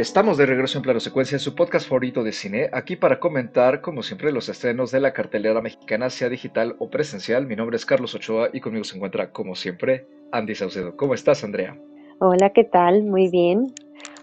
Estamos 0.00 0.38
de 0.38 0.46
regreso 0.46 0.78
en 0.78 0.82
Plano 0.82 0.98
Secuencia, 0.98 1.38
su 1.38 1.54
podcast 1.54 1.86
favorito 1.86 2.24
de 2.24 2.32
cine, 2.32 2.70
aquí 2.72 2.96
para 2.96 3.20
comentar, 3.20 3.82
como 3.82 4.02
siempre, 4.02 4.32
los 4.32 4.48
estrenos 4.48 4.90
de 4.92 4.98
la 4.98 5.12
cartelera 5.12 5.60
mexicana, 5.60 6.08
sea 6.08 6.30
digital 6.30 6.74
o 6.78 6.88
presencial. 6.88 7.46
Mi 7.46 7.54
nombre 7.54 7.76
es 7.76 7.84
Carlos 7.84 8.14
Ochoa 8.14 8.48
y 8.50 8.60
conmigo 8.60 8.82
se 8.84 8.96
encuentra, 8.96 9.30
como 9.30 9.54
siempre, 9.54 10.06
Andy 10.32 10.54
Saucedo. 10.54 10.96
¿Cómo 10.96 11.12
estás, 11.12 11.44
Andrea? 11.44 11.76
Hola, 12.18 12.48
¿qué 12.48 12.64
tal? 12.64 13.02
Muy 13.02 13.28
bien. 13.28 13.66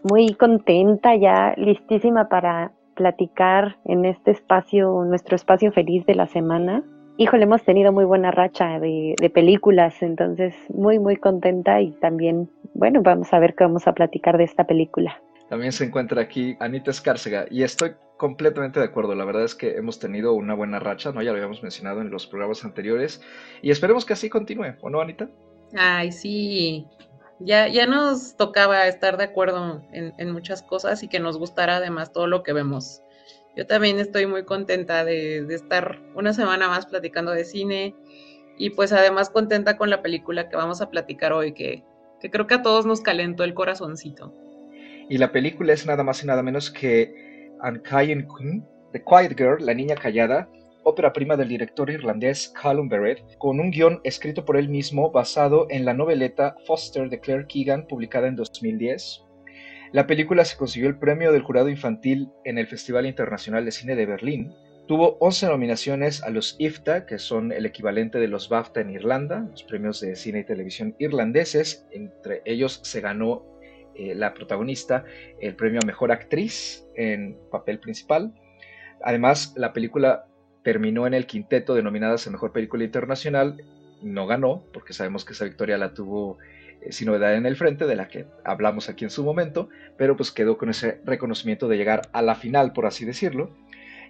Muy 0.01 0.33
contenta, 0.33 1.15
ya 1.15 1.53
listísima 1.57 2.27
para 2.27 2.71
platicar 2.95 3.77
en 3.85 4.05
este 4.05 4.31
espacio, 4.31 5.03
nuestro 5.05 5.35
espacio 5.35 5.71
feliz 5.71 6.03
de 6.07 6.15
la 6.15 6.25
semana. 6.25 6.83
Híjole, 7.17 7.43
hemos 7.43 7.61
tenido 7.61 7.91
muy 7.91 8.05
buena 8.05 8.31
racha 8.31 8.79
de, 8.79 9.13
de 9.21 9.29
películas, 9.29 10.01
entonces 10.01 10.55
muy, 10.69 10.97
muy 10.97 11.17
contenta 11.17 11.79
y 11.81 11.91
también, 11.99 12.49
bueno, 12.73 13.03
vamos 13.03 13.31
a 13.31 13.37
ver 13.37 13.53
qué 13.53 13.65
vamos 13.65 13.87
a 13.87 13.93
platicar 13.93 14.39
de 14.39 14.45
esta 14.45 14.63
película. 14.63 15.21
También 15.49 15.71
se 15.71 15.85
encuentra 15.85 16.21
aquí 16.21 16.57
Anita 16.59 16.91
Escárcega 16.91 17.45
y 17.49 17.63
estoy 17.63 17.95
completamente 18.17 18.79
de 18.79 18.85
acuerdo. 18.85 19.15
La 19.15 19.25
verdad 19.25 19.43
es 19.43 19.55
que 19.55 19.77
hemos 19.77 19.99
tenido 19.99 20.33
una 20.33 20.53
buena 20.53 20.79
racha, 20.79 21.11
¿no? 21.11 21.21
Ya 21.21 21.31
lo 21.31 21.37
habíamos 21.37 21.63
mencionado 21.63 22.01
en 22.01 22.09
los 22.09 22.27
programas 22.27 22.65
anteriores 22.65 23.21
y 23.61 23.71
esperemos 23.71 24.05
que 24.05 24.13
así 24.13 24.29
continúe, 24.29 24.75
¿o 24.81 24.89
no, 24.89 24.99
Anita? 24.99 25.29
Ay, 25.75 26.11
sí. 26.11 26.85
Ya, 27.39 27.67
ya 27.67 27.85
nos 27.85 28.35
tocaba 28.35 28.87
estar 28.87 29.17
de 29.17 29.25
acuerdo 29.25 29.83
en, 29.91 30.31
muchas 30.31 30.63
cosas 30.63 31.03
y 31.03 31.07
que 31.07 31.19
nos 31.19 31.37
gustara 31.37 31.77
además 31.77 32.11
todo 32.11 32.27
lo 32.27 32.43
que 32.43 32.51
vemos. 32.51 33.01
Yo 33.55 33.65
también 33.65 33.99
estoy 33.99 34.25
muy 34.25 34.43
contenta 34.43 35.05
de, 35.05 35.43
de 35.43 35.55
estar 35.55 36.01
una 36.15 36.33
semana 36.33 36.67
más 36.67 36.87
platicando 36.87 37.31
de 37.31 37.45
cine 37.45 37.95
y 38.57 38.71
pues 38.71 38.91
además 38.91 39.29
contenta 39.29 39.77
con 39.77 39.89
la 39.89 40.01
película 40.01 40.49
que 40.49 40.55
vamos 40.55 40.81
a 40.81 40.89
platicar 40.89 41.31
hoy, 41.31 41.53
que, 41.53 41.83
que 42.19 42.31
creo 42.31 42.47
que 42.47 42.55
a 42.55 42.61
todos 42.63 42.87
nos 42.87 43.01
calentó 43.01 43.43
el 43.43 43.53
corazoncito. 43.53 44.33
Y 45.09 45.17
la 45.17 45.31
película 45.31 45.73
es 45.73 45.85
nada 45.85 46.03
más 46.03 46.23
y 46.23 46.27
nada 46.27 46.43
menos 46.43 46.69
que 46.69 47.51
Ankayen 47.61 48.27
Queen, 48.27 48.65
The 48.91 49.03
Quiet 49.03 49.37
Girl, 49.37 49.65
La 49.65 49.73
Niña 49.73 49.95
Callada, 49.95 50.49
ópera 50.83 51.13
prima 51.13 51.35
del 51.35 51.49
director 51.49 51.89
irlandés 51.89 52.53
Callum 52.61 52.89
Barrett, 52.89 53.37
con 53.37 53.59
un 53.59 53.71
guion 53.71 54.01
escrito 54.03 54.43
por 54.45 54.57
él 54.57 54.69
mismo 54.69 55.11
basado 55.11 55.67
en 55.69 55.85
la 55.85 55.93
noveleta 55.93 56.55
Foster 56.65 57.09
de 57.09 57.19
Claire 57.19 57.45
Keegan, 57.47 57.87
publicada 57.87 58.27
en 58.27 58.35
2010. 58.35 59.23
La 59.93 60.07
película 60.07 60.43
se 60.43 60.57
consiguió 60.57 60.89
el 60.89 60.99
premio 60.99 61.31
del 61.31 61.43
jurado 61.43 61.69
infantil 61.69 62.29
en 62.43 62.57
el 62.57 62.67
Festival 62.67 63.05
Internacional 63.05 63.63
de 63.63 63.71
Cine 63.71 63.95
de 63.95 64.05
Berlín. 64.05 64.53
Tuvo 64.87 65.17
11 65.19 65.47
nominaciones 65.47 66.23
a 66.23 66.29
los 66.29 66.55
IFTA, 66.59 67.05
que 67.05 67.19
son 67.19 67.51
el 67.51 67.65
equivalente 67.65 68.19
de 68.19 68.27
los 68.27 68.49
BAFTA 68.49 68.81
en 68.81 68.91
Irlanda, 68.91 69.47
los 69.49 69.63
premios 69.63 69.99
de 70.01 70.15
cine 70.15 70.39
y 70.39 70.43
televisión 70.45 70.95
irlandeses. 70.99 71.85
Entre 71.91 72.41
ellos 72.45 72.79
se 72.83 73.01
ganó 73.01 73.56
eh, 73.97 74.13
la 74.15 74.33
protagonista 74.33 75.05
el 75.39 75.55
premio 75.55 75.79
a 75.81 75.85
Mejor 75.85 76.11
Actriz 76.11 76.85
en 76.95 77.37
papel 77.51 77.79
principal. 77.79 78.33
Además, 79.03 79.53
la 79.55 79.73
película 79.73 80.27
terminó 80.63 81.07
en 81.07 81.13
el 81.13 81.25
quinteto 81.25 81.73
de 81.75 81.83
nominadas 81.83 82.27
a 82.27 82.31
Mejor 82.31 82.51
Película 82.51 82.83
Internacional. 82.83 83.63
No 84.01 84.27
ganó, 84.27 84.63
porque 84.73 84.93
sabemos 84.93 85.25
que 85.25 85.33
esa 85.33 85.45
victoria 85.45 85.77
la 85.77 85.93
tuvo 85.93 86.37
eh, 86.81 86.91
Sin 86.91 87.07
Novedad 87.07 87.35
en 87.35 87.45
el 87.45 87.55
Frente, 87.55 87.85
de 87.85 87.95
la 87.95 88.07
que 88.07 88.25
hablamos 88.43 88.89
aquí 88.89 89.03
en 89.03 89.09
su 89.09 89.23
momento, 89.23 89.69
pero 89.97 90.15
pues 90.15 90.31
quedó 90.31 90.57
con 90.57 90.69
ese 90.69 91.01
reconocimiento 91.03 91.67
de 91.67 91.77
llegar 91.77 92.03
a 92.11 92.21
la 92.21 92.35
final, 92.35 92.73
por 92.73 92.85
así 92.85 93.05
decirlo. 93.05 93.49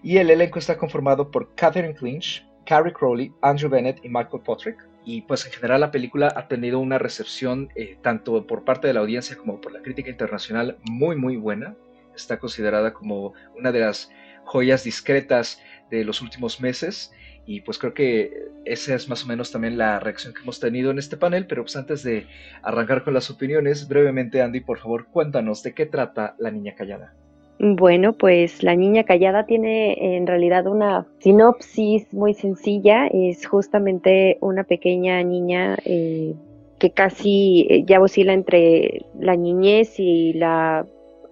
Y 0.03 0.17
el 0.17 0.29
elenco 0.29 0.59
está 0.59 0.77
conformado 0.77 1.31
por 1.31 1.55
Catherine 1.55 1.95
Clinch, 1.95 2.45
Carrie 2.66 2.94
Crowley, 2.94 3.31
Andrew 3.41 3.69
Bennett 3.69 4.03
y 4.03 4.09
Michael 4.09 4.44
Potrick 4.44 4.77
y 5.08 5.22
pues 5.22 5.45
en 5.45 5.53
general 5.53 5.80
la 5.80 5.89
película 5.91 6.33
ha 6.36 6.50
tenido 6.50 6.80
una 6.80 6.97
recepción 6.97 7.69
eh, 7.75 7.97
tanto 8.02 8.45
por 8.45 8.66
parte 8.66 8.88
de 8.88 8.94
la 8.94 9.00
audiencia 9.00 9.38
como 9.38 9.62
por 9.62 9.72
la 9.72 9.81
crítica 9.81 10.09
internacional 10.09 10.79
muy 10.84 11.16
muy 11.16 11.38
buena. 11.38 11.78
Está 12.13 12.40
considerada 12.40 12.94
como 12.94 13.34
una 13.57 13.72
de 13.72 13.79
las 13.79 14.09
joyas 14.44 14.84
discretas 14.84 15.62
de 15.90 16.03
los 16.03 16.22
últimos 16.22 16.59
meses 16.59 17.13
y 17.45 17.62
pues 17.62 17.78
creo 17.78 17.94
que 17.94 18.50
esa 18.66 18.95
es 18.95 19.07
más 19.07 19.23
o 19.23 19.28
menos 19.28 19.50
también 19.50 19.78
la 19.78 19.97
reacción 20.01 20.34
que 20.34 20.41
hemos 20.41 20.59
tenido 20.59 20.91
en 20.91 21.00
este 21.00 21.16
panel, 21.16 21.47
pero 21.47 21.63
pues 21.63 21.78
antes 21.78 22.03
de 22.03 22.28
arrancar 22.62 23.06
con 23.06 23.13
las 23.13 23.29
opiniones, 23.29 23.88
brevemente 23.88 24.41
Andy, 24.41 24.59
por 24.59 24.79
favor, 24.79 25.07
cuéntanos 25.07 25.63
de 25.63 25.74
qué 25.74 25.85
trata 25.85 26.35
La 26.38 26.51
Niña 26.51 26.75
Callada. 26.75 27.16
Bueno, 27.59 28.13
pues 28.13 28.62
La 28.62 28.75
Niña 28.75 29.03
Callada 29.03 29.47
tiene 29.47 30.16
en 30.16 30.28
realidad 30.28 30.68
una 30.68 31.07
sinopsis 31.19 32.13
muy 32.13 32.35
sencilla. 32.35 33.07
Es 33.07 33.47
justamente 33.47 34.38
una 34.41 34.63
pequeña 34.63 35.23
niña 35.23 35.75
eh, 35.84 36.35
que 36.78 36.91
casi 36.91 37.66
eh, 37.68 37.84
ya 37.84 38.00
oscila 38.00 38.34
entre 38.34 39.06
la 39.19 39.35
niñez 39.35 40.00
y 40.00 40.34
la 40.34 40.85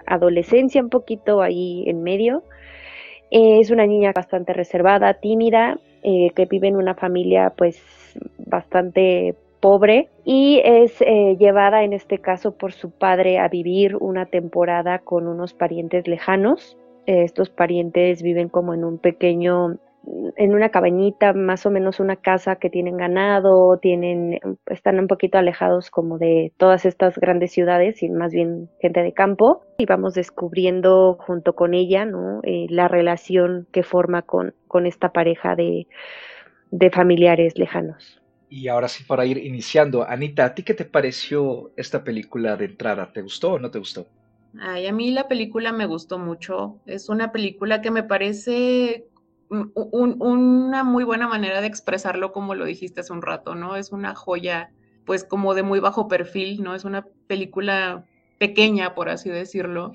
adolescencia, 0.07 0.81
un 0.81 0.89
poquito 0.89 1.41
ahí 1.41 1.83
en 1.87 2.01
medio. 2.01 2.43
es 3.29 3.69
una 3.71 3.85
niña 3.85 4.11
bastante 4.15 4.53
reservada, 4.53 5.15
tímida, 5.15 5.79
eh, 6.03 6.31
que 6.35 6.45
vive 6.45 6.67
en 6.67 6.75
una 6.77 6.95
familia 6.95 7.53
pues 7.55 7.81
bastante 8.37 9.35
pobre 9.65 10.09
y 10.23 10.61
es 10.63 11.01
eh, 11.01 11.37
llevada 11.39 11.83
en 11.83 11.93
este 11.93 12.19
caso 12.19 12.55
por 12.55 12.71
su 12.71 12.91
padre 12.91 13.39
a 13.39 13.47
vivir 13.47 13.95
una 13.99 14.27
temporada 14.27 14.99
con 14.99 15.27
unos 15.27 15.55
parientes 15.55 16.07
lejanos. 16.07 16.77
estos 17.07 17.49
parientes 17.49 18.21
viven 18.21 18.47
como 18.47 18.75
en 18.75 18.83
un 18.83 18.99
pequeño 18.99 19.79
en 20.35 20.53
una 20.53 20.69
cabañita, 20.69 21.33
más 21.33 21.65
o 21.65 21.71
menos 21.71 21.99
una 21.99 22.15
casa 22.15 22.57
que 22.57 22.69
tienen 22.69 22.95
ganado, 22.95 23.79
tienen, 23.79 24.39
están 24.67 24.99
un 24.99 25.07
poquito 25.07 25.39
alejados 25.39 25.89
como 25.89 26.19
de 26.19 26.53
todas 26.57 26.85
estas 26.85 27.17
grandes 27.17 27.51
ciudades 27.51 28.03
y 28.03 28.09
más 28.09 28.31
bien 28.31 28.69
gente 28.79 29.01
de 29.01 29.13
campo. 29.13 29.63
Y 29.79 29.87
vamos 29.87 30.13
descubriendo 30.13 31.17
junto 31.19 31.53
con 31.55 31.73
ella. 31.73 32.05
Eh, 32.43 32.67
la 32.69 32.87
relación 32.87 33.65
que 33.71 33.81
forma 33.81 34.21
con, 34.21 34.53
con 34.67 34.85
esta 34.85 35.09
pareja 35.09 35.55
de, 35.55 35.87
de 36.69 36.91
familiares 36.91 37.57
lejanos. 37.57 38.21
Y 38.49 38.67
ahora 38.67 38.87
sí, 38.87 39.03
para 39.03 39.25
ir 39.25 39.37
iniciando, 39.37 40.07
Anita, 40.07 40.45
¿a 40.45 40.55
ti 40.55 40.63
qué 40.63 40.73
te 40.73 40.85
pareció 40.85 41.73
esta 41.75 42.03
película 42.03 42.57
de 42.57 42.65
entrada? 42.65 43.11
¿Te 43.11 43.21
gustó 43.21 43.53
o 43.53 43.59
no 43.59 43.71
te 43.71 43.79
gustó? 43.79 44.07
Ay, 44.59 44.87
a 44.87 44.93
mí 44.93 45.11
la 45.11 45.27
película 45.27 45.71
me 45.73 45.85
gustó 45.85 46.17
mucho. 46.17 46.79
Es 46.85 47.09
una 47.09 47.31
película 47.31 47.81
que 47.81 47.91
me 47.91 48.03
parece 48.03 49.07
una 49.49 50.83
muy 50.83 51.03
buena 51.03 51.27
manera 51.27 51.61
de 51.61 51.67
expresarlo, 51.67 52.31
como 52.31 52.55
lo 52.55 52.65
dijiste 52.65 53.01
hace 53.01 53.13
un 53.13 53.21
rato, 53.21 53.55
¿no? 53.55 53.75
Es 53.75 53.91
una 53.91 54.15
joya, 54.15 54.71
pues 55.05 55.23
como 55.23 55.53
de 55.53 55.63
muy 55.63 55.79
bajo 55.79 56.07
perfil, 56.07 56.63
¿no? 56.63 56.73
Es 56.73 56.85
una 56.85 57.05
película 57.27 58.05
pequeña, 58.39 58.95
por 58.95 59.09
así 59.09 59.29
decirlo, 59.29 59.93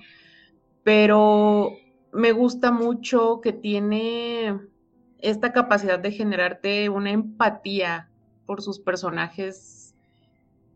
pero 0.85 1.73
me 2.13 2.33
gusta 2.33 2.73
mucho 2.73 3.41
que 3.43 3.53
tiene 3.53 4.59
esta 5.19 5.53
capacidad 5.53 5.99
de 5.99 6.13
generarte 6.13 6.89
una 6.89 7.11
empatía 7.13 8.10
por 8.51 8.63
sus 8.63 8.81
personajes 8.81 9.95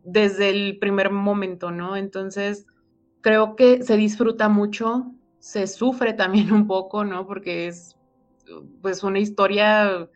desde 0.05 0.51
el 0.51 0.79
primer 0.79 1.11
momento, 1.11 1.73
¿no? 1.73 1.97
Entonces, 1.97 2.69
creo 3.21 3.57
que 3.57 3.83
se 3.83 3.97
disfruta 3.97 4.49
mucho, 4.49 5.11
se 5.41 5.67
sufre 5.67 6.13
también 6.13 6.53
un 6.53 6.69
poco, 6.69 7.05
¿no? 7.05 7.27
Porque 7.27 7.67
es 7.67 7.97
pues 8.81 9.03
una 9.03 9.19
historia 9.19 10.09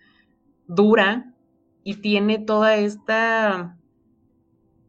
dura 0.68 1.34
y 1.82 1.96
tiene 1.96 2.38
toda 2.38 2.76
esta, 2.76 3.76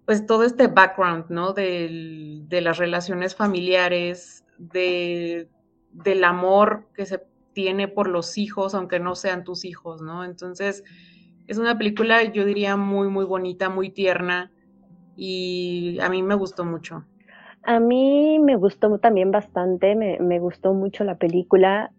pues 0.06 0.28
todo 0.28 0.44
este 0.44 0.68
background, 0.68 1.25
¿no? 1.30 1.53
De, 1.53 2.46
las 2.51 2.78
relaciones 2.78 3.34
familiares, 3.34 4.46
de, 4.59 5.50
del 5.91 6.24
amor 6.24 6.88
que 6.94 7.07
se 7.07 7.19
tiene 7.53 7.88
por 7.88 8.07
los 8.07 8.38
hijos, 8.38 8.75
aunque 8.75 9.00
no 9.00 9.16
sean 9.16 9.44
tus 9.44 9.66
hijos, 9.66 10.03
¿no? 10.03 10.24
Entonces, 10.24 10.83
es 11.50 11.57
una 11.57 11.75
película, 11.75 12.24
yo 12.25 12.46
diría, 12.46 12.78
muy, 12.78 13.07
muy 13.07 13.25
bonita, 13.25 13.69
muy 13.69 13.90
tierna 13.90 14.51
y 15.16 15.98
a 16.00 16.07
mí 16.07 16.22
me 16.22 16.36
gustó 16.36 16.63
mucho. 16.63 17.06
A 17.63 17.80
mí 17.80 18.38
me 18.38 18.56
gustó 18.56 19.00
también 19.00 19.31
bastante, 19.31 19.96
me, 19.96 20.40
gustó 20.40 20.75
mucho 20.75 21.04
la 21.04 21.16
película. 21.16 21.92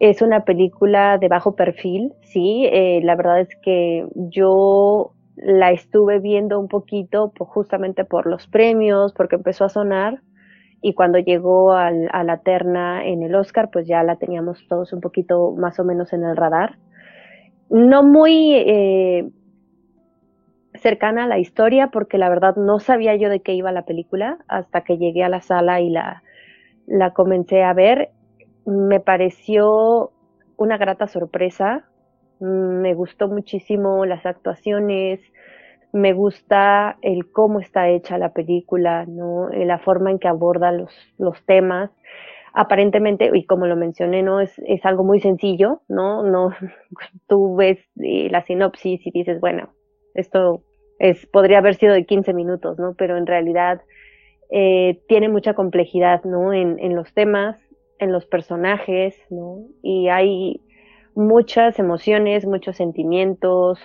Es 0.00 0.22
una 0.22 0.44
película 0.44 1.18
de 1.18 1.28
bajo 1.28 1.54
perfil, 1.54 2.14
sí. 2.22 2.68
Eh, 2.72 3.00
la 3.04 3.14
verdad 3.14 3.40
es 3.40 3.48
que 3.62 4.08
yo 4.16 5.12
la 5.36 5.70
estuve 5.70 6.18
viendo 6.18 6.58
un 6.58 6.66
poquito 6.66 7.32
justamente 7.38 8.04
por 8.04 8.26
los 8.26 8.48
premios, 8.48 9.12
porque 9.12 9.36
empezó 9.36 9.66
a 9.66 9.68
sonar 9.68 10.20
y 10.82 10.94
cuando 10.94 11.20
llegó 11.20 11.72
a 11.74 11.92
la 11.92 12.38
terna 12.38 13.06
en 13.06 13.22
el 13.22 13.36
Oscar, 13.36 13.70
pues 13.70 13.86
ya 13.86 14.02
la 14.02 14.16
teníamos 14.16 14.66
todos 14.68 14.92
un 14.92 15.00
poquito 15.00 15.52
más 15.52 15.78
o 15.78 15.84
menos 15.84 16.12
en 16.12 16.24
el 16.24 16.36
radar 16.36 16.76
no 17.70 18.02
muy 18.02 18.54
eh, 18.54 19.28
cercana 20.74 21.24
a 21.24 21.28
la 21.28 21.38
historia, 21.38 21.88
porque 21.88 22.18
la 22.18 22.28
verdad 22.28 22.56
no 22.56 22.78
sabía 22.78 23.16
yo 23.16 23.28
de 23.28 23.40
qué 23.40 23.54
iba 23.54 23.72
la 23.72 23.84
película 23.84 24.38
hasta 24.48 24.82
que 24.82 24.98
llegué 24.98 25.24
a 25.24 25.28
la 25.28 25.40
sala 25.40 25.80
y 25.80 25.90
la, 25.90 26.22
la 26.86 27.12
comencé 27.12 27.62
a 27.62 27.72
ver. 27.72 28.10
Me 28.64 29.00
pareció 29.00 30.12
una 30.56 30.76
grata 30.76 31.06
sorpresa. 31.06 31.84
Me 32.40 32.94
gustó 32.94 33.28
muchísimo 33.28 34.04
las 34.04 34.26
actuaciones, 34.26 35.20
me 35.92 36.12
gusta 36.12 36.98
el 37.00 37.32
cómo 37.32 37.60
está 37.60 37.88
hecha 37.88 38.18
la 38.18 38.34
película, 38.34 39.06
¿no? 39.06 39.48
La 39.48 39.78
forma 39.78 40.10
en 40.10 40.18
que 40.18 40.28
aborda 40.28 40.70
los, 40.70 40.92
los 41.16 41.42
temas. 41.46 41.90
Aparentemente, 42.58 43.30
y 43.34 43.44
como 43.44 43.66
lo 43.66 43.76
mencioné, 43.76 44.22
¿no? 44.22 44.40
Es, 44.40 44.58
es 44.66 44.82
algo 44.86 45.04
muy 45.04 45.20
sencillo, 45.20 45.82
¿no? 45.88 46.22
No, 46.22 46.52
tú 47.28 47.54
ves 47.54 47.78
eh, 48.02 48.30
la 48.30 48.46
sinopsis 48.46 49.06
y 49.06 49.10
dices, 49.10 49.40
bueno, 49.40 49.74
esto 50.14 50.62
es, 50.98 51.26
podría 51.26 51.58
haber 51.58 51.74
sido 51.74 51.92
de 51.92 52.06
15 52.06 52.32
minutos, 52.32 52.78
¿no? 52.78 52.94
Pero 52.96 53.18
en 53.18 53.26
realidad 53.26 53.82
eh, 54.50 55.02
tiene 55.06 55.28
mucha 55.28 55.52
complejidad, 55.52 56.24
¿no? 56.24 56.54
En, 56.54 56.78
en 56.78 56.96
los 56.96 57.12
temas, 57.12 57.60
en 57.98 58.10
los 58.10 58.24
personajes, 58.24 59.14
¿no? 59.28 59.58
Y 59.82 60.08
hay 60.08 60.62
muchas 61.14 61.78
emociones, 61.78 62.46
muchos 62.46 62.76
sentimientos, 62.76 63.78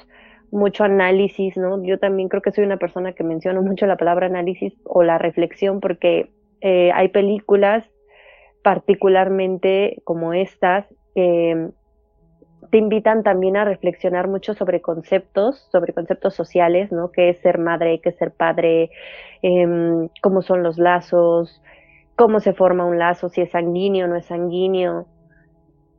mucho 0.49 0.85
análisis, 0.85 1.57
¿no? 1.57 1.83
Yo 1.83 1.99
también 1.99 2.29
creo 2.29 2.41
que 2.41 2.53
soy 2.53 2.63
una 2.63 2.77
persona 2.77 3.11
que 3.11 3.25
menciono 3.25 3.61
mucho 3.63 3.85
la 3.85 3.97
palabra 3.97 4.27
análisis 4.27 4.79
o 4.85 5.03
la 5.03 5.17
reflexión 5.17 5.81
porque 5.81 6.31
eh, 6.61 6.91
hay 6.93 7.09
películas 7.09 7.91
particularmente 8.63 10.01
como 10.03 10.33
estas 10.33 10.85
que 11.15 11.69
te 12.69 12.77
invitan 12.77 13.23
también 13.23 13.57
a 13.57 13.65
reflexionar 13.65 14.27
mucho 14.27 14.53
sobre 14.53 14.81
conceptos, 14.81 15.67
sobre 15.71 15.93
conceptos 15.93 16.35
sociales, 16.35 16.91
¿no? 16.91 17.11
¿Qué 17.11 17.29
es 17.29 17.39
ser 17.39 17.57
madre? 17.57 17.99
¿Qué 17.99 18.09
es 18.09 18.15
ser 18.15 18.31
padre? 18.31 18.91
Em, 19.41 20.07
¿Cómo 20.21 20.41
son 20.41 20.63
los 20.63 20.77
lazos? 20.77 21.61
¿Cómo 22.15 22.39
se 22.39 22.53
forma 22.53 22.85
un 22.85 22.97
lazo? 22.97 23.29
Si 23.29 23.41
es 23.41 23.51
sanguíneo 23.51 24.05
o 24.05 24.09
no 24.09 24.15
es 24.15 24.25
sanguíneo 24.25 25.07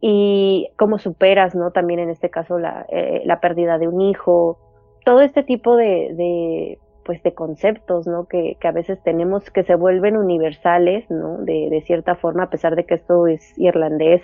y 0.00 0.70
cómo 0.76 0.98
superas, 0.98 1.54
¿no? 1.54 1.72
También 1.72 2.00
en 2.00 2.10
este 2.10 2.30
caso 2.30 2.58
la, 2.58 2.86
eh, 2.88 3.24
pérdida 3.40 3.78
de 3.78 3.88
un 3.88 4.00
hijo, 4.00 4.58
todo 5.04 5.20
este 5.20 5.42
tipo 5.42 5.76
de 5.76 6.78
pues 7.04 7.22
de 7.22 7.34
conceptos, 7.34 8.06
¿no? 8.06 8.26
Que, 8.26 8.56
que, 8.60 8.68
a 8.68 8.72
veces 8.72 9.02
tenemos 9.02 9.50
que 9.50 9.64
se 9.64 9.74
vuelven 9.74 10.16
universales, 10.16 11.10
¿no? 11.10 11.38
De, 11.38 11.68
de, 11.70 11.82
cierta 11.82 12.14
forma, 12.16 12.44
a 12.44 12.50
pesar 12.50 12.76
de 12.76 12.84
que 12.84 12.94
esto 12.94 13.26
es 13.26 13.58
irlandés, 13.58 14.22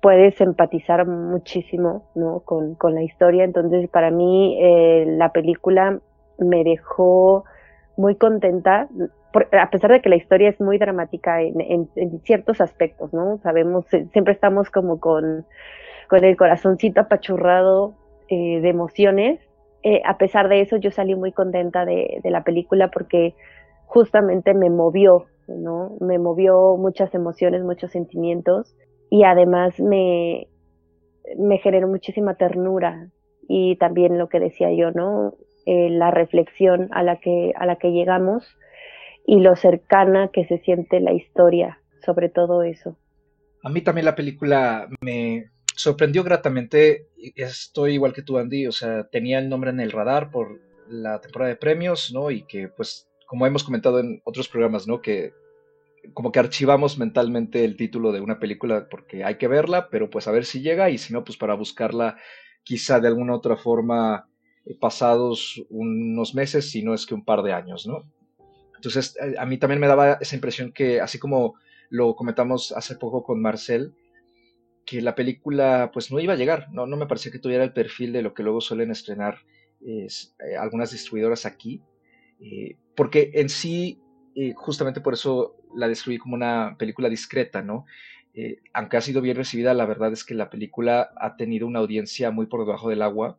puedes 0.00 0.40
empatizar 0.40 1.06
muchísimo, 1.06 2.04
¿no? 2.14 2.40
Con, 2.40 2.74
con 2.74 2.94
la 2.94 3.02
historia. 3.02 3.44
Entonces, 3.44 3.88
para 3.90 4.10
mí, 4.10 4.58
eh, 4.60 5.04
la 5.06 5.32
película 5.32 6.00
me 6.38 6.64
dejó 6.64 7.44
muy 7.96 8.16
contenta, 8.16 8.88
a 9.52 9.70
pesar 9.70 9.92
de 9.92 10.00
que 10.00 10.08
la 10.08 10.16
historia 10.16 10.48
es 10.48 10.60
muy 10.60 10.78
dramática 10.78 11.42
en, 11.42 11.88
ciertos 12.24 12.60
aspectos, 12.60 13.12
¿no? 13.12 13.38
Sabemos, 13.38 13.86
siempre 13.86 14.32
estamos 14.32 14.70
como 14.70 14.98
con, 14.98 15.44
con 16.08 16.24
el 16.24 16.36
corazoncito 16.36 17.02
apachurrado 17.02 17.94
eh, 18.28 18.60
de 18.60 18.68
emociones. 18.68 19.40
Eh, 19.82 20.02
a 20.04 20.18
pesar 20.18 20.48
de 20.48 20.60
eso, 20.60 20.76
yo 20.76 20.90
salí 20.90 21.14
muy 21.14 21.32
contenta 21.32 21.84
de, 21.84 22.20
la 22.24 22.44
película 22.44 22.90
porque 22.90 23.34
justamente 23.86 24.54
me 24.54 24.70
movió, 24.70 25.26
¿no? 25.48 25.96
Me 26.00 26.18
movió 26.18 26.76
muchas 26.76 27.14
emociones, 27.14 27.62
muchos 27.62 27.90
sentimientos 27.90 28.76
y 29.10 29.24
además 29.24 29.78
me, 29.80 30.48
me 31.38 31.58
generó 31.58 31.88
muchísima 31.88 32.34
ternura 32.34 33.08
y 33.48 33.76
también 33.76 34.18
lo 34.18 34.28
que 34.28 34.40
decía 34.40 34.72
yo, 34.72 34.90
¿no? 34.92 35.34
Eh, 35.66 35.90
la 35.90 36.10
reflexión 36.10 36.88
a 36.92 37.02
la 37.02 37.16
que, 37.16 37.52
a 37.56 37.66
la 37.66 37.76
que 37.76 37.92
llegamos 37.92 38.56
y 39.26 39.40
lo 39.40 39.56
cercana 39.56 40.28
que 40.32 40.46
se 40.46 40.58
siente 40.58 41.00
la 41.00 41.12
historia 41.12 41.80
sobre 42.04 42.28
todo 42.28 42.62
eso. 42.62 42.96
A 43.62 43.68
mí 43.68 43.82
también 43.82 44.06
la 44.06 44.14
película 44.14 44.88
me 45.00 45.50
sorprendió 45.80 46.22
gratamente. 46.22 47.08
Estoy 47.36 47.94
igual 47.94 48.12
que 48.12 48.22
tú, 48.22 48.38
Andy, 48.38 48.66
o 48.66 48.72
sea, 48.72 49.08
tenía 49.08 49.38
el 49.38 49.48
nombre 49.48 49.70
en 49.70 49.80
el 49.80 49.92
radar 49.92 50.30
por 50.30 50.60
la 50.88 51.20
temporada 51.20 51.50
de 51.50 51.56
premios, 51.56 52.12
¿no? 52.12 52.30
Y 52.30 52.42
que, 52.42 52.68
pues, 52.68 53.08
como 53.26 53.46
hemos 53.46 53.64
comentado 53.64 54.00
en 54.00 54.20
otros 54.24 54.48
programas, 54.48 54.86
¿no? 54.86 55.00
Que 55.00 55.32
como 56.14 56.32
que 56.32 56.38
archivamos 56.38 56.98
mentalmente 56.98 57.64
el 57.64 57.76
título 57.76 58.10
de 58.10 58.20
una 58.20 58.38
película 58.38 58.88
porque 58.90 59.22
hay 59.22 59.36
que 59.36 59.48
verla, 59.48 59.88
pero 59.90 60.08
pues 60.08 60.26
a 60.26 60.32
ver 60.32 60.46
si 60.46 60.62
llega 60.62 60.88
y 60.88 60.96
si 60.96 61.12
no, 61.12 61.24
pues 61.24 61.36
para 61.36 61.54
buscarla 61.54 62.16
quizá 62.64 63.00
de 63.00 63.08
alguna 63.08 63.34
otra 63.34 63.56
forma 63.56 64.26
eh, 64.64 64.74
pasados 64.74 65.62
unos 65.68 66.34
meses, 66.34 66.70
si 66.70 66.82
no 66.82 66.94
es 66.94 67.04
que 67.06 67.14
un 67.14 67.24
par 67.24 67.42
de 67.42 67.52
años, 67.52 67.86
¿no? 67.86 68.04
Entonces, 68.76 69.14
eh, 69.20 69.34
a 69.38 69.44
mí 69.44 69.58
también 69.58 69.80
me 69.80 69.86
daba 69.86 70.14
esa 70.14 70.34
impresión 70.34 70.72
que, 70.72 71.00
así 71.00 71.18
como 71.18 71.54
lo 71.90 72.16
comentamos 72.16 72.72
hace 72.72 72.96
poco 72.96 73.22
con 73.22 73.42
Marcel, 73.42 73.92
que 74.84 75.00
la 75.00 75.14
película 75.14 75.90
pues 75.92 76.10
no 76.10 76.20
iba 76.20 76.34
a 76.34 76.36
llegar, 76.36 76.68
no, 76.72 76.86
no 76.86 76.96
me 76.96 77.06
parecía 77.06 77.32
que 77.32 77.38
tuviera 77.38 77.64
el 77.64 77.72
perfil 77.72 78.12
de 78.12 78.22
lo 78.22 78.34
que 78.34 78.42
luego 78.42 78.60
suelen 78.60 78.90
estrenar 78.90 79.38
eh, 79.86 80.06
algunas 80.58 80.92
distribuidoras 80.92 81.46
aquí, 81.46 81.82
eh, 82.40 82.76
porque 82.96 83.30
en 83.34 83.48
sí, 83.48 84.00
justamente 84.54 85.00
por 85.00 85.14
eso 85.14 85.56
la 85.74 85.88
describí 85.88 86.18
como 86.18 86.34
una 86.34 86.76
película 86.78 87.08
discreta, 87.08 87.62
¿no? 87.62 87.86
aunque 88.72 88.96
ha 88.96 89.00
sido 89.00 89.20
bien 89.20 89.36
recibida, 89.36 89.74
la 89.74 89.84
verdad 89.84 90.12
es 90.12 90.24
que 90.24 90.34
la 90.34 90.48
película 90.48 91.10
ha 91.16 91.36
tenido 91.36 91.66
una 91.66 91.80
audiencia 91.80 92.30
muy 92.30 92.46
por 92.46 92.64
debajo 92.64 92.88
del 92.88 93.02
agua 93.02 93.38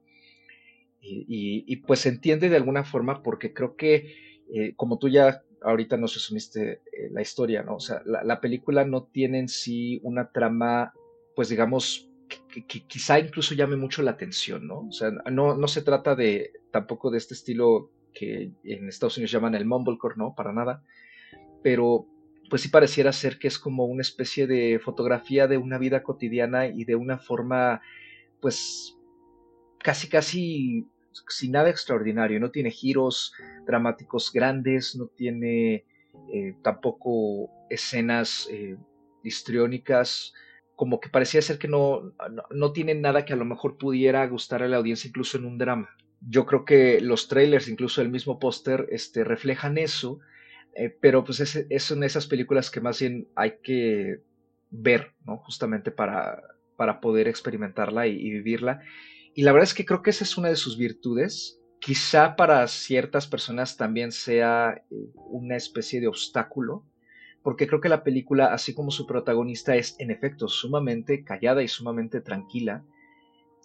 y, 1.01 1.75
pues 1.77 2.01
se 2.01 2.09
entiende 2.09 2.49
de 2.49 2.55
alguna 2.55 2.83
forma 2.83 3.23
porque 3.23 3.53
creo 3.53 3.75
que 3.75 4.15
eh, 4.53 4.73
como 4.75 4.99
tú 4.99 5.09
ya 5.09 5.41
ahorita 5.63 5.97
nos 5.97 6.13
resumiste 6.13 6.81
eh, 6.91 7.09
la 7.11 7.21
historia, 7.21 7.63
¿no? 7.63 7.75
O 7.75 7.79
sea, 7.79 8.01
la, 8.05 8.41
película 8.41 8.85
no 8.85 9.03
tiene 9.03 9.39
en 9.39 9.47
sí 9.47 9.99
una 10.03 10.31
trama, 10.31 10.93
pues 11.35 11.49
digamos, 11.49 12.09
que, 12.27 12.85
quizá 12.87 13.19
incluso 13.19 13.55
llame 13.55 13.75
mucho 13.75 14.01
la 14.01 14.11
atención, 14.11 14.67
¿no? 14.67 14.87
O 14.87 14.91
sea, 14.91 15.11
no, 15.31 15.55
no 15.55 15.67
se 15.67 15.81
trata 15.81 16.15
de 16.15 16.53
tampoco 16.71 17.11
de 17.11 17.17
este 17.17 17.33
estilo 17.33 17.91
que 18.13 18.51
en 18.63 18.87
Estados 18.87 19.17
Unidos 19.17 19.31
llaman 19.31 19.55
el 19.55 19.65
mumblecore, 19.65 20.15
¿no? 20.17 20.33
Para 20.35 20.53
nada. 20.53 20.83
Pero 21.63 22.07
pues 22.49 22.63
sí 22.63 22.67
pareciera 22.67 23.13
ser 23.13 23.39
que 23.39 23.47
es 23.47 23.57
como 23.57 23.85
una 23.85 24.01
especie 24.01 24.45
de 24.45 24.79
fotografía 24.83 25.47
de 25.47 25.57
una 25.57 25.77
vida 25.77 26.03
cotidiana 26.03 26.67
y 26.67 26.83
de 26.83 26.95
una 26.95 27.17
forma, 27.17 27.81
pues, 28.41 28.97
casi, 29.79 30.09
casi 30.09 30.85
sin 31.29 31.53
nada 31.53 31.69
extraordinario, 31.69 32.41
no 32.41 32.51
tiene 32.51 32.71
giros 32.71 33.33
dramáticos 33.65 34.33
grandes, 34.33 34.97
no 34.97 35.07
tiene 35.07 35.85
eh, 36.33 36.55
tampoco 36.61 37.49
escenas 37.69 38.47
eh, 38.51 38.77
histriónicas, 39.23 40.33
como 40.81 40.99
que 40.99 41.09
parecía 41.09 41.43
ser 41.43 41.59
que 41.59 41.67
no, 41.67 42.11
no, 42.49 42.73
tiene 42.73 42.95
nada 42.95 43.23
que 43.23 43.33
a 43.33 43.35
lo 43.35 43.45
mejor 43.45 43.77
pudiera 43.77 44.25
gustar 44.25 44.63
a 44.63 44.67
la 44.67 44.77
audiencia 44.77 45.09
incluso 45.09 45.37
en 45.37 45.45
un 45.45 45.59
drama. 45.59 45.95
Yo 46.21 46.47
creo 46.47 46.65
que 46.65 46.99
los 47.01 47.27
trailers, 47.27 47.67
incluso 47.67 48.01
el 48.01 48.09
mismo 48.09 48.39
póster, 48.39 48.87
este, 48.89 49.23
reflejan 49.23 49.77
eso, 49.77 50.21
eh, 50.75 50.89
pero 50.99 51.23
pues 51.23 51.39
es, 51.39 51.67
es, 51.69 51.83
son 51.83 52.03
esas 52.03 52.25
películas 52.25 52.71
que 52.71 52.81
más 52.81 52.99
bien 52.99 53.27
hay 53.35 53.59
que 53.61 54.23
ver, 54.71 55.13
¿no? 55.23 55.37
Justamente 55.37 55.91
para, 55.91 56.41
para 56.77 56.99
poder 56.99 57.27
experimentarla 57.27 58.07
y, 58.07 58.13
y 58.19 58.31
vivirla. 58.31 58.81
Y 59.35 59.43
la 59.43 59.51
verdad 59.51 59.69
es 59.69 59.75
que 59.75 59.85
creo 59.85 60.01
que 60.01 60.09
esa 60.09 60.23
es 60.23 60.35
una 60.35 60.49
de 60.49 60.55
sus 60.55 60.79
virtudes. 60.79 61.61
Quizá 61.79 62.35
para 62.35 62.67
ciertas 62.67 63.27
personas 63.27 63.77
también 63.77 64.11
sea 64.11 64.83
eh, 64.89 64.95
una 65.13 65.57
especie 65.57 66.01
de 66.01 66.07
obstáculo, 66.07 66.87
porque 67.43 67.67
creo 67.67 67.81
que 67.81 67.89
la 67.89 68.03
película, 68.03 68.53
así 68.53 68.73
como 68.73 68.91
su 68.91 69.07
protagonista, 69.07 69.75
es 69.75 69.95
en 69.99 70.11
efecto 70.11 70.47
sumamente 70.47 71.23
callada 71.23 71.63
y 71.63 71.67
sumamente 71.67 72.21
tranquila, 72.21 72.83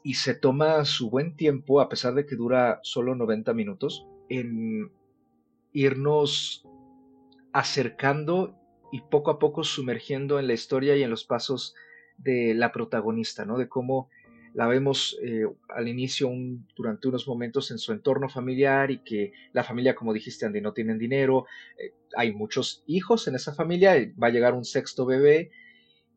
y 0.03 0.15
se 0.15 0.35
toma 0.35 0.85
su 0.85 1.11
buen 1.11 1.37
tiempo, 1.37 1.81
a 1.81 1.89
pesar 1.89 2.15
de 2.15 2.27
que 2.27 2.37
dura 2.37 2.81
solo 2.83 3.15
90 3.15 3.53
minutos, 3.55 4.07
en 4.29 4.91
irnos 5.73 6.65
acercando 7.53 8.57
y 8.93 9.01
poco 9.01 9.31
a 9.31 9.39
poco 9.39 9.65
sumergiendo 9.65 10.39
en 10.39 10.47
la 10.47 10.55
historia 10.55 10.97
y 10.97 11.03
en 11.03 11.11
los 11.11 11.25
pasos 11.25 11.75
de 12.19 12.55
la 12.55 12.73
protagonista, 12.73 13.45
¿no? 13.45 13.59
De 13.59 13.69
cómo 13.69 14.09
la 14.57 14.67
vemos 14.67 15.19
eh, 15.23 15.45
al 15.69 15.87
inicio 15.87 16.31
durante 16.75 17.09
unos 17.09 17.29
momentos 17.29 17.71
en 17.71 17.79
su 17.79 17.93
entorno 17.93 18.31
familiar 18.31 18.91
y 18.91 19.01
que 19.01 19.35
la 19.53 19.63
familia, 19.63 19.95
como 19.95 20.15
dijiste 20.15 20.47
Andy, 20.47 20.63
no 20.63 20.73
tienen 20.73 20.99
dinero, 20.99 21.45
eh, 21.79 21.93
hay 22.17 22.33
muchos 22.33 22.83
hijos 22.87 23.29
en 23.29 23.35
esa 23.35 23.53
familia, 23.53 23.93
va 24.21 24.29
a 24.29 24.31
llegar 24.31 24.55
un 24.55 24.65
sexto 24.65 25.05
bebé 25.05 25.51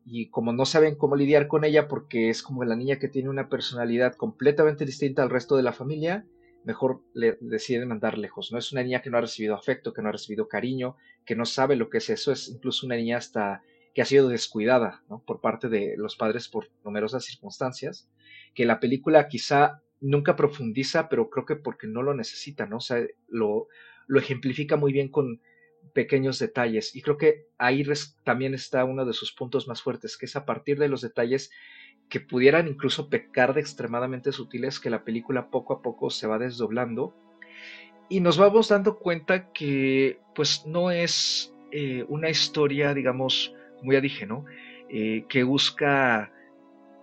y 0.06 0.30
como 0.30 0.54
no 0.54 0.64
saben 0.64 0.94
cómo 0.94 1.16
lidiar 1.16 1.48
con 1.48 1.64
ella 1.66 1.86
porque 1.86 2.30
es 2.30 2.42
como 2.42 2.64
la 2.64 2.76
niña 2.76 2.98
que 2.98 3.08
tiene 3.08 3.28
una 3.28 3.50
personalidad 3.50 4.14
completamente 4.14 4.86
distinta 4.86 5.22
al 5.22 5.28
resto 5.28 5.58
de 5.58 5.62
la 5.62 5.74
familia, 5.74 6.24
mejor 6.64 7.02
le 7.12 7.36
deciden 7.42 7.88
mandar 7.88 8.16
lejos, 8.16 8.52
¿no? 8.52 8.58
Es 8.58 8.72
una 8.72 8.82
niña 8.82 9.02
que 9.02 9.10
no 9.10 9.18
ha 9.18 9.22
recibido 9.22 9.54
afecto, 9.54 9.92
que 9.92 10.00
no 10.00 10.08
ha 10.08 10.12
recibido 10.12 10.48
cariño, 10.48 10.96
que 11.26 11.36
no 11.36 11.44
sabe 11.44 11.76
lo 11.76 11.90
que 11.90 11.98
es 11.98 12.08
eso, 12.08 12.32
es 12.32 12.48
incluso 12.48 12.86
una 12.86 12.96
niña 12.96 13.18
hasta 13.18 13.62
que 13.94 14.00
ha 14.00 14.06
sido 14.06 14.28
descuidada 14.28 15.02
por 15.26 15.42
parte 15.42 15.68
de 15.68 15.94
los 15.98 16.16
padres 16.16 16.48
por 16.48 16.70
numerosas 16.84 17.24
circunstancias 17.24 18.08
que 18.54 18.64
la 18.64 18.80
película 18.80 19.28
quizá 19.28 19.82
nunca 20.00 20.36
profundiza, 20.36 21.08
pero 21.08 21.30
creo 21.30 21.44
que 21.44 21.56
porque 21.56 21.86
no 21.86 22.02
lo 22.02 22.14
necesita, 22.14 22.66
¿no? 22.66 22.78
O 22.78 22.80
sea, 22.80 23.04
lo, 23.28 23.68
lo 24.06 24.18
ejemplifica 24.18 24.76
muy 24.76 24.92
bien 24.92 25.08
con 25.08 25.40
pequeños 25.92 26.38
detalles. 26.38 26.94
Y 26.94 27.02
creo 27.02 27.16
que 27.16 27.46
ahí 27.58 27.84
también 28.24 28.54
está 28.54 28.84
uno 28.84 29.04
de 29.04 29.12
sus 29.12 29.32
puntos 29.32 29.68
más 29.68 29.82
fuertes, 29.82 30.16
que 30.16 30.26
es 30.26 30.36
a 30.36 30.46
partir 30.46 30.78
de 30.78 30.88
los 30.88 31.02
detalles 31.02 31.50
que 32.08 32.20
pudieran 32.20 32.66
incluso 32.66 33.08
pecar 33.08 33.54
de 33.54 33.60
extremadamente 33.60 34.32
sutiles, 34.32 34.80
que 34.80 34.90
la 34.90 35.04
película 35.04 35.50
poco 35.50 35.74
a 35.74 35.82
poco 35.82 36.10
se 36.10 36.26
va 36.26 36.38
desdoblando 36.38 37.14
y 38.10 38.20
nos 38.20 38.36
vamos 38.36 38.68
dando 38.68 38.98
cuenta 38.98 39.52
que 39.52 40.18
pues 40.34 40.66
no 40.66 40.90
es 40.90 41.54
eh, 41.70 42.04
una 42.08 42.28
historia, 42.28 42.92
digamos, 42.92 43.54
como 43.78 43.92
ya 43.92 44.02
¿no? 44.26 44.44
Eh, 44.88 45.24
que 45.28 45.44
busca 45.44 46.32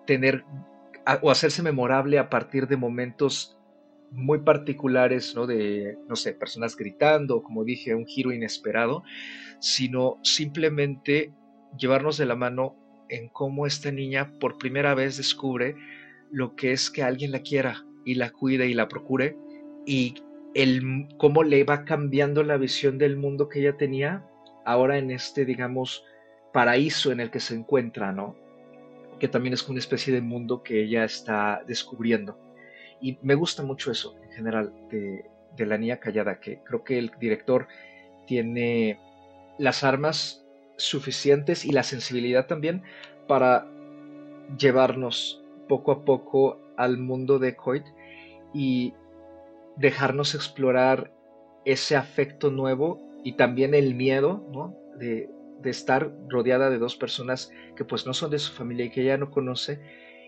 tener 0.06 0.44
o 1.21 1.31
hacerse 1.31 1.63
memorable 1.63 2.19
a 2.19 2.29
partir 2.29 2.67
de 2.67 2.77
momentos 2.77 3.57
muy 4.11 4.39
particulares, 4.39 5.35
¿no? 5.35 5.47
De, 5.47 5.97
no 6.07 6.15
sé, 6.15 6.33
personas 6.33 6.75
gritando, 6.75 7.43
como 7.43 7.63
dije, 7.63 7.93
un 7.93 8.05
giro 8.05 8.31
inesperado, 8.31 9.03
sino 9.59 10.19
simplemente 10.23 11.33
llevarnos 11.77 12.17
de 12.17 12.25
la 12.25 12.35
mano 12.35 12.75
en 13.09 13.29
cómo 13.29 13.65
esta 13.65 13.91
niña 13.91 14.33
por 14.39 14.57
primera 14.57 14.93
vez 14.93 15.17
descubre 15.17 15.75
lo 16.31 16.55
que 16.55 16.71
es 16.71 16.89
que 16.89 17.03
alguien 17.03 17.31
la 17.31 17.41
quiera 17.41 17.85
y 18.05 18.15
la 18.15 18.31
cuide 18.31 18.67
y 18.67 18.73
la 18.73 18.87
procure 18.87 19.37
y 19.85 20.15
el 20.53 21.07
cómo 21.17 21.43
le 21.43 21.63
va 21.63 21.85
cambiando 21.85 22.43
la 22.43 22.57
visión 22.57 22.97
del 22.97 23.17
mundo 23.17 23.47
que 23.47 23.59
ella 23.59 23.77
tenía 23.77 24.25
ahora 24.65 24.97
en 24.97 25.11
este, 25.11 25.45
digamos, 25.45 26.03
paraíso 26.53 27.11
en 27.11 27.19
el 27.19 27.29
que 27.29 27.39
se 27.39 27.55
encuentra, 27.55 28.11
¿no? 28.11 28.35
Que 29.19 29.27
también 29.27 29.53
es 29.53 29.67
una 29.67 29.79
especie 29.79 30.13
de 30.13 30.21
mundo 30.21 30.63
que 30.63 30.81
ella 30.83 31.03
está 31.03 31.63
descubriendo. 31.67 32.38
Y 33.01 33.17
me 33.21 33.36
gusta 33.36 33.63
mucho 33.63 33.91
eso, 33.91 34.15
en 34.24 34.31
general, 34.31 34.74
de, 34.89 35.25
la 35.65 35.77
niña 35.77 35.97
callada, 35.97 36.39
que 36.39 36.59
creo 36.63 36.83
que 36.83 37.00
el 37.00 37.12
director 37.19 37.67
tiene 38.27 39.00
las 39.57 39.83
armas 39.83 40.45
suficientes 40.75 41.65
y 41.65 41.71
la 41.71 41.83
sensibilidad 41.83 42.45
también 42.45 42.83
para 43.27 43.67
llevarnos 44.57 45.43
poco 45.67 45.91
a 45.91 46.05
poco 46.05 46.59
al 46.77 46.97
mundo 46.97 47.39
de 47.39 47.55
Coit 47.55 47.86
y 48.53 48.93
dejarnos 49.77 50.36
explorar 50.36 51.12
ese 51.65 51.95
afecto 51.95 52.51
nuevo 52.51 53.01
y 53.24 53.33
también 53.33 53.74
el 53.74 53.95
miedo 53.95 54.43
de, 54.97 55.29
estar 55.63 56.11
rodeada 56.29 56.69
de 56.69 56.77
dos 56.77 56.95
personas 56.95 57.51
que 57.75 57.85
pues 57.85 58.05
no 58.05 58.13
son 58.13 58.31
de 58.31 58.39
su 58.39 58.53
familia 58.53 58.85
y 58.85 58.89
que 58.89 59.01
ella 59.01 59.17
no 59.17 59.31
conoce 59.31 59.79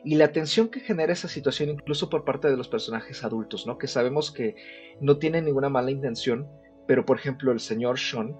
y 0.04 0.16
la 0.16 0.32
tensión 0.32 0.70
que 0.70 0.80
genera 0.80 1.14
esa 1.14 1.28
situación 1.28 1.70
incluso 1.70 2.10
por 2.10 2.24
parte 2.24 2.50
de 2.50 2.58
los 2.58 2.68
personajes 2.68 3.24
adultos, 3.24 3.68
¿no? 3.68 3.78
que 3.78 3.88
sabemos 3.88 4.32
que 4.32 4.56
no 5.02 5.18
tienen 5.18 5.46
ninguna 5.46 5.70
mala 5.70 5.92
intención, 5.92 6.48
pero 6.88 7.06
por 7.06 7.18
ejemplo 7.18 7.52
el 7.52 7.60
señor 7.60 8.00
Sean 8.00 8.36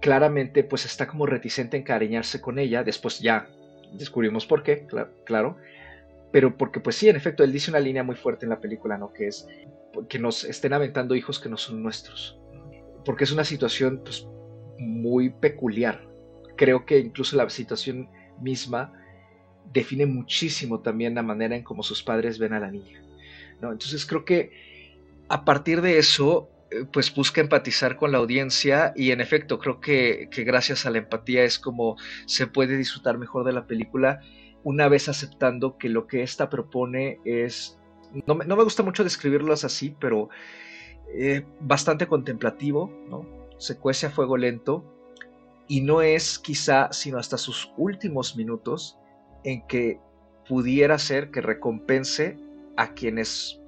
claramente 0.00 0.64
pues 0.64 0.84
está 0.84 1.06
como 1.06 1.26
reticente 1.26 1.76
a 1.76 1.80
encariñarse 1.80 2.40
con 2.40 2.58
ella, 2.58 2.84
después 2.84 3.20
ya 3.20 3.48
descubrimos 3.92 4.46
por 4.46 4.62
qué, 4.62 4.86
claro, 5.24 5.56
pero 6.34 6.56
porque 6.56 6.80
pues 6.80 6.96
sí, 6.96 7.08
en 7.08 7.14
efecto, 7.14 7.44
él 7.44 7.52
dice 7.52 7.70
una 7.70 7.78
línea 7.78 8.02
muy 8.02 8.16
fuerte 8.16 8.44
en 8.44 8.50
la 8.50 8.60
película, 8.60 8.98
¿no? 8.98 9.12
Que 9.12 9.28
es 9.28 9.46
que 10.08 10.18
nos 10.18 10.42
estén 10.42 10.72
aventando 10.72 11.14
hijos 11.14 11.38
que 11.38 11.48
no 11.48 11.56
son 11.56 11.80
nuestros, 11.80 12.40
porque 13.04 13.22
es 13.22 13.30
una 13.30 13.44
situación 13.44 14.00
pues 14.04 14.26
muy 14.78 15.30
peculiar. 15.30 16.04
Creo 16.56 16.84
que 16.86 16.98
incluso 16.98 17.36
la 17.36 17.48
situación 17.50 18.08
misma 18.40 18.92
define 19.72 20.06
muchísimo 20.06 20.80
también 20.80 21.14
la 21.14 21.22
manera 21.22 21.56
en 21.56 21.62
cómo 21.62 21.82
sus 21.82 22.02
padres 22.02 22.38
ven 22.38 22.52
a 22.52 22.60
la 22.60 22.70
niña, 22.70 23.02
¿no? 23.60 23.72
Entonces 23.72 24.06
creo 24.06 24.24
que 24.24 24.52
a 25.28 25.44
partir 25.44 25.80
de 25.80 25.98
eso 25.98 26.48
eh, 26.70 26.84
pues 26.92 27.14
busca 27.14 27.40
empatizar 27.40 27.96
con 27.96 28.12
la 28.12 28.18
audiencia 28.18 28.92
y 28.96 29.10
en 29.10 29.20
efecto 29.20 29.58
creo 29.58 29.80
que, 29.80 30.28
gracias 30.44 30.86
a 30.86 30.90
la 30.90 30.98
empatía 30.98 31.44
es 31.44 31.58
como 31.58 31.96
se 32.26 32.46
puede 32.46 32.76
disfrutar 32.76 33.18
mejor 33.18 33.44
de 33.44 33.52
la 33.52 33.66
película 33.66 34.20
una 34.62 34.88
vez 34.88 35.08
aceptando 35.08 35.76
que 35.76 35.88
lo 35.88 36.06
que 36.06 36.22
ésta 36.22 36.48
propone 36.48 37.20
es, 37.24 37.78
no 38.26 38.34
me, 38.34 38.64
gusta 38.64 38.82
mucho 38.82 39.04
describirlas 39.04 39.62
así, 39.64 39.94
pero 40.00 40.30
eh, 41.14 41.44
bastante 41.60 42.06
contemplativo, 42.06 42.90
¿no? 43.10 43.26
se 43.58 43.76
cuece 43.76 44.06
a 44.06 44.10
fuego 44.10 44.36
lento 44.36 44.84
y 45.68 45.80
no 45.80 46.02
es 46.02 46.38
quizá 46.38 46.92
sino 46.92 47.18
hasta 47.18 47.38
sus 47.38 47.72
últimos 47.76 48.36
minutos 48.36 48.98
en 49.44 49.66
que 49.66 49.98
pudiera 50.48 50.98
ser 50.98 51.30
que 51.30 51.40
recompense 51.40 52.36
a 52.76 52.92
quienes 52.94 53.60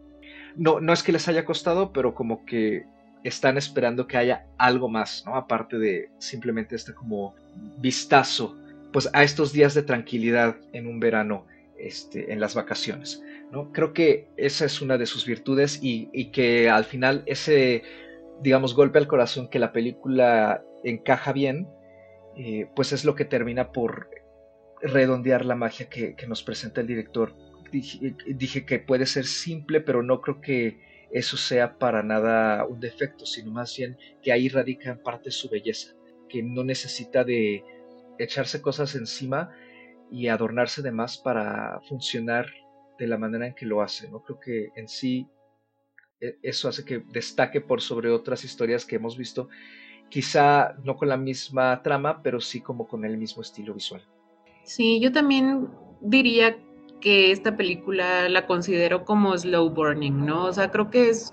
no, 0.56 0.80
no 0.80 0.92
es 0.92 1.02
que 1.02 1.12
les 1.12 1.28
haya 1.28 1.44
costado, 1.44 1.92
pero 1.92 2.14
como 2.14 2.44
que 2.44 2.86
están 3.24 3.58
esperando 3.58 4.06
que 4.06 4.16
haya 4.16 4.46
algo 4.56 4.88
más, 4.88 5.24
¿no? 5.26 5.36
Aparte 5.36 5.78
de 5.78 6.10
simplemente 6.18 6.74
este 6.76 6.94
como 6.94 7.34
vistazo, 7.78 8.56
pues 8.92 9.08
a 9.12 9.22
estos 9.22 9.52
días 9.52 9.74
de 9.74 9.82
tranquilidad 9.82 10.56
en 10.72 10.86
un 10.86 11.00
verano, 11.00 11.46
este, 11.78 12.32
en 12.32 12.40
las 12.40 12.54
vacaciones, 12.54 13.22
¿no? 13.50 13.72
Creo 13.72 13.92
que 13.92 14.28
esa 14.36 14.64
es 14.64 14.80
una 14.80 14.96
de 14.96 15.06
sus 15.06 15.26
virtudes 15.26 15.78
y, 15.82 16.30
que 16.30 16.70
al 16.70 16.84
final 16.84 17.22
ese, 17.26 17.82
digamos, 18.42 18.74
golpe 18.74 18.98
al 18.98 19.08
corazón 19.08 19.48
que 19.48 19.58
la 19.58 19.72
película 19.72 20.62
encaja 20.84 21.32
bien, 21.32 21.68
eh, 22.36 22.68
pues 22.74 22.92
es 22.92 23.04
lo 23.04 23.14
que 23.14 23.24
termina 23.24 23.72
por 23.72 24.10
redondear 24.82 25.44
la 25.44 25.54
magia 25.54 25.88
que, 25.88 26.14
nos 26.28 26.42
presenta 26.42 26.80
el 26.80 26.86
director. 26.86 27.34
dije, 27.70 28.66
que 28.66 28.78
puede 28.78 29.06
ser 29.06 29.24
simple, 29.24 29.80
pero 29.80 30.02
no 30.02 30.20
creo 30.20 30.40
que 30.40 30.80
eso 31.10 31.36
sea 31.36 31.78
para 31.78 32.02
nada 32.02 32.66
un 32.66 32.80
defecto, 32.80 33.26
sino 33.26 33.50
más 33.52 33.76
bien 33.76 33.96
que 34.22 34.32
ahí 34.32 34.48
radica 34.48 34.90
en 34.90 35.02
parte 35.02 35.30
su 35.30 35.48
belleza, 35.48 35.94
que 36.28 36.42
no 36.42 36.64
necesita 36.64 37.24
de 37.24 37.64
echarse 38.18 38.60
cosas 38.60 38.94
encima 38.94 39.50
y 40.10 40.28
adornarse 40.28 40.82
de 40.82 40.92
más 40.92 41.18
para 41.18 41.80
funcionar 41.88 42.46
de 42.98 43.06
la 43.06 43.18
manera 43.18 43.46
en 43.46 43.54
que 43.54 43.66
lo 43.66 43.82
hace. 43.82 44.10
¿no? 44.10 44.22
Creo 44.22 44.40
que 44.40 44.68
en 44.76 44.88
sí 44.88 45.28
e, 46.20 46.36
eso 46.42 46.68
hace 46.68 46.84
que 46.84 47.02
destaque 47.12 47.60
por 47.60 47.80
sobre 47.80 48.10
otras 48.10 48.44
historias 48.44 48.84
que 48.84 48.96
hemos 48.96 49.16
visto, 49.16 49.48
quizá 50.08 50.74
no 50.84 50.96
con 50.96 51.08
la 51.08 51.16
misma 51.16 51.82
trama, 51.82 52.22
pero 52.22 52.40
sí 52.40 52.60
como 52.60 52.86
con 52.86 53.04
el 53.04 53.16
mismo 53.16 53.42
estilo 53.42 53.74
visual. 53.74 54.02
Sí, 54.64 55.00
yo 55.00 55.12
también 55.12 55.68
diría 56.00 56.56
que 57.00 57.30
esta 57.30 57.56
película 57.56 58.28
la 58.28 58.46
considero 58.46 59.04
como 59.04 59.36
slow 59.36 59.70
burning, 59.70 60.24
¿no? 60.24 60.46
O 60.46 60.52
sea, 60.52 60.70
creo 60.70 60.90
que 60.90 61.08
es 61.08 61.32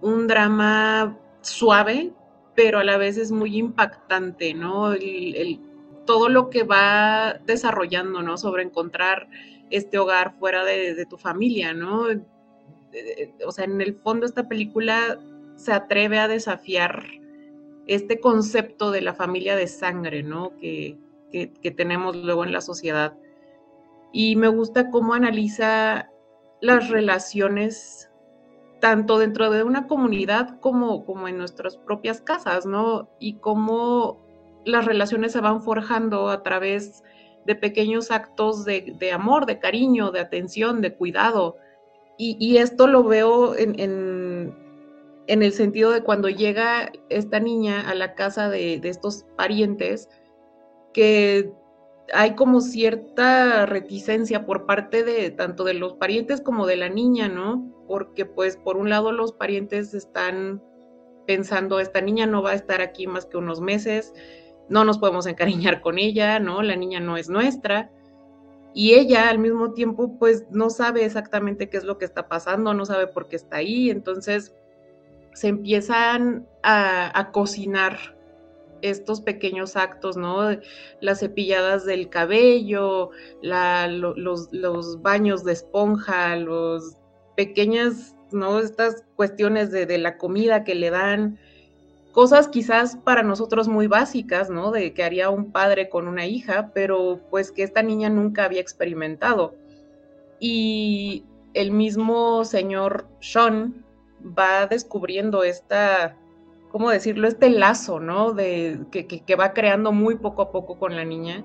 un 0.00 0.26
drama 0.26 1.18
suave, 1.42 2.12
pero 2.54 2.78
a 2.78 2.84
la 2.84 2.96
vez 2.96 3.16
es 3.16 3.32
muy 3.32 3.56
impactante, 3.56 4.54
¿no? 4.54 4.92
El, 4.92 5.60
todo 6.06 6.28
lo 6.28 6.50
que 6.50 6.62
va 6.62 7.34
desarrollando, 7.44 8.22
¿no? 8.22 8.36
Sobre 8.36 8.62
encontrar 8.62 9.28
este 9.70 9.98
hogar 9.98 10.34
fuera 10.38 10.64
de, 10.64 11.06
tu 11.06 11.16
familia, 11.16 11.72
¿no? 11.72 12.06
O 13.46 13.52
sea, 13.52 13.64
en 13.64 13.80
el 13.80 13.94
fondo 13.94 14.26
esta 14.26 14.48
película 14.48 15.18
se 15.54 15.72
atreve 15.72 16.18
a 16.18 16.28
desafiar 16.28 17.04
este 17.86 18.20
concepto 18.20 18.90
de 18.90 19.00
la 19.00 19.14
familia 19.14 19.56
de 19.56 19.66
sangre, 19.66 20.22
¿no? 20.22 20.52
que 20.60 21.74
tenemos 21.76 22.16
luego 22.16 22.44
en 22.44 22.52
la 22.52 22.60
sociedad 22.60 23.14
y 24.12 24.36
me 24.36 24.48
gusta 24.48 24.90
cómo 24.90 25.14
analiza 25.14 26.10
las 26.60 26.90
relaciones 26.90 28.10
tanto 28.80 29.18
dentro 29.18 29.50
de 29.50 29.62
una 29.62 29.86
comunidad 29.86 30.58
como, 30.60 31.04
como 31.04 31.28
en 31.28 31.36
nuestras 31.36 31.76
propias 31.76 32.20
casas, 32.20 32.66
¿no? 32.66 33.10
Y 33.18 33.34
cómo 33.34 34.20
las 34.64 34.86
relaciones 34.86 35.32
se 35.32 35.40
van 35.40 35.62
forjando 35.62 36.30
a 36.30 36.42
través 36.42 37.04
de 37.46 37.54
pequeños 37.54 38.10
actos 38.10 38.64
de, 38.64 39.12
amor, 39.12 39.46
de 39.46 39.58
cariño, 39.58 40.10
de 40.10 40.20
atención, 40.20 40.80
de 40.80 40.94
cuidado. 40.94 41.56
Y, 42.22 42.58
esto 42.58 42.86
lo 42.86 43.02
veo 43.04 43.54
en, 43.56 44.54
el 45.42 45.52
sentido 45.52 45.92
de 45.92 46.02
cuando 46.02 46.28
llega 46.28 46.90
esta 47.08 47.40
niña 47.40 47.88
a 47.88 47.94
la 47.94 48.14
casa 48.14 48.48
de, 48.48 48.80
de 48.80 48.88
estos 48.88 49.24
parientes 49.36 50.08
que 50.92 51.52
hay 52.12 52.34
como 52.34 52.60
cierta 52.60 53.66
reticencia 53.66 54.44
por 54.44 54.66
parte 54.66 55.04
de 55.04 55.30
tanto 55.30 55.64
de 55.64 55.74
los 55.74 55.94
parientes 55.94 56.40
como 56.40 56.66
de 56.66 56.76
la 56.76 56.88
niña, 56.88 57.28
¿no? 57.28 57.72
Porque 57.86 58.26
pues 58.26 58.56
por 58.56 58.76
un 58.76 58.90
lado 58.90 59.12
los 59.12 59.32
parientes 59.32 59.94
están 59.94 60.62
pensando, 61.26 61.78
esta 61.80 62.00
niña 62.00 62.26
no 62.26 62.42
va 62.42 62.50
a 62.50 62.54
estar 62.54 62.80
aquí 62.80 63.06
más 63.06 63.26
que 63.26 63.36
unos 63.36 63.60
meses, 63.60 64.12
no 64.68 64.84
nos 64.84 64.98
podemos 64.98 65.26
encariñar 65.26 65.80
con 65.80 65.98
ella, 65.98 66.40
¿no? 66.40 66.62
La 66.62 66.76
niña 66.76 67.00
no 67.00 67.16
es 67.16 67.28
nuestra. 67.28 67.90
Y 68.72 68.94
ella 68.94 69.28
al 69.28 69.38
mismo 69.38 69.72
tiempo 69.72 70.16
pues 70.18 70.46
no 70.50 70.70
sabe 70.70 71.04
exactamente 71.04 71.68
qué 71.68 71.76
es 71.76 71.84
lo 71.84 71.98
que 71.98 72.04
está 72.04 72.28
pasando, 72.28 72.72
no 72.72 72.86
sabe 72.86 73.08
por 73.08 73.28
qué 73.28 73.36
está 73.36 73.56
ahí, 73.56 73.90
entonces 73.90 74.54
se 75.34 75.48
empiezan 75.48 76.46
a, 76.62 77.30
cocinar 77.32 77.98
estos 78.82 79.20
pequeños 79.20 79.76
actos, 79.76 80.16
¿no? 80.16 80.50
Las 81.00 81.20
cepilladas 81.20 81.84
del 81.84 82.08
cabello, 82.08 83.10
los, 83.42 85.02
baños 85.02 85.44
de 85.44 85.52
esponja, 85.52 86.36
los 86.36 86.96
pequeñas, 87.36 88.16
¿no? 88.32 88.58
Estas 88.58 89.04
cuestiones 89.16 89.70
de, 89.70 89.86
de, 89.86 89.98
la 89.98 90.16
comida 90.16 90.64
que 90.64 90.74
le 90.74 90.90
dan, 90.90 91.38
cosas 92.12 92.48
quizás 92.48 92.96
para 92.96 93.22
nosotros 93.22 93.68
muy 93.68 93.86
básicas, 93.86 94.50
¿no? 94.50 94.70
De 94.72 94.92
que 94.94 95.04
haría 95.04 95.30
un 95.30 95.52
padre 95.52 95.88
con 95.88 96.08
una 96.08 96.26
hija, 96.26 96.70
pero 96.74 97.20
pues 97.30 97.52
que 97.52 97.62
esta 97.62 97.82
niña 97.82 98.08
nunca 98.08 98.44
había 98.44 98.60
experimentado. 98.60 99.54
Y 100.38 101.24
el 101.54 101.70
mismo 101.70 102.44
señor 102.44 103.06
Sean 103.20 103.84
va 104.22 104.66
descubriendo 104.66 105.44
esta 105.44 106.16
¿cómo 106.70 106.90
decirlo? 106.90 107.28
Este 107.28 107.50
lazo, 107.50 108.00
¿no? 108.00 108.32
De, 108.32 108.80
que, 108.90 109.06
que, 109.06 109.36
va 109.36 109.52
creando 109.52 109.92
muy 109.92 110.16
poco 110.16 110.42
a 110.42 110.52
poco 110.52 110.78
con 110.78 110.96
la 110.96 111.04
niña, 111.04 111.44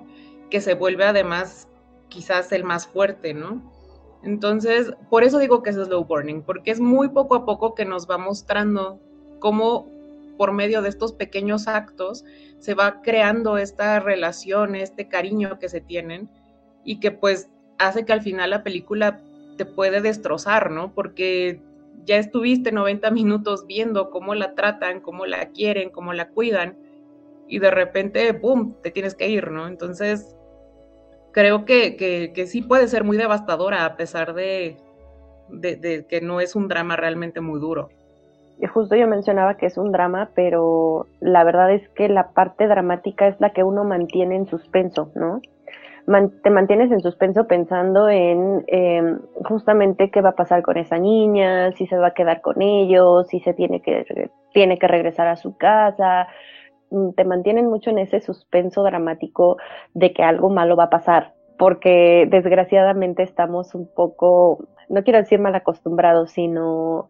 que 0.50 0.60
se 0.60 0.74
vuelve 0.74 1.04
además 1.04 1.68
quizás 2.08 2.52
el 2.52 2.64
más 2.64 2.86
fuerte, 2.86 3.34
¿no? 3.34 3.72
Entonces, 4.22 4.92
por 5.10 5.24
eso 5.24 5.38
digo 5.38 5.62
que 5.62 5.70
es 5.70 5.76
slow 5.76 6.04
burning, 6.04 6.42
porque 6.42 6.70
es 6.70 6.80
muy 6.80 7.08
poco 7.08 7.34
a 7.34 7.44
poco 7.44 7.74
que 7.74 7.84
nos 7.84 8.08
va 8.08 8.18
mostrando 8.18 9.00
cómo 9.40 9.90
por 10.38 10.52
medio 10.52 10.82
de 10.82 10.88
estos 10.88 11.12
pequeños 11.12 11.66
actos 11.66 12.24
se 12.58 12.74
va 12.74 13.00
creando 13.02 13.58
esta 13.58 14.00
relación, 14.00 14.74
este 14.74 15.08
cariño 15.08 15.58
que 15.58 15.68
se 15.68 15.80
tienen 15.80 16.28
y 16.84 17.00
que 17.00 17.10
pues 17.10 17.48
hace 17.78 18.04
que 18.04 18.12
al 18.12 18.22
final 18.22 18.50
la 18.50 18.62
película 18.62 19.20
te 19.56 19.64
puede 19.64 20.00
destrozar, 20.00 20.70
¿no? 20.70 20.92
Porque 20.92 21.60
ya 22.04 22.16
estuviste 22.16 22.72
90 22.72 23.10
minutos 23.10 23.66
viendo 23.66 24.10
cómo 24.10 24.34
la 24.34 24.54
tratan, 24.54 25.00
cómo 25.00 25.26
la 25.26 25.48
quieren, 25.50 25.90
cómo 25.90 26.12
la 26.12 26.28
cuidan, 26.28 26.76
y 27.48 27.58
de 27.58 27.70
repente, 27.70 28.32
¡boom!, 28.32 28.76
te 28.82 28.90
tienes 28.90 29.14
que 29.14 29.28
ir, 29.28 29.50
¿no? 29.50 29.68
Entonces, 29.68 30.36
creo 31.32 31.64
que, 31.64 31.96
que, 31.96 32.46
sí 32.46 32.62
puede 32.62 32.88
ser 32.88 33.04
muy 33.04 33.16
devastadora 33.16 33.84
a 33.84 33.96
pesar 33.96 34.34
de, 34.34 34.76
de, 35.50 36.06
que 36.08 36.20
no 36.20 36.40
es 36.40 36.56
un 36.56 36.68
drama 36.68 36.96
realmente 36.96 37.40
muy 37.40 37.60
duro. 37.60 37.88
Justo 38.72 38.96
yo 38.96 39.06
mencionaba 39.06 39.58
que 39.58 39.66
es 39.66 39.76
un 39.76 39.92
drama, 39.92 40.30
pero 40.34 41.06
la 41.20 41.44
verdad 41.44 41.72
es 41.72 41.86
que 41.90 42.08
la 42.08 42.30
parte 42.30 42.66
dramática 42.66 43.28
es 43.28 43.38
la 43.38 43.52
que 43.52 43.62
uno 43.62 43.84
mantiene 43.84 44.34
en 44.34 44.46
suspenso, 44.46 45.10
¿no? 45.14 45.42
Te 46.42 46.50
mantienes 46.50 46.92
en 46.92 47.00
suspenso 47.00 47.48
pensando 47.48 48.08
en 48.08 48.64
em, 48.68 49.18
justamente 49.44 50.10
qué 50.10 50.20
va 50.20 50.30
a 50.30 50.36
pasar 50.36 50.62
con 50.62 50.76
esa 50.76 50.98
niña, 50.98 51.72
si 51.72 51.86
se 51.86 51.98
va 51.98 52.08
a 52.08 52.14
quedar 52.14 52.40
con 52.42 52.62
ellos, 52.62 53.26
si 53.28 53.40
se 53.40 53.54
tiene 53.54 53.82
que, 53.82 54.30
tiene 54.52 54.78
que 54.78 54.86
regresar 54.86 55.26
a 55.26 55.36
su 55.36 55.56
casa. 55.56 56.28
Mm, 56.90 57.10
te 57.16 57.24
mantienen 57.24 57.66
mucho 57.66 57.90
en 57.90 57.98
ese 57.98 58.20
suspenso 58.20 58.84
dramático 58.84 59.56
de 59.94 60.12
que 60.12 60.22
algo 60.22 60.48
malo 60.48 60.76
va 60.76 60.84
a 60.84 60.90
pasar, 60.90 61.34
porque 61.58 62.28
desgraciadamente 62.30 63.24
estamos 63.24 63.74
un 63.74 63.88
poco, 63.92 64.68
no 64.88 65.02
quiero 65.02 65.18
decir 65.18 65.40
mal 65.40 65.56
acostumbrados, 65.56 66.30
sino 66.30 67.08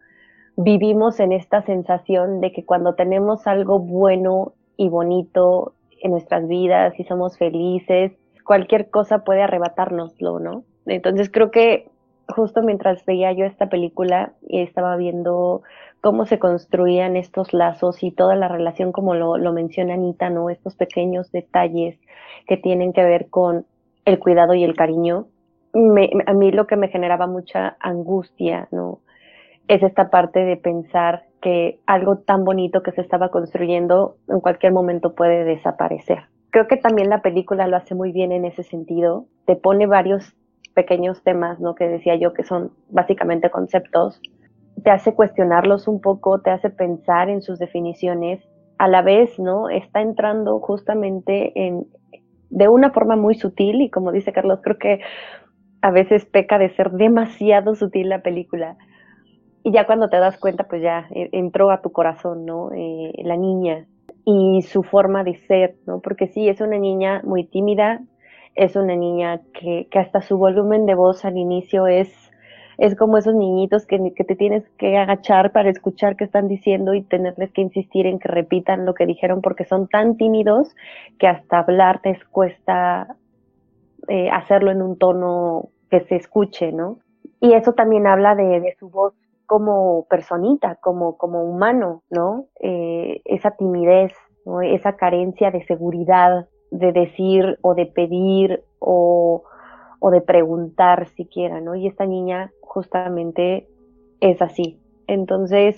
vivimos 0.56 1.20
en 1.20 1.32
esta 1.32 1.62
sensación 1.62 2.40
de 2.40 2.52
que 2.52 2.64
cuando 2.64 2.94
tenemos 2.94 3.46
algo 3.46 3.78
bueno 3.78 4.54
y 4.78 4.88
bonito 4.88 5.74
en 6.00 6.12
nuestras 6.12 6.48
vidas 6.48 6.98
y 6.98 7.04
somos 7.04 7.36
felices, 7.36 8.12
cualquier 8.46 8.88
cosa 8.90 9.24
puede 9.24 9.42
arrebatárnoslo, 9.42 10.38
¿no? 10.38 10.64
Entonces 10.86 11.30
creo 11.30 11.50
que 11.50 11.90
justo 12.28 12.62
mientras 12.62 13.04
veía 13.04 13.32
yo 13.32 13.44
esta 13.44 13.68
película 13.68 14.32
y 14.48 14.60
estaba 14.60 14.96
viendo 14.96 15.62
cómo 16.00 16.26
se 16.26 16.38
construían 16.38 17.16
estos 17.16 17.52
lazos 17.52 18.02
y 18.02 18.12
toda 18.12 18.36
la 18.36 18.48
relación, 18.48 18.92
como 18.92 19.14
lo, 19.14 19.36
lo 19.36 19.52
menciona 19.52 19.94
Anita, 19.94 20.30
¿no? 20.30 20.50
Estos 20.50 20.76
pequeños 20.76 21.30
detalles 21.32 21.98
que 22.46 22.56
tienen 22.56 22.92
que 22.92 23.02
ver 23.04 23.28
con 23.28 23.66
el 24.04 24.18
cuidado 24.18 24.54
y 24.54 24.64
el 24.64 24.76
cariño. 24.76 25.26
a 26.26 26.32
mí 26.32 26.52
lo 26.52 26.66
que 26.66 26.76
me 26.76 26.88
generaba 26.88 27.26
mucha 27.26 27.76
angustia, 27.80 28.68
¿no? 28.70 29.00
Es 29.68 29.82
esta 29.82 30.10
parte 30.10 30.44
de 30.44 30.56
pensar 30.56 31.24
que 31.40 31.80
algo 31.86 32.18
tan 32.18 32.44
bonito 32.44 32.82
que 32.82 32.92
se 32.92 33.00
estaba 33.00 33.30
construyendo 33.30 34.16
en 34.28 34.40
cualquier 34.40 34.72
momento 34.72 35.14
puede 35.14 35.44
desaparecer. 35.44 36.28
Creo 36.56 36.68
que 36.68 36.78
también 36.78 37.10
la 37.10 37.20
película 37.20 37.66
lo 37.66 37.76
hace 37.76 37.94
muy 37.94 38.12
bien 38.12 38.32
en 38.32 38.46
ese 38.46 38.62
sentido. 38.62 39.26
Te 39.44 39.56
pone 39.56 39.86
varios 39.86 40.34
pequeños 40.74 41.22
temas, 41.22 41.60
¿no? 41.60 41.74
Que 41.74 41.86
decía 41.86 42.16
yo 42.16 42.32
que 42.32 42.44
son 42.44 42.72
básicamente 42.88 43.50
conceptos. 43.50 44.22
Te 44.82 44.88
hace 44.88 45.14
cuestionarlos 45.14 45.86
un 45.86 46.00
poco, 46.00 46.40
te 46.40 46.48
hace 46.48 46.70
pensar 46.70 47.28
en 47.28 47.42
sus 47.42 47.58
definiciones. 47.58 48.40
A 48.78 48.88
la 48.88 49.02
vez, 49.02 49.38
¿no? 49.38 49.68
Está 49.68 50.00
entrando 50.00 50.58
justamente 50.60 51.52
en, 51.56 51.88
de 52.48 52.68
una 52.70 52.90
forma 52.90 53.16
muy 53.16 53.34
sutil 53.34 53.82
y 53.82 53.90
como 53.90 54.10
dice 54.10 54.32
Carlos, 54.32 54.60
creo 54.62 54.78
que 54.78 55.00
a 55.82 55.90
veces 55.90 56.24
peca 56.24 56.56
de 56.56 56.70
ser 56.70 56.90
demasiado 56.92 57.74
sutil 57.74 58.08
la 58.08 58.22
película. 58.22 58.78
Y 59.62 59.72
ya 59.72 59.84
cuando 59.84 60.08
te 60.08 60.16
das 60.16 60.38
cuenta, 60.38 60.64
pues 60.64 60.80
ya 60.80 61.06
eh, 61.10 61.28
entró 61.32 61.70
a 61.70 61.82
tu 61.82 61.92
corazón, 61.92 62.46
¿no? 62.46 62.70
Eh, 62.72 63.12
la 63.24 63.36
niña, 63.36 63.86
y 64.26 64.62
su 64.62 64.82
forma 64.82 65.22
de 65.22 65.36
ser, 65.46 65.76
¿no? 65.86 66.00
Porque 66.00 66.26
sí, 66.26 66.48
es 66.48 66.60
una 66.60 66.78
niña 66.78 67.22
muy 67.24 67.44
tímida, 67.44 68.00
es 68.56 68.74
una 68.74 68.96
niña 68.96 69.40
que, 69.54 69.86
que 69.88 69.98
hasta 70.00 70.20
su 70.20 70.36
volumen 70.36 70.84
de 70.84 70.96
voz 70.96 71.24
al 71.24 71.38
inicio 71.38 71.86
es, 71.86 72.08
es 72.76 72.96
como 72.96 73.18
esos 73.18 73.36
niñitos 73.36 73.86
que, 73.86 74.12
que, 74.16 74.24
te 74.24 74.34
tienes 74.34 74.68
que 74.78 74.96
agachar 74.98 75.52
para 75.52 75.70
escuchar 75.70 76.16
qué 76.16 76.24
están 76.24 76.48
diciendo 76.48 76.92
y 76.92 77.02
tenerles 77.02 77.52
que 77.52 77.60
insistir 77.60 78.06
en 78.06 78.18
que 78.18 78.26
repitan 78.26 78.84
lo 78.84 78.94
que 78.94 79.06
dijeron 79.06 79.42
porque 79.42 79.64
son 79.64 79.86
tan 79.86 80.16
tímidos 80.16 80.74
que 81.20 81.28
hasta 81.28 81.60
hablar 81.60 82.02
te 82.02 82.18
cuesta 82.32 83.14
eh, 84.08 84.28
hacerlo 84.30 84.72
en 84.72 84.82
un 84.82 84.98
tono 84.98 85.68
que 85.88 86.00
se 86.00 86.16
escuche, 86.16 86.72
¿no? 86.72 86.98
Y 87.40 87.52
eso 87.52 87.74
también 87.74 88.08
habla 88.08 88.34
de, 88.34 88.60
de 88.60 88.74
su 88.80 88.90
voz 88.90 89.14
como 89.46 90.06
personita, 90.08 90.76
como, 90.76 91.16
como 91.16 91.44
humano, 91.44 92.02
¿no? 92.10 92.46
Eh, 92.60 93.22
esa 93.24 93.52
timidez, 93.52 94.12
¿no? 94.44 94.60
esa 94.60 94.96
carencia 94.96 95.50
de 95.50 95.64
seguridad 95.64 96.48
de 96.70 96.92
decir 96.92 97.58
o 97.62 97.74
de 97.74 97.86
pedir 97.86 98.64
o, 98.78 99.44
o 100.00 100.10
de 100.10 100.20
preguntar 100.20 101.08
siquiera, 101.10 101.60
¿no? 101.60 101.74
Y 101.74 101.86
esta 101.86 102.06
niña 102.06 102.52
justamente 102.60 103.68
es 104.20 104.42
así. 104.42 104.80
Entonces, 105.06 105.76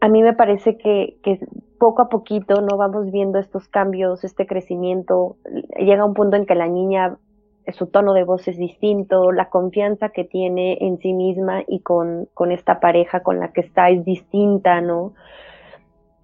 a 0.00 0.08
mí 0.08 0.22
me 0.22 0.34
parece 0.34 0.76
que, 0.76 1.18
que, 1.22 1.40
poco 1.78 2.02
a 2.02 2.08
poquito 2.08 2.60
no 2.62 2.76
vamos 2.76 3.10
viendo 3.10 3.38
estos 3.38 3.68
cambios, 3.68 4.24
este 4.24 4.46
crecimiento. 4.46 5.36
Llega 5.78 6.04
un 6.04 6.14
punto 6.14 6.36
en 6.36 6.46
que 6.46 6.54
la 6.54 6.68
niña 6.68 7.18
su 7.72 7.86
tono 7.86 8.12
de 8.12 8.24
voz 8.24 8.46
es 8.48 8.58
distinto, 8.58 9.32
la 9.32 9.48
confianza 9.48 10.10
que 10.10 10.24
tiene 10.24 10.78
en 10.80 10.98
sí 10.98 11.12
misma 11.12 11.62
y 11.66 11.80
con, 11.80 12.28
con 12.34 12.52
esta 12.52 12.80
pareja 12.80 13.20
con 13.20 13.40
la 13.40 13.52
que 13.52 13.62
está 13.62 13.88
es 13.90 14.04
distinta, 14.04 14.80
¿no? 14.80 15.14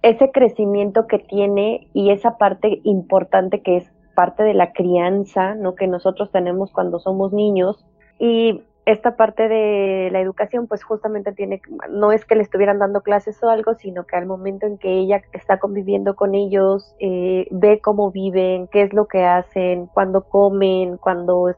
Ese 0.01 0.31
crecimiento 0.31 1.07
que 1.07 1.19
tiene 1.19 1.87
y 1.93 2.11
esa 2.11 2.37
parte 2.37 2.81
importante 2.83 3.61
que 3.61 3.77
es 3.77 3.91
parte 4.15 4.43
de 4.43 4.53
la 4.53 4.71
crianza, 4.73 5.55
¿no? 5.55 5.75
Que 5.75 5.87
nosotros 5.87 6.31
tenemos 6.31 6.71
cuando 6.71 6.99
somos 6.99 7.33
niños. 7.33 7.85
Y 8.19 8.61
esta 8.85 9.15
parte 9.15 9.47
de 9.47 10.09
la 10.11 10.21
educación, 10.21 10.67
pues 10.67 10.83
justamente 10.83 11.31
tiene, 11.33 11.61
no 11.89 12.11
es 12.11 12.25
que 12.25 12.35
le 12.35 12.41
estuvieran 12.41 12.79
dando 12.79 13.01
clases 13.01 13.41
o 13.43 13.49
algo, 13.49 13.75
sino 13.75 14.05
que 14.05 14.15
al 14.15 14.25
momento 14.25 14.65
en 14.65 14.77
que 14.77 14.91
ella 14.91 15.21
está 15.33 15.59
conviviendo 15.59 16.15
con 16.15 16.33
ellos, 16.33 16.95
eh, 16.99 17.47
ve 17.51 17.79
cómo 17.79 18.11
viven, 18.11 18.67
qué 18.67 18.81
es 18.81 18.93
lo 18.93 19.07
que 19.07 19.23
hacen, 19.23 19.85
cuándo 19.87 20.23
comen, 20.23 20.97
cuando 20.97 21.53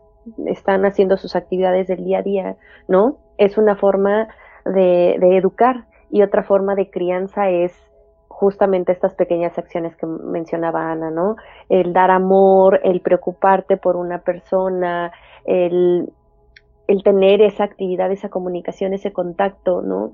están 0.46 0.86
haciendo 0.86 1.18
sus 1.18 1.36
actividades 1.36 1.88
del 1.88 2.04
día 2.04 2.20
a 2.20 2.24
día, 2.24 2.58
¿no? 2.88 3.18
Es 3.38 3.58
una 3.58 3.76
forma 3.76 4.28
de, 4.66 5.18
de 5.20 5.38
educar 5.38 5.86
y 6.10 6.22
otra 6.22 6.44
forma 6.44 6.76
de 6.76 6.90
crianza 6.90 7.50
es 7.50 7.74
justamente 8.28 8.92
estas 8.92 9.14
pequeñas 9.16 9.58
acciones 9.58 9.96
que 9.96 10.06
mencionaba 10.06 10.92
Ana, 10.92 11.10
¿no? 11.10 11.38
El 11.70 11.94
dar 11.94 12.12
amor, 12.12 12.82
el 12.84 13.00
preocuparte 13.00 13.78
por 13.78 13.96
una 13.96 14.20
persona, 14.20 15.12
el 15.46 16.12
el 16.88 17.04
tener 17.04 17.42
esa 17.42 17.64
actividad, 17.64 18.12
esa 18.12 18.30
comunicación, 18.30 18.94
ese 18.94 19.14
contacto, 19.14 19.82
¿no? 19.82 20.14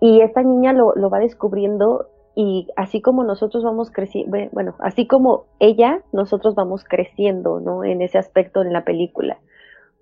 Y 0.00 0.20
esta 0.20 0.42
niña 0.42 0.72
lo, 0.72 0.94
lo 0.94 1.10
va 1.10 1.18
descubriendo 1.18 2.08
y 2.34 2.68
así 2.76 3.02
como 3.02 3.24
nosotros 3.24 3.62
vamos 3.62 3.90
creciendo, 3.90 4.36
bueno, 4.52 4.74
así 4.78 5.06
como 5.06 5.46
ella, 5.58 6.02
nosotros 6.12 6.54
vamos 6.54 6.84
creciendo, 6.84 7.60
¿no? 7.60 7.84
En 7.84 8.00
ese 8.00 8.18
aspecto 8.18 8.62
en 8.62 8.72
la 8.72 8.84
película. 8.84 9.38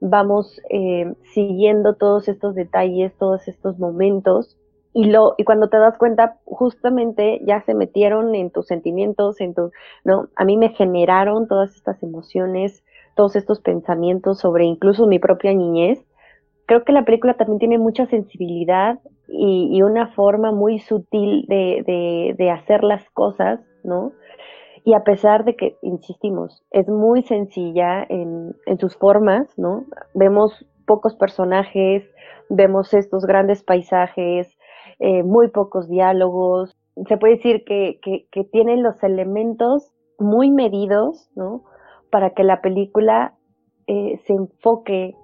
Vamos 0.01 0.61
eh, 0.71 1.13
siguiendo 1.35 1.95
todos 1.97 2.29
estos 2.29 2.55
detalles, 2.55 3.13
todos 3.19 3.49
estos 3.49 3.79
momentos 3.79 4.57
y 4.93 5.05
lo 5.05 5.35
y 5.39 5.45
cuando 5.45 5.69
te 5.69 5.79
das 5.79 5.99
cuenta 5.99 6.39
justamente 6.45 7.41
ya 7.45 7.63
se 7.63 7.75
metieron 7.75 8.35
en 8.35 8.51
tus 8.51 8.67
sentimientos 8.67 9.41
en 9.41 9.55
tu 9.55 9.71
no 10.05 10.29
a 10.35 10.45
mí 10.45 10.57
me 10.57 10.71
generaron 10.71 11.47
todas 11.47 11.77
estas 11.77 12.03
emociones 12.03 12.83
todos 13.21 13.37
estos 13.37 13.61
pensamientos 13.61 14.39
sobre 14.39 14.65
incluso 14.65 15.07
mi 15.07 15.19
propia 15.19 15.53
niñez, 15.53 16.03
creo 16.65 16.85
que 16.85 16.93
la 16.93 17.05
película 17.05 17.35
también 17.35 17.59
tiene 17.59 17.77
mucha 17.77 18.07
sensibilidad 18.07 18.99
y, 19.29 19.83
una 19.83 20.07
forma 20.07 20.53
muy 20.53 20.79
sutil 20.79 21.45
de, 21.47 22.51
hacer 22.51 22.83
las 22.83 23.11
cosas, 23.11 23.61
¿no? 23.85 24.13
Y 24.85 24.95
a 24.95 25.05
pesar 25.05 25.45
de 25.45 25.55
que, 25.55 25.77
insistimos, 25.83 26.65
es 26.71 26.89
muy 26.89 27.21
sencilla 27.21 28.07
en, 28.09 28.55
sus 28.79 28.97
formas, 28.97 29.53
¿no? 29.59 29.85
Vemos 30.15 30.65
pocos 30.87 31.15
personajes, 31.15 32.03
vemos 32.49 32.95
estos 32.95 33.27
grandes 33.27 33.63
paisajes, 33.63 34.57
eh, 34.99 35.23
muy 35.25 35.49
pocos 35.49 35.91
diálogos. 35.91 36.75
Se 37.07 37.19
puede 37.19 37.35
decir 37.35 37.65
que, 37.67 38.01
que, 38.01 38.29
que 38.33 38.45
tienen 38.45 38.83
los 38.83 39.03
elementos 39.03 39.93
muy 40.19 40.51
medidos, 40.51 41.29
¿no? 41.37 41.65
Para 42.11 42.31
que 42.31 42.45
la 42.45 42.61
película 42.61 43.35
eh, 43.87 44.21
se 44.27 44.33
enfoque 44.33 45.15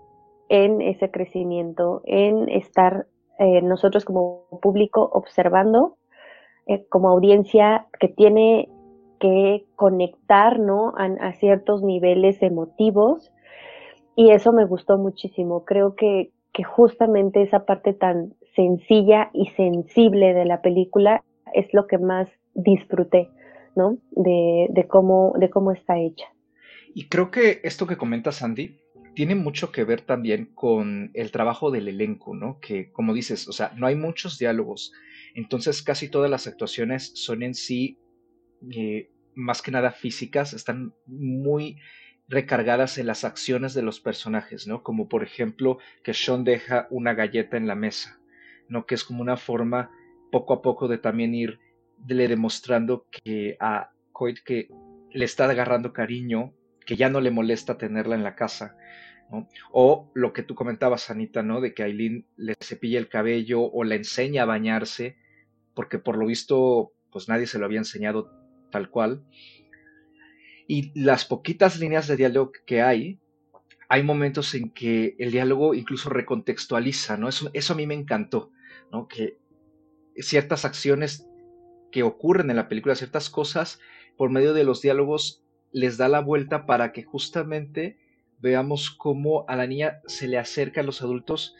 en 0.49 0.81
ese 0.81 1.11
crecimiento, 1.11 2.03
en 2.05 2.49
estar 2.49 3.07
eh, 3.39 3.61
nosotros 3.63 4.05
como 4.05 4.47
público 4.63 5.09
observando 5.13 5.97
eh, 6.67 6.85
como 6.89 7.11
audiencia 7.11 7.87
que 8.01 8.09
tiene 8.09 8.69
que 9.21 9.67
conectar 9.77 10.59
¿no? 10.59 10.95
a, 10.97 11.33
ciertos 11.35 11.83
niveles 11.83 12.43
emotivos 12.43 13.31
y 14.17 14.31
eso 14.31 14.53
me 14.53 14.65
gustó 14.65 14.99
muchísimo. 14.99 15.65
Creo 15.65 15.95
que, 15.95 16.33
justamente 16.65 17.43
esa 17.43 17.67
parte 17.67 17.93
tan 17.93 18.33
sencilla 18.55 19.29
y 19.35 19.49
sensible 19.51 20.33
de 20.33 20.47
la 20.47 20.63
película 20.63 21.23
es 21.53 21.67
lo 21.75 21.87
que 21.87 21.99
más 21.99 22.31
disfruté, 22.55 23.29
¿no? 23.75 23.99
De, 24.13 24.87
cómo, 24.89 25.35
de 25.37 25.51
cómo 25.51 25.73
está 25.73 25.99
hecha. 25.99 26.25
Y 26.97 27.11
creo 27.11 27.31
que 27.31 27.61
esto 27.63 27.87
que 27.87 27.99
comenta 27.99 28.33
Sandy 28.33 28.81
tiene 29.15 29.35
mucho 29.35 29.71
que 29.71 29.85
ver 29.85 30.01
también 30.01 30.47
con 30.55 31.11
el 31.13 31.31
trabajo 31.31 31.71
del 31.71 31.89
elenco, 31.89 32.35
¿no? 32.35 32.59
Que, 32.59 32.91
como 32.91 33.13
dices, 33.13 33.47
o 33.49 33.53
sea, 33.53 33.71
no 33.77 33.87
hay 33.87 33.97
muchos 33.97 34.39
diálogos, 34.39 34.95
entonces 35.35 35.83
casi 35.83 36.09
todas 36.09 36.31
las 36.31 36.47
actuaciones 36.47 37.13
son 37.15 37.43
en 37.43 37.53
sí, 37.53 37.99
eh, 38.71 39.11
más 39.35 39.61
que 39.61 39.73
nada 39.73 39.91
físicas, 39.91 40.55
están 40.55 40.95
muy 41.05 41.77
recargadas 42.29 42.97
en 42.97 43.09
las 43.09 43.25
acciones 43.25 43.75
de 43.75 43.83
los 43.83 44.01
personajes, 44.01 44.67
¿no? 44.67 44.83
Como 44.83 45.07
por 45.07 45.23
ejemplo 45.23 45.77
que 46.03 46.15
Sean 46.15 46.45
deja 46.45 46.87
una 46.89 47.13
galleta 47.13 47.59
en 47.59 47.67
la 47.67 47.75
mesa, 47.75 48.19
¿no? 48.71 48.87
Que 48.87 48.95
es 48.95 49.05
como 49.05 49.21
una 49.21 49.37
forma 49.37 49.91
poco 50.33 50.55
a 50.55 50.63
poco 50.63 50.89
de 50.89 50.97
también 50.97 51.35
ir 51.35 51.59
le 52.09 52.27
demostrando 52.27 53.07
que 53.11 53.59
a 53.61 53.91
Coit 54.13 54.39
que 54.39 54.71
le 55.13 55.27
está 55.27 55.45
agarrando 55.45 55.93
cariño, 55.93 56.55
que 56.87 56.97
ya 56.97 57.11
no 57.11 57.21
le 57.21 57.31
molesta 57.31 57.77
tenerla 57.77 58.15
en 58.15 58.23
la 58.23 58.37
casa. 58.37 58.77
O 59.73 60.11
lo 60.15 60.33
que 60.33 60.45
tú 60.45 60.55
comentabas, 60.55 61.11
Anita, 61.11 61.43
¿no? 61.43 61.61
De 61.61 61.75
que 61.75 61.83
Aileen 61.83 62.27
le 62.37 62.55
cepilla 62.61 62.99
el 62.99 63.09
cabello 63.09 63.61
o 63.61 63.83
le 63.83 63.97
enseña 63.97 64.45
a 64.45 64.47
bañarse, 64.47 65.17
porque 65.75 65.99
por 65.99 66.17
lo 66.17 66.27
visto, 66.27 66.93
pues 67.11 67.29
nadie 67.29 67.49
se 67.49 67.59
lo 67.59 67.67
había 67.67 67.81
enseñado 67.81 68.31
tal 68.71 68.89
cual. 68.89 69.25
Y 70.69 70.99
las 70.99 71.25
poquitas 71.25 71.79
líneas 71.81 72.07
de 72.07 72.17
diálogo 72.17 72.53
que 72.67 72.83
hay, 72.83 73.21
hay 73.89 74.03
momentos 74.05 74.55
en 74.55 74.71
que 74.71 75.17
el 75.19 75.33
diálogo 75.33 75.75
incluso 75.75 76.09
recontextualiza, 76.09 77.17
¿no? 77.17 77.29
Eso, 77.29 77.51
eso 77.53 77.73
a 77.73 77.77
mí 77.77 77.87
me 77.87 77.95
encantó, 77.95 78.53
¿no? 78.93 79.09
Que 79.09 79.39
ciertas 80.17 80.65
acciones 80.65 81.27
que 81.91 82.05
ocurren 82.05 82.51
en 82.51 82.57
la 82.57 82.69
película, 82.69 82.95
ciertas 82.95 83.29
cosas, 83.29 83.81
por 84.17 84.31
medio 84.31 84.55
de 84.55 84.65
los 84.65 84.83
diálogos, 84.83 85.46
les 85.77 85.99
da 85.99 86.09
la 86.09 86.21
vuelta 86.21 86.65
para 86.65 86.93
que 86.93 87.03
justamente 87.03 87.99
veamos 88.39 88.91
cómo 88.91 89.45
a 89.47 89.57
la 89.57 89.67
niña 89.67 90.01
se 90.07 90.27
le 90.27 90.39
acerca 90.39 90.81
a 90.81 90.85
los 90.85 91.03
adultos 91.03 91.55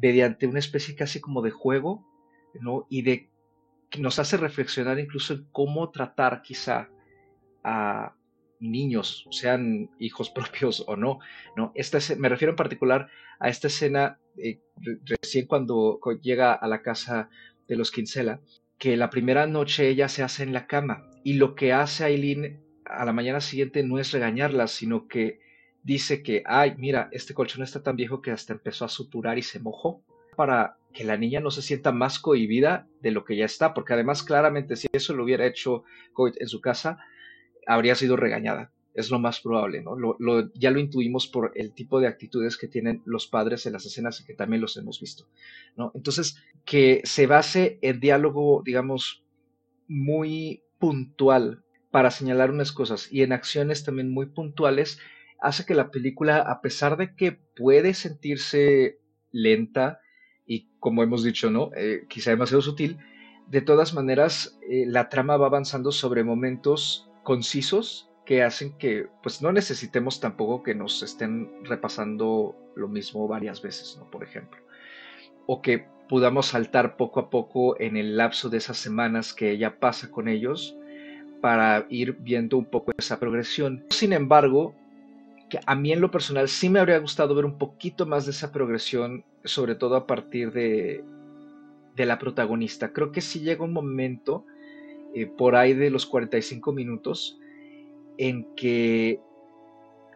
mediante 0.00 0.46
una 0.46 0.60
especie 0.60 0.94
casi 0.94 1.20
como 1.20 1.42
de 1.42 1.50
juego, 1.50 2.06
¿no? 2.60 2.86
Y 2.88 3.02
de 3.02 3.30
nos 3.98 4.18
hace 4.18 4.36
reflexionar 4.36 4.98
incluso 4.98 5.34
en 5.34 5.46
cómo 5.50 5.90
tratar 5.90 6.40
quizá 6.42 6.88
a, 7.64 8.14
niños, 8.62 9.26
sean 9.30 9.90
hijos 9.98 10.30
propios 10.34 10.84
o 10.86 10.96
no. 10.96 11.18
¿no? 11.56 11.72
Esta, 11.74 11.98
me 12.16 12.28
refiero 12.28 12.52
en 12.52 12.56
particular 12.56 13.08
a 13.40 13.48
esta 13.48 13.66
escena 13.66 14.18
eh, 14.38 14.60
recién 15.04 15.46
cuando 15.46 15.98
llega 16.22 16.54
a 16.54 16.68
la 16.68 16.80
casa 16.80 17.28
de 17.66 17.76
los 17.76 17.90
Kinsella, 17.90 18.40
que 18.78 18.96
la 18.96 19.10
primera 19.10 19.48
noche 19.48 19.88
ella 19.88 20.08
se 20.08 20.22
hace 20.22 20.44
en 20.44 20.52
la 20.52 20.68
cama 20.68 21.10
y 21.24 21.34
lo 21.34 21.54
que 21.54 21.72
hace 21.72 22.04
Aileen 22.04 22.62
a 22.96 23.04
la 23.04 23.12
mañana 23.12 23.40
siguiente 23.40 23.82
no 23.82 23.98
es 23.98 24.12
regañarla, 24.12 24.68
sino 24.68 25.08
que 25.08 25.40
dice 25.82 26.22
que, 26.22 26.42
ay, 26.46 26.74
mira, 26.78 27.08
este 27.12 27.34
colchón 27.34 27.62
está 27.62 27.82
tan 27.82 27.96
viejo 27.96 28.22
que 28.22 28.30
hasta 28.30 28.52
empezó 28.52 28.84
a 28.84 28.88
suturar 28.88 29.38
y 29.38 29.42
se 29.42 29.60
mojó 29.60 30.02
para 30.36 30.76
que 30.92 31.04
la 31.04 31.16
niña 31.16 31.40
no 31.40 31.50
se 31.50 31.62
sienta 31.62 31.92
más 31.92 32.18
cohibida 32.18 32.86
de 33.00 33.10
lo 33.10 33.24
que 33.24 33.36
ya 33.36 33.44
está, 33.44 33.74
porque 33.74 33.94
además 33.94 34.22
claramente 34.22 34.76
si 34.76 34.88
eso 34.92 35.14
lo 35.14 35.24
hubiera 35.24 35.46
hecho 35.46 35.84
en 36.38 36.48
su 36.48 36.60
casa, 36.60 36.98
habría 37.66 37.94
sido 37.94 38.16
regañada. 38.16 38.72
Es 38.94 39.10
lo 39.10 39.18
más 39.18 39.40
probable, 39.40 39.82
¿no? 39.82 39.96
Ya 40.54 40.70
lo 40.70 40.78
intuimos 40.78 41.26
por 41.26 41.52
el 41.54 41.72
tipo 41.72 41.98
de 41.98 42.08
actitudes 42.08 42.58
que 42.58 42.68
tienen 42.68 43.02
los 43.06 43.26
padres 43.26 43.64
en 43.64 43.72
las 43.72 43.86
escenas 43.86 44.20
y 44.20 44.24
que 44.24 44.34
también 44.34 44.60
los 44.60 44.76
hemos 44.76 45.00
visto, 45.00 45.26
¿no? 45.76 45.92
Entonces, 45.94 46.36
que 46.66 47.00
se 47.04 47.26
base 47.26 47.78
en 47.80 48.00
diálogo, 48.00 48.62
digamos, 48.62 49.24
muy 49.88 50.62
puntual 50.78 51.64
para 51.92 52.10
señalar 52.10 52.50
unas 52.50 52.72
cosas 52.72 53.12
y 53.12 53.22
en 53.22 53.32
acciones 53.32 53.84
también 53.84 54.10
muy 54.10 54.26
puntuales, 54.26 54.98
hace 55.40 55.64
que 55.64 55.74
la 55.74 55.90
película, 55.90 56.38
a 56.38 56.60
pesar 56.60 56.96
de 56.96 57.14
que 57.14 57.32
puede 57.32 57.94
sentirse 57.94 58.98
lenta 59.30 60.00
y, 60.46 60.70
como 60.80 61.02
hemos 61.02 61.22
dicho, 61.22 61.50
¿no? 61.50 61.70
Eh, 61.76 62.06
quizá 62.08 62.30
demasiado 62.30 62.62
sutil, 62.62 62.98
de 63.48 63.60
todas 63.60 63.92
maneras, 63.92 64.58
eh, 64.68 64.86
la 64.88 65.10
trama 65.10 65.36
va 65.36 65.46
avanzando 65.46 65.92
sobre 65.92 66.24
momentos 66.24 67.10
concisos 67.22 68.08
que 68.24 68.42
hacen 68.42 68.78
que 68.78 69.08
pues 69.22 69.42
no 69.42 69.52
necesitemos 69.52 70.20
tampoco 70.20 70.62
que 70.62 70.74
nos 70.74 71.02
estén 71.02 71.50
repasando 71.64 72.56
lo 72.74 72.88
mismo 72.88 73.28
varias 73.28 73.60
veces, 73.60 73.96
¿no? 73.98 74.10
Por 74.10 74.24
ejemplo. 74.24 74.60
O 75.46 75.60
que 75.60 75.86
podamos 76.08 76.46
saltar 76.46 76.96
poco 76.96 77.20
a 77.20 77.28
poco 77.28 77.78
en 77.78 77.98
el 77.98 78.16
lapso 78.16 78.48
de 78.48 78.58
esas 78.58 78.78
semanas 78.78 79.34
que 79.34 79.50
ella 79.50 79.78
pasa 79.78 80.10
con 80.10 80.28
ellos 80.28 80.76
para 81.42 81.86
ir 81.90 82.16
viendo 82.20 82.56
un 82.56 82.64
poco 82.64 82.92
esa 82.96 83.18
progresión. 83.18 83.84
Sin 83.90 84.12
embargo, 84.12 84.74
que 85.50 85.58
a 85.66 85.74
mí 85.74 85.92
en 85.92 86.00
lo 86.00 86.10
personal 86.10 86.48
sí 86.48 86.70
me 86.70 86.78
habría 86.78 86.98
gustado 86.98 87.34
ver 87.34 87.44
un 87.44 87.58
poquito 87.58 88.06
más 88.06 88.24
de 88.24 88.30
esa 88.30 88.52
progresión, 88.52 89.24
sobre 89.44 89.74
todo 89.74 89.96
a 89.96 90.06
partir 90.06 90.52
de, 90.52 91.04
de 91.96 92.06
la 92.06 92.18
protagonista. 92.18 92.92
Creo 92.92 93.12
que 93.12 93.20
sí 93.20 93.40
llega 93.40 93.64
un 93.64 93.72
momento 93.72 94.46
eh, 95.14 95.26
por 95.26 95.56
ahí 95.56 95.74
de 95.74 95.90
los 95.90 96.06
45 96.06 96.72
minutos, 96.72 97.38
en 98.18 98.54
que 98.54 99.20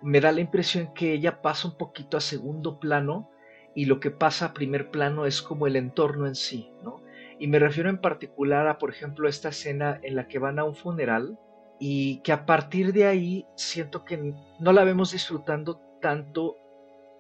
me 0.03 0.21
da 0.21 0.31
la 0.31 0.41
impresión 0.41 0.95
que 0.95 1.12
ella 1.12 1.43
pasa 1.43 1.69
un 1.69 1.77
poquito 1.77 2.17
a 2.17 2.21
segundo 2.21 2.79
plano 2.79 3.31
y 3.75 3.87
lo 3.87 3.99
que 3.99 4.11
pasa 4.11 4.47
a 4.47 4.55
primer 4.55 4.91
plano 4.91 5.27
es 5.27 5.43
como 5.43 5.67
el 5.67 5.75
entorno 5.75 6.27
en 6.27 6.37
sí, 6.37 6.71
¿no? 6.83 7.03
Y 7.38 7.49
me 7.49 7.59
refiero 7.59 7.90
en 7.90 7.99
particular 7.99 8.66
a, 8.66 8.79
por 8.79 8.90
ejemplo, 8.90 9.29
esta 9.29 9.51
escena 9.51 10.01
en 10.03 10.16
la 10.16 10.27
que 10.27 10.38
van 10.38 10.59
a 10.59 10.64
un 10.64 10.75
funeral 10.75 11.38
y 11.79 12.18
que 12.18 12.33
a 12.33 12.46
partir 12.46 12.92
de 12.92 13.07
ahí 13.07 13.46
siento 13.55 14.05
que 14.05 14.35
no 14.59 14.72
la 14.72 14.85
vemos 14.85 15.12
disfrutando 15.12 15.81
tanto 16.01 16.57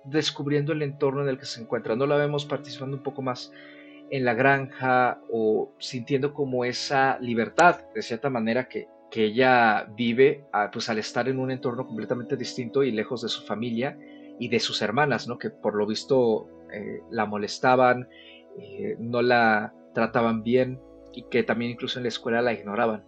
descubriendo 0.04 0.72
el 0.72 0.82
entorno 0.82 1.22
en 1.22 1.28
el 1.28 1.38
que 1.38 1.46
se 1.46 1.60
encuentra, 1.60 1.96
no 1.96 2.06
la 2.06 2.16
vemos 2.16 2.44
participando 2.44 2.96
un 2.96 3.02
poco 3.02 3.22
más 3.22 3.52
en 4.10 4.24
la 4.24 4.34
granja 4.34 5.20
o 5.30 5.72
sintiendo 5.78 6.32
como 6.32 6.64
esa 6.64 7.18
libertad, 7.20 7.80
de 7.94 8.02
cierta 8.02 8.30
manera, 8.30 8.68
que, 8.68 8.86
que 9.10 9.24
ella 9.24 9.86
vive 9.96 10.44
ah, 10.52 10.70
pues 10.72 10.88
al 10.88 10.98
estar 10.98 11.28
en 11.28 11.38
un 11.38 11.50
entorno 11.50 11.86
completamente 11.86 12.36
distinto 12.36 12.84
y 12.84 12.92
lejos 12.92 13.22
de 13.22 13.28
su 13.28 13.44
familia 13.44 13.98
y 14.38 14.48
de 14.48 14.60
sus 14.60 14.80
hermanas, 14.80 15.26
¿no? 15.26 15.38
que 15.38 15.50
por 15.50 15.74
lo 15.74 15.86
visto 15.86 16.48
eh, 16.72 17.00
la 17.10 17.26
molestaban, 17.26 18.08
eh, 18.58 18.96
no 18.98 19.22
la 19.22 19.74
trataban 19.96 20.42
bien 20.42 20.78
y 21.14 21.22
que 21.30 21.42
también 21.42 21.70
incluso 21.70 21.98
en 21.98 22.02
la 22.02 22.10
escuela 22.10 22.42
la 22.42 22.52
ignoraban. 22.52 23.02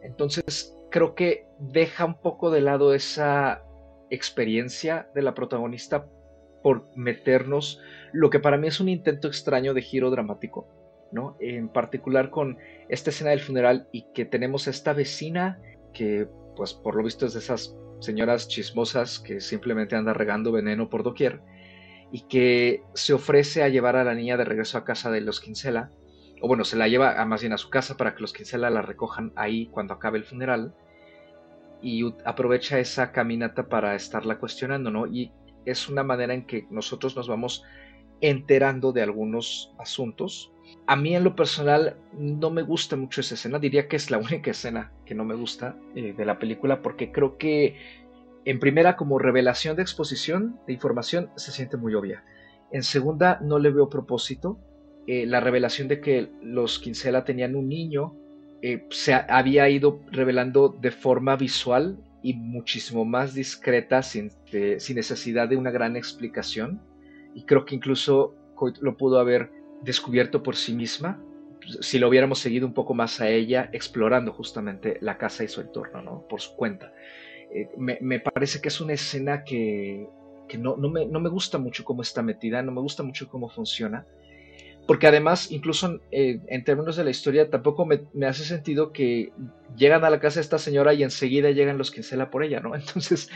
Entonces 0.00 0.78
creo 0.92 1.16
que 1.16 1.48
deja 1.58 2.04
un 2.04 2.20
poco 2.20 2.52
de 2.52 2.60
lado 2.60 2.94
esa 2.94 3.64
experiencia 4.10 5.08
de 5.12 5.22
la 5.22 5.34
protagonista 5.34 6.06
por 6.62 6.88
meternos 6.96 7.80
lo 8.12 8.30
que 8.30 8.38
para 8.38 8.56
mí 8.58 8.68
es 8.68 8.78
un 8.78 8.88
intento 8.88 9.26
extraño 9.26 9.74
de 9.74 9.82
giro 9.82 10.08
dramático, 10.12 10.68
¿no? 11.10 11.36
En 11.40 11.68
particular 11.68 12.30
con 12.30 12.58
esta 12.88 13.10
escena 13.10 13.30
del 13.30 13.40
funeral 13.40 13.88
y 13.90 14.06
que 14.14 14.24
tenemos 14.24 14.68
a 14.68 14.70
esta 14.70 14.92
vecina 14.92 15.60
que, 15.92 16.28
pues 16.54 16.74
por 16.74 16.94
lo 16.94 17.02
visto 17.02 17.26
es 17.26 17.32
de 17.32 17.40
esas 17.40 17.76
señoras 17.98 18.46
chismosas 18.46 19.18
que 19.18 19.40
simplemente 19.40 19.96
anda 19.96 20.14
regando 20.14 20.52
veneno 20.52 20.88
por 20.88 21.02
doquier 21.02 21.40
y 22.12 22.20
que 22.28 22.84
se 22.94 23.14
ofrece 23.14 23.64
a 23.64 23.68
llevar 23.68 23.96
a 23.96 24.04
la 24.04 24.14
niña 24.14 24.36
de 24.36 24.44
regreso 24.44 24.78
a 24.78 24.84
casa 24.84 25.10
de 25.10 25.20
los 25.20 25.40
Quincela, 25.40 25.90
o 26.44 26.46
bueno, 26.46 26.66
se 26.66 26.76
la 26.76 26.88
lleva 26.88 27.18
a, 27.18 27.24
más 27.24 27.40
bien 27.40 27.54
a 27.54 27.56
su 27.56 27.70
casa 27.70 27.96
para 27.96 28.14
que 28.14 28.20
los 28.20 28.34
Quincela 28.34 28.68
la 28.68 28.82
recojan 28.82 29.32
ahí 29.34 29.64
cuando 29.68 29.94
acabe 29.94 30.18
el 30.18 30.24
funeral 30.24 30.74
y 31.80 32.04
aprovecha 32.26 32.78
esa 32.78 33.12
caminata 33.12 33.70
para 33.70 33.94
estarla 33.94 34.38
cuestionando, 34.38 34.90
¿no? 34.90 35.06
Y 35.06 35.32
es 35.64 35.88
una 35.88 36.02
manera 36.02 36.34
en 36.34 36.46
que 36.46 36.66
nosotros 36.68 37.16
nos 37.16 37.28
vamos 37.28 37.64
enterando 38.20 38.92
de 38.92 39.00
algunos 39.00 39.72
asuntos. 39.78 40.52
A 40.86 40.96
mí 40.96 41.16
en 41.16 41.24
lo 41.24 41.34
personal 41.34 41.96
no 42.12 42.50
me 42.50 42.60
gusta 42.60 42.94
mucho 42.94 43.22
esa 43.22 43.36
escena, 43.36 43.58
diría 43.58 43.88
que 43.88 43.96
es 43.96 44.10
la 44.10 44.18
única 44.30 44.50
escena 44.50 44.92
que 45.06 45.14
no 45.14 45.24
me 45.24 45.34
gusta 45.34 45.78
eh, 45.94 46.12
de 46.12 46.24
la 46.26 46.38
película 46.38 46.82
porque 46.82 47.10
creo 47.10 47.38
que 47.38 47.78
en 48.44 48.60
primera 48.60 48.96
como 48.96 49.18
revelación 49.18 49.76
de 49.76 49.82
exposición 49.82 50.60
de 50.66 50.74
información 50.74 51.30
se 51.36 51.52
siente 51.52 51.78
muy 51.78 51.94
obvia. 51.94 52.22
En 52.70 52.82
segunda 52.82 53.38
no 53.40 53.58
le 53.58 53.70
veo 53.70 53.88
propósito. 53.88 54.58
Eh, 55.06 55.26
la 55.26 55.40
revelación 55.40 55.88
de 55.88 56.00
que 56.00 56.30
los 56.42 56.78
Quincela 56.78 57.24
tenían 57.24 57.56
un 57.56 57.68
niño 57.68 58.14
eh, 58.62 58.86
se 58.90 59.12
había 59.12 59.68
ido 59.68 60.00
revelando 60.10 60.68
de 60.68 60.90
forma 60.90 61.36
visual 61.36 61.98
y 62.22 62.32
muchísimo 62.32 63.04
más 63.04 63.34
discreta 63.34 64.02
sin, 64.02 64.30
sin 64.78 64.96
necesidad 64.96 65.48
de 65.48 65.56
una 65.56 65.70
gran 65.70 65.96
explicación. 65.96 66.80
Y 67.34 67.44
creo 67.44 67.66
que 67.66 67.74
incluso 67.74 68.34
lo 68.80 68.96
pudo 68.96 69.18
haber 69.18 69.50
descubierto 69.82 70.42
por 70.42 70.56
sí 70.56 70.72
misma, 70.72 71.20
si 71.80 71.98
lo 71.98 72.08
hubiéramos 72.08 72.38
seguido 72.38 72.66
un 72.66 72.74
poco 72.74 72.94
más 72.94 73.20
a 73.20 73.28
ella, 73.28 73.68
explorando 73.72 74.32
justamente 74.32 74.98
la 75.00 75.18
casa 75.18 75.44
y 75.44 75.48
su 75.48 75.60
entorno, 75.60 76.02
¿no? 76.02 76.26
Por 76.28 76.40
su 76.40 76.54
cuenta. 76.56 76.92
Eh, 77.50 77.68
me, 77.76 78.20
parece 78.20 78.60
que 78.60 78.68
es 78.68 78.80
una 78.80 78.94
escena 78.94 79.44
que, 79.44 80.08
no, 80.58 80.76
me, 80.76 81.06
no, 81.06 81.20
me, 81.20 81.28
gusta 81.28 81.58
mucho 81.58 81.84
cómo 81.84 82.02
está 82.02 82.22
metida, 82.22 82.62
no 82.62 82.72
me 82.72 82.80
gusta 82.80 83.02
mucho 83.02 83.28
cómo 83.28 83.48
funciona, 83.48 84.06
porque 84.86 85.06
además, 85.06 85.50
incluso 85.50 86.00
eh, 86.10 86.40
en 86.48 86.64
términos 86.64 86.96
de 86.96 87.04
la 87.04 87.10
historia, 87.10 87.48
tampoco 87.48 87.86
me, 87.86 88.26
hace 88.26 88.44
sentido 88.44 88.92
que 88.92 89.32
llegan 89.76 90.04
a 90.04 90.10
la 90.10 90.20
casa 90.20 90.36
de 90.36 90.42
esta 90.42 90.58
señora 90.58 90.92
y 90.92 91.02
enseguida 91.02 91.50
llegan 91.50 91.78
los 91.78 91.90
que 91.90 92.02
cela 92.02 92.30
por 92.30 92.44
ella, 92.44 92.60
¿no? 92.60 92.74
Entonces, 92.74 93.30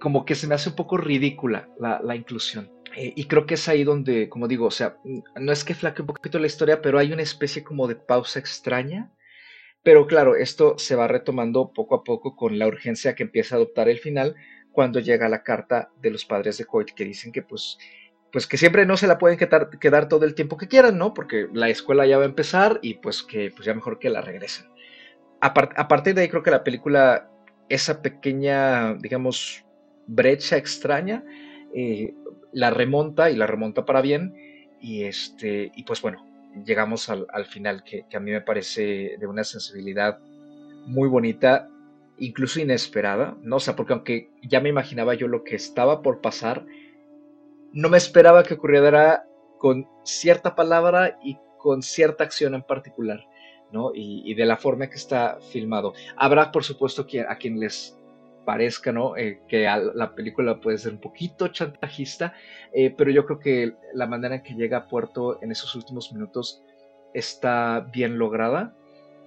como 0.00 0.24
que 0.24 0.34
se 0.34 0.48
me 0.48 0.56
hace 0.56 0.70
un 0.70 0.76
poco 0.76 0.96
ridícula 0.96 1.68
la, 1.78 2.16
inclusión. 2.16 2.72
Eh, 2.96 3.12
y 3.14 3.26
creo 3.26 3.46
que 3.46 3.54
es 3.54 3.68
ahí 3.68 3.84
donde, 3.84 4.28
como 4.28 4.48
digo, 4.48 4.66
o 4.66 4.72
sea, 4.72 4.96
no 5.36 5.52
es 5.52 5.62
que 5.62 5.74
flaque 5.74 6.02
un 6.02 6.08
poquito 6.08 6.38
la 6.40 6.48
historia, 6.48 6.82
pero 6.82 6.98
hay 6.98 7.12
una 7.12 7.22
especie 7.22 7.62
como 7.62 7.86
de 7.86 7.94
pausa 7.94 8.40
extraña. 8.40 9.12
Pero 9.84 10.08
claro, 10.08 10.34
esto 10.34 10.76
se 10.78 10.96
va 10.96 11.06
retomando 11.06 11.72
poco 11.72 11.94
a 11.94 12.02
poco 12.02 12.34
con 12.34 12.58
la 12.58 12.66
urgencia 12.66 13.14
que 13.14 13.22
empieza 13.22 13.54
a 13.54 13.58
adoptar 13.58 13.88
el 13.88 13.98
final 13.98 14.34
cuando 14.72 14.98
llega 14.98 15.28
la 15.28 15.44
carta 15.44 15.90
de 16.00 16.10
los 16.10 16.24
padres 16.24 16.58
de 16.58 16.64
Coit 16.64 16.90
que 16.90 17.04
dicen 17.04 17.30
que 17.30 17.42
pues 17.42 17.78
pues 18.32 18.46
que 18.46 18.58
siempre 18.58 18.84
no 18.84 18.96
se 18.96 19.06
la 19.06 19.18
pueden 19.18 19.38
quedar, 19.38 20.08
todo 20.08 20.24
el 20.24 20.34
tiempo 20.34 20.56
que 20.56 20.68
quieran, 20.68 20.98
¿no? 20.98 21.14
Porque 21.14 21.48
la 21.52 21.68
escuela 21.68 22.06
ya 22.06 22.18
va 22.18 22.24
a 22.24 22.26
empezar 22.26 22.78
y 22.82 22.94
pues 22.94 23.22
que 23.22 23.50
pues 23.50 23.64
ya 23.64 23.74
mejor 23.74 23.98
que 23.98 24.10
la 24.10 24.20
regresen. 24.20 24.66
A, 25.40 25.54
partir 25.54 26.14
de 26.14 26.22
ahí 26.22 26.28
creo 26.28 26.42
que 26.42 26.50
la 26.50 26.64
película, 26.64 27.30
esa 27.68 28.02
pequeña, 28.02 28.94
digamos, 28.94 29.64
brecha 30.06 30.56
extraña, 30.56 31.24
eh, 31.74 32.14
la 32.52 32.70
remonta 32.70 33.30
y 33.30 33.36
la 33.36 33.46
remonta 33.46 33.84
para 33.84 34.02
bien. 34.02 34.34
Y, 34.80 35.04
este, 35.04 35.72
y 35.74 35.84
pues 35.84 36.02
bueno, 36.02 36.26
llegamos 36.64 37.08
al, 37.08 37.46
final 37.46 37.82
que, 37.82 38.04
que, 38.08 38.16
a 38.16 38.20
mí 38.20 38.30
me 38.30 38.40
parece 38.40 39.16
de 39.18 39.26
una 39.26 39.44
sensibilidad 39.44 40.18
muy 40.86 41.08
bonita, 41.08 41.68
incluso 42.18 42.60
inesperada, 42.60 43.36
¿no? 43.42 43.56
O 43.56 43.60
sea, 43.60 43.76
porque 43.76 43.92
aunque 43.92 44.30
ya 44.42 44.60
me 44.60 44.68
imaginaba 44.68 45.14
yo 45.14 45.28
lo 45.28 45.44
que 45.44 45.54
estaba 45.54 46.02
por 46.02 46.20
pasar, 46.20 46.66
no 47.72 47.88
me 47.88 47.98
esperaba 47.98 48.42
que 48.42 48.54
ocurriera 48.54 49.24
con 49.58 49.86
cierta 50.04 50.54
palabra 50.54 51.18
y 51.22 51.38
con 51.58 51.82
cierta 51.82 52.24
acción 52.24 52.54
en 52.54 52.62
particular, 52.62 53.26
¿no? 53.72 53.90
Y, 53.94 54.34
de 54.34 54.46
la 54.46 54.56
forma 54.56 54.88
que 54.88 54.96
está 54.96 55.38
filmado. 55.50 55.92
Habrá, 56.16 56.50
por 56.50 56.64
supuesto, 56.64 57.06
a 57.28 57.36
quien 57.36 57.60
les 57.60 57.98
parezca, 58.46 58.92
¿no? 58.92 59.16
Eh, 59.16 59.42
que 59.48 59.64
la 59.94 60.14
película 60.14 60.60
puede 60.60 60.78
ser 60.78 60.92
un 60.92 61.00
poquito 61.00 61.48
chantajista, 61.48 62.34
eh, 62.72 62.94
pero 62.96 63.10
yo 63.10 63.26
creo 63.26 63.38
que 63.38 63.74
la 63.92 64.06
manera 64.06 64.36
en 64.36 64.42
que 64.42 64.54
llega 64.54 64.78
a 64.78 64.88
puerto 64.88 65.42
en 65.42 65.50
esos 65.50 65.74
últimos 65.74 66.12
minutos 66.12 66.62
está 67.12 67.80
bien 67.92 68.18
lograda 68.18 68.74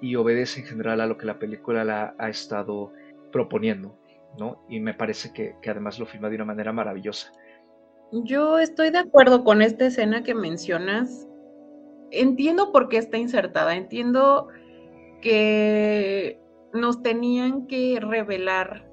y 0.01 0.15
obedece 0.15 0.61
en 0.61 0.65
general 0.65 1.01
a 1.01 1.05
lo 1.05 1.17
que 1.17 1.27
la 1.27 1.37
película 1.37 1.83
la 1.83 2.15
ha 2.17 2.29
estado 2.29 2.91
proponiendo, 3.31 3.95
¿no? 4.39 4.65
Y 4.67 4.79
me 4.79 4.95
parece 4.95 5.31
que 5.33 5.69
además 5.69 5.99
lo 5.99 6.07
filma 6.07 6.29
de 6.29 6.37
una 6.37 6.45
manera 6.45 6.73
maravillosa. 6.73 7.31
Yo 8.13 8.59
estoy 8.59 8.89
de 8.89 8.99
acuerdo 8.99 9.45
con 9.45 9.61
esta 9.61 9.85
escena 9.85 10.21
que 10.21 10.35
mencionas. 10.35 11.29
Entiendo 12.11 12.73
por 12.73 12.89
qué 12.89 12.97
está 12.97 13.17
insertada, 13.17 13.75
entiendo 13.75 14.49
que 15.21 16.37
nos 16.73 17.01
tenían 17.01 17.67
que 17.67 17.99
revelar, 18.01 18.85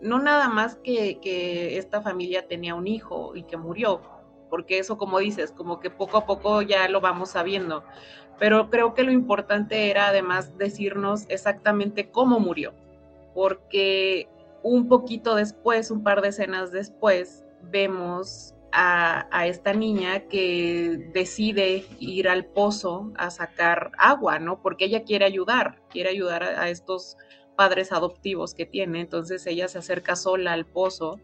no 0.00 0.20
nada 0.20 0.48
más 0.48 0.76
que, 0.76 1.18
que 1.20 1.78
esta 1.78 2.00
familia 2.00 2.46
tenía 2.46 2.76
un 2.76 2.86
hijo 2.86 3.34
y 3.34 3.42
que 3.42 3.56
murió, 3.56 4.02
porque 4.50 4.78
eso 4.78 4.98
como 4.98 5.18
dices, 5.18 5.50
como 5.50 5.80
que 5.80 5.90
poco 5.90 6.18
a 6.18 6.26
poco 6.26 6.62
ya 6.62 6.88
lo 6.88 7.00
vamos 7.00 7.30
sabiendo, 7.30 7.82
pero 8.38 8.70
creo 8.70 8.94
que 8.94 9.02
lo 9.02 9.10
importante 9.10 9.90
era 9.90 10.08
además 10.08 10.56
decirnos 10.58 11.24
exactamente 11.28 12.10
cómo 12.10 12.38
murió, 12.38 12.72
porque 13.34 14.28
un 14.62 14.86
poquito 14.86 15.34
después, 15.34 15.90
un 15.90 16.04
par 16.04 16.20
de 16.20 16.28
escenas 16.28 16.70
después, 16.70 17.44
vemos 17.62 18.54
a, 18.72 19.46
esta 19.46 19.72
niña 19.72 20.20
que 20.28 21.10
decide 21.12 21.84
ir 21.98 22.28
al 22.28 22.46
pozo 22.46 23.12
a 23.16 23.30
sacar 23.30 23.92
agua, 23.98 24.38
¿no? 24.38 24.62
Porque 24.62 24.86
ella 24.86 25.04
quiere 25.04 25.24
ayudar, 25.24 25.82
quiere 25.88 26.10
ayudar 26.10 26.42
a, 26.42 26.68
estos 26.68 27.16
padres 27.56 27.92
adoptivos 27.92 28.54
que 28.54 28.66
tiene. 28.66 29.00
Entonces 29.00 29.46
ella 29.46 29.68
se 29.68 29.78
acerca 29.78 30.16
sola 30.16 30.52
al 30.52 30.66
pozo 30.66 31.20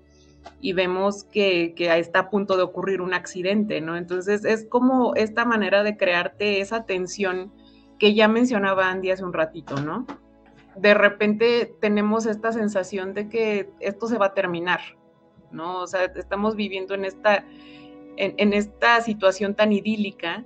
y 0.61 0.73
vemos 0.73 1.25
que, 1.25 1.75
que, 1.75 1.97
está 1.99 2.21
a 2.21 2.31
punto 2.31 2.57
de 2.57 2.63
ocurrir 2.63 3.01
un 3.01 3.15
accidente, 3.15 3.81
¿no? 3.81 3.97
Entonces 3.97 4.45
es 4.45 4.67
como 4.69 5.15
esta 5.15 5.45
manera 5.45 5.83
de 5.83 5.97
crearte 5.97 6.61
esa 6.61 6.85
tensión 6.85 7.53
que 7.99 8.15
ya 8.15 8.29
mencionaba 8.29 8.91
Andy 8.91 9.11
hace 9.11 9.25
un 9.25 9.33
ratito, 9.33 9.81
¿no? 9.81 10.07
De 10.77 10.93
repente 10.93 11.75
tenemos 11.81 12.27
esta 12.27 12.53
sensación 12.53 13.15
de 13.15 13.29
que 13.29 13.71
esto 13.81 14.07
se 14.07 14.19
va 14.19 14.27
a 14.27 14.35
terminar, 14.35 14.81
¿no? 15.51 15.81
O 15.83 15.87
sea, 15.87 16.05
estamos 16.05 16.57
viviendo 16.57 16.95
en 16.95 17.05
esta, 17.05 17.45
en, 18.17 18.53
esta 18.53 19.01
situación 19.01 19.55
tan 19.55 19.73
idílica 19.73 20.45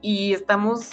y 0.00 0.32
estamos 0.32 0.90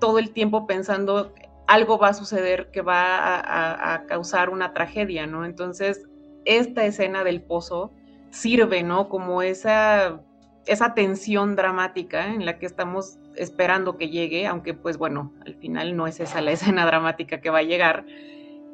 todo 0.00 0.18
el 0.18 0.30
tiempo 0.32 0.66
pensando 0.66 1.32
algo 1.66 1.98
va 1.98 2.08
a 2.08 2.14
suceder 2.14 2.70
que 2.70 2.80
va 2.80 3.94
a, 3.94 4.06
causar 4.06 4.50
una 4.50 4.72
tragedia, 4.72 5.26
¿no? 5.26 5.44
Entonces, 5.44 6.08
esta 6.44 6.84
escena 6.86 7.24
del 7.24 7.42
pozo 7.42 7.92
sirve, 8.30 8.82
¿no? 8.82 9.08
Como 9.08 9.42
esa, 9.42 10.22
esa 10.66 10.94
tensión 10.94 11.56
dramática 11.56 12.32
en 12.32 12.46
la 12.46 12.58
que 12.58 12.66
estamos 12.66 13.18
esperando 13.36 13.96
que 13.96 14.08
llegue, 14.08 14.46
aunque 14.46 14.74
pues 14.74 14.98
bueno, 14.98 15.32
al 15.46 15.54
final 15.54 15.96
no 15.96 16.06
es 16.06 16.20
esa 16.20 16.40
la 16.40 16.52
escena 16.52 16.86
dramática 16.86 17.40
que 17.40 17.50
va 17.50 17.58
a 17.58 17.62
llegar, 17.62 18.06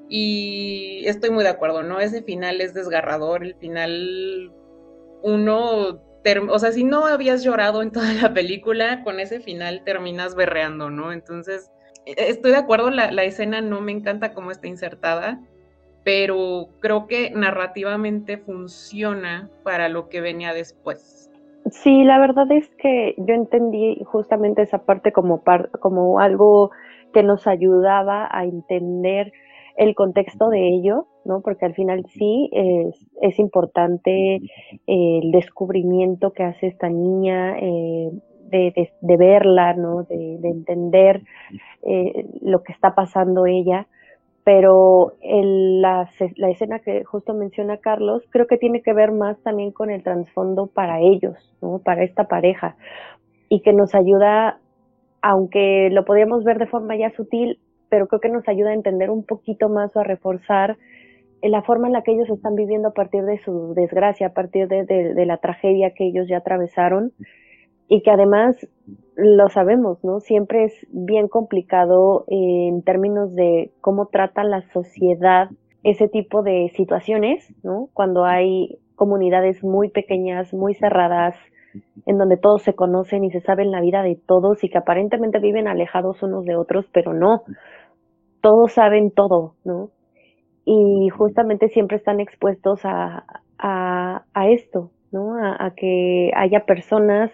y 0.09 1.05
estoy 1.07 1.31
muy 1.31 1.45
de 1.45 1.51
acuerdo, 1.51 1.83
¿no? 1.83 2.01
Ese 2.01 2.23
final 2.23 2.61
es 2.61 2.75
desgarrador, 2.75 3.45
el 3.45 3.55
final 3.57 4.53
uno, 5.23 6.01
o 6.51 6.59
sea, 6.59 6.73
si 6.73 6.85
no 6.85 7.07
habías 7.07 7.43
llorado 7.43 7.83
en 7.83 7.91
toda 7.91 8.13
la 8.13 8.35
película, 8.35 9.03
con 9.03 9.21
ese 9.21 9.41
final 9.41 9.83
terminas 9.85 10.35
berreando, 10.35 10.91
¿no? 10.91 11.13
Entonces, 11.13 11.71
e, 12.07 12.15
estoy 12.29 12.53
de 12.53 12.59
acuerdo, 12.59 12.91
la, 12.91 13.11
la 13.11 13.25
escena 13.25 13.61
no 13.61 13.81
me 13.81 13.93
encanta 13.93 14.35
cómo 14.35 14.51
está 14.51 14.69
insertada, 14.69 15.41
pero 16.05 16.69
creo 16.81 17.07
que 17.07 17.31
narrativamente 17.31 18.37
funciona 18.37 19.51
para 19.63 19.89
lo 19.89 20.09
que 20.09 20.21
venía 20.21 20.53
después. 20.53 21.31
Sí, 21.71 22.05
la 22.05 22.19
verdad 22.19 22.51
es 22.53 22.69
que 22.77 23.15
yo 23.17 23.35
entendí 23.35 24.03
justamente 24.05 24.63
esa 24.63 24.85
parte 24.85 25.13
como, 25.13 25.43
como 25.81 26.21
algo 26.21 26.71
que 27.15 27.23
nos 27.23 27.47
ayudaba 27.47 28.29
a 28.31 28.45
entender 28.45 29.33
el 29.77 29.95
contexto 29.95 30.49
de 30.49 30.69
ello, 30.69 31.07
¿no? 31.25 31.41
Porque 31.41 31.67
al 31.67 31.75
final 31.75 32.05
sí 32.09 32.51
es, 32.53 33.39
importante 33.39 34.41
el 34.87 35.33
descubrimiento 35.33 36.33
que 36.33 36.45
hace 36.45 36.69
esta 36.69 36.89
niña, 36.89 37.59
eh, 37.59 38.11
de, 38.51 39.17
verla, 39.17 39.75
¿no? 39.75 40.05
De, 40.05 40.39
de 40.39 40.49
entender 40.49 41.23
eh, 41.83 42.27
lo 42.41 42.63
que 42.63 42.73
está 42.73 42.95
pasando 42.95 43.47
ella. 43.47 43.87
Pero 44.45 45.15
la, 45.23 46.09
la 46.37 46.51
escena 46.51 46.79
que 46.81 47.03
justo 47.05 47.33
menciona 47.33 47.79
Carlos, 47.79 48.23
creo 48.29 48.47
que 48.47 48.59
tiene 48.59 48.83
que 48.83 48.93
ver 48.93 49.11
más 49.11 49.39
también 49.43 49.73
con 49.73 49.91
el 49.91 50.03
trasfondo 50.03 50.67
para 50.67 51.01
ellos, 51.01 51.35
¿no? 51.63 51.79
Para 51.79 52.05
esta 52.05 52.25
pareja. 52.25 52.77
Y 53.49 53.61
que 53.61 53.73
nos 53.73 53.95
ayuda, 53.95 54.59
aunque 55.23 55.89
lo 55.91 56.05
podríamos 56.05 56.45
ver 56.45 56.59
de 56.59 56.67
forma 56.67 56.95
ya 56.95 57.11
sutil, 57.13 57.59
pero 57.95 58.09
creo 58.09 58.19
que 58.19 58.29
nos 58.29 58.49
ayuda 58.49 58.71
a 58.71 58.75
entender 58.75 59.09
un 59.09 59.23
poquito 59.23 59.69
más 59.69 59.95
o 59.95 60.01
a 60.01 60.03
reforzar 60.03 60.77
la 61.41 61.63
forma 61.63 61.87
en 61.87 61.93
la 61.93 62.03
que 62.03 62.11
ellos 62.11 62.29
están 62.29 62.57
viviendo 62.57 62.89
a 62.89 62.93
partir 62.93 63.23
de 63.23 63.39
su 63.39 63.73
desgracia, 63.73 64.27
a 64.27 64.33
partir 64.33 64.67
de, 64.67 65.25
la 65.25 65.37
tragedia 65.37 65.93
que 65.95 66.09
ellos 66.09 66.27
ya 66.27 66.39
atravesaron 66.39 67.13
y 67.87 68.03
que 68.03 68.11
además 68.11 68.57
lo 69.15 69.49
sabemos, 69.49 70.03
¿no? 70.03 70.19
Siempre 70.19 70.65
es 70.65 70.75
bien 70.91 71.29
complicado 71.29 72.25
en 72.27 72.83
términos 72.83 73.33
de 73.37 73.71
cómo 73.81 74.07
trata 74.07 74.43
la 74.43 74.63
sociedad 74.73 75.51
ese 75.85 76.09
tipo 76.09 76.43
de 76.43 76.73
situaciones, 76.75 77.49
¿no? 77.63 77.91
Cuando 77.93 78.25
hay 78.25 78.81
comunidades 78.97 79.63
muy 79.63 79.89
pequeñas, 79.89 80.53
muy 80.53 80.75
cerradas, 80.75 81.37
en 82.07 82.19
donde 82.19 82.37
todos 82.37 82.63
se 82.63 82.75
conocen 82.75 83.25
y 83.25 83.31
se 83.31 83.41
saben 83.41 83.71
la 83.71 83.81
vida 83.81 84.03
de 84.03 84.17
todos 84.17 84.63
y 84.63 84.69
que 84.69 84.79
aparentemente 84.79 85.39
viven 85.39 85.69
alejados 85.69 86.23
unos 86.23 86.45
de 86.45 86.57
otros, 86.57 86.87
pero 86.93 87.13
no 87.13 87.43
todos 88.45 88.73
saben 88.75 89.11
todo, 89.11 89.55
¿no? 89.65 89.89
Y 90.67 91.09
justamente 91.09 91.71
siempre 91.71 91.97
están 91.97 92.21
expuestos 92.21 92.81
a, 92.85 93.25
esto, 94.51 94.91
¿no? 95.13 95.35
A, 95.39 95.73
que 95.75 96.31
haya 96.37 96.67
personas 96.67 97.31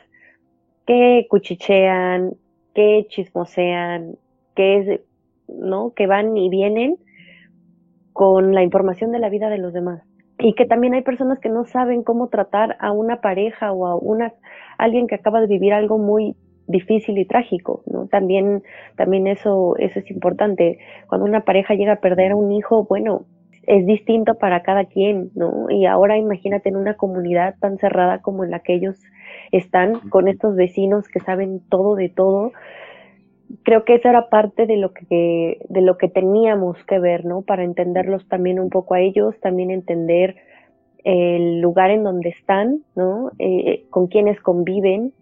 que 0.86 1.26
cuchichean, 1.28 2.34
que 2.76 3.06
chismosean, 3.08 4.18
que, 4.54 5.02
¿no? 5.48 5.94
que 5.96 6.06
van 6.06 6.36
y 6.36 6.48
vienen 6.48 6.96
con 8.12 8.54
la 8.54 8.62
información 8.62 9.10
de 9.10 9.18
la 9.18 9.30
vida 9.30 9.50
de 9.50 9.58
los 9.58 9.72
demás. 9.72 10.04
Y 10.38 10.54
que 10.54 10.64
también 10.64 10.94
hay 10.94 11.02
personas 11.02 11.40
que 11.40 11.48
no 11.48 11.64
saben 11.64 12.04
cómo 12.04 12.28
tratar 12.28 12.76
a 12.78 12.92
una 12.92 13.20
pareja 13.20 13.72
o 13.72 13.88
a 13.88 13.96
una 13.96 14.32
alguien 14.78 15.08
que 15.08 15.16
acaba 15.16 15.40
de 15.40 15.48
vivir 15.48 15.72
algo 15.72 15.98
muy 15.98 16.36
difícil 16.66 17.18
y 17.18 17.24
trágico, 17.24 17.82
¿no? 17.86 18.06
También, 18.06 18.62
también 18.96 19.26
eso, 19.26 19.76
eso 19.78 19.98
es 19.98 20.10
importante. 20.10 20.78
Cuando 21.08 21.26
una 21.26 21.44
pareja 21.44 21.74
llega 21.74 21.94
a 21.94 22.00
perder 22.00 22.32
a 22.32 22.36
un 22.36 22.52
hijo, 22.52 22.84
bueno, 22.84 23.26
es 23.66 23.86
distinto 23.86 24.34
para 24.34 24.62
cada 24.62 24.84
quien, 24.84 25.30
¿no? 25.34 25.70
Y 25.70 25.86
ahora 25.86 26.16
imagínate 26.16 26.68
en 26.68 26.76
una 26.76 26.94
comunidad 26.94 27.54
tan 27.60 27.78
cerrada 27.78 28.20
como 28.20 28.44
en 28.44 28.50
la 28.50 28.60
que 28.60 28.74
ellos 28.74 28.96
están, 29.52 30.00
con 30.10 30.28
estos 30.28 30.56
vecinos 30.56 31.08
que 31.08 31.20
saben 31.20 31.60
todo 31.68 31.94
de 31.94 32.08
todo. 32.08 32.52
Creo 33.62 33.84
que 33.84 33.94
esa 33.94 34.10
era 34.10 34.28
parte 34.28 34.66
de 34.66 34.76
lo 34.76 34.92
que, 34.92 35.58
de 35.68 35.80
lo 35.82 35.98
que 35.98 36.08
teníamos 36.08 36.82
que 36.84 36.98
ver, 36.98 37.24
¿no? 37.24 37.42
Para 37.42 37.64
entenderlos 37.64 38.26
también 38.28 38.60
un 38.60 38.70
poco 38.70 38.94
a 38.94 39.00
ellos, 39.00 39.38
también 39.40 39.70
entender 39.70 40.36
el 41.04 41.60
lugar 41.60 41.90
en 41.90 42.02
donde 42.02 42.30
están, 42.30 42.82
¿no? 42.94 43.30
Eh, 43.38 43.84
con 43.90 44.06
quienes 44.06 44.40
conviven, 44.40 45.12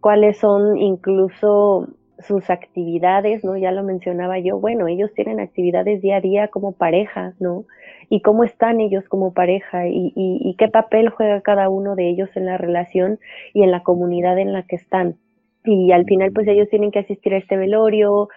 cuáles 0.00 0.38
son 0.38 0.78
incluso 0.78 1.88
sus 2.20 2.50
actividades, 2.50 3.44
¿no? 3.44 3.56
Ya 3.56 3.70
lo 3.70 3.84
mencionaba 3.84 4.38
yo, 4.38 4.58
bueno, 4.58 4.88
ellos 4.88 5.12
tienen 5.14 5.40
actividades 5.40 6.02
día 6.02 6.16
a 6.16 6.20
día 6.20 6.48
como 6.48 6.72
pareja, 6.72 7.34
¿no? 7.38 7.64
Y 8.08 8.22
cómo 8.22 8.42
están 8.42 8.80
ellos 8.80 9.04
como 9.08 9.32
pareja 9.32 9.86
y, 9.86 10.12
y, 10.16 10.54
qué 10.58 10.68
papel 10.68 11.10
juega 11.10 11.40
cada 11.42 11.68
uno 11.68 11.94
de 11.94 12.08
ellos 12.08 12.30
en 12.34 12.46
la 12.46 12.56
relación 12.58 13.20
y 13.52 13.62
en 13.62 13.70
la 13.70 13.82
comunidad 13.82 14.38
en 14.38 14.52
la 14.52 14.62
que 14.64 14.76
están. 14.76 15.16
Y 15.64 15.92
al 15.92 16.06
final, 16.06 16.32
pues 16.32 16.48
ellos 16.48 16.68
tienen 16.70 16.90
que 16.90 17.00
asistir 17.00 17.34
a 17.34 17.38
este 17.38 17.56
velorio 17.56 18.28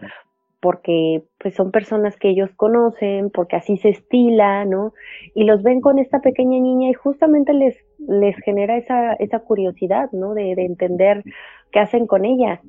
porque 0.61 1.23
pues 1.39 1.55
son 1.55 1.71
personas 1.71 2.15
que 2.17 2.29
ellos 2.29 2.51
conocen, 2.55 3.31
porque 3.31 3.55
así 3.55 3.77
se 3.77 3.89
estila, 3.89 4.63
¿no? 4.65 4.93
Y 5.33 5.43
los 5.45 5.63
ven 5.63 5.81
con 5.81 5.97
esta 5.97 6.19
pequeña 6.19 6.59
niña 6.59 6.89
y 6.89 6.93
justamente 6.93 7.53
les, 7.53 7.77
les 8.07 8.35
genera 8.37 8.77
esa, 8.77 9.13
esa 9.13 9.39
curiosidad, 9.39 10.09
¿no? 10.11 10.33
De, 10.33 10.55
de 10.55 10.65
entender 10.65 11.23
qué 11.71 11.79
hacen 11.79 12.07
con 12.07 12.25
ella 12.25 12.61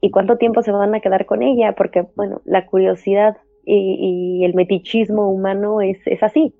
y 0.00 0.10
cuánto 0.10 0.36
tiempo 0.36 0.62
se 0.62 0.72
van 0.72 0.94
a 0.94 1.00
quedar 1.00 1.26
con 1.26 1.42
ella, 1.42 1.72
porque, 1.72 2.06
bueno, 2.16 2.40
la 2.44 2.66
curiosidad 2.66 3.36
y, 3.64 4.44
el 4.44 4.54
metichismo 4.54 5.30
humano 5.30 5.80
es, 5.80 5.98
es, 6.06 6.22
así. 6.22 6.54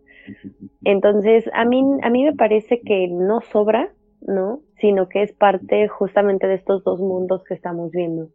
Entonces, 0.85 1.51
a 1.53 1.65
mí, 1.67 1.85
a 2.03 2.09
mí 2.09 2.25
me 2.25 2.33
parece 2.33 2.81
que 2.81 3.09
no 3.09 3.43
sobra, 3.43 3.93
¿no? 4.23 4.61
Sino 4.81 5.09
que 5.09 5.23
es 5.23 5.33
parte 5.33 5.87
justamente 5.89 6.47
de 6.47 6.55
estos 6.55 6.83
dos 6.83 7.01
mundos 7.01 7.45
que 7.45 7.53
estamos 7.53 7.91
viendo 7.91 8.31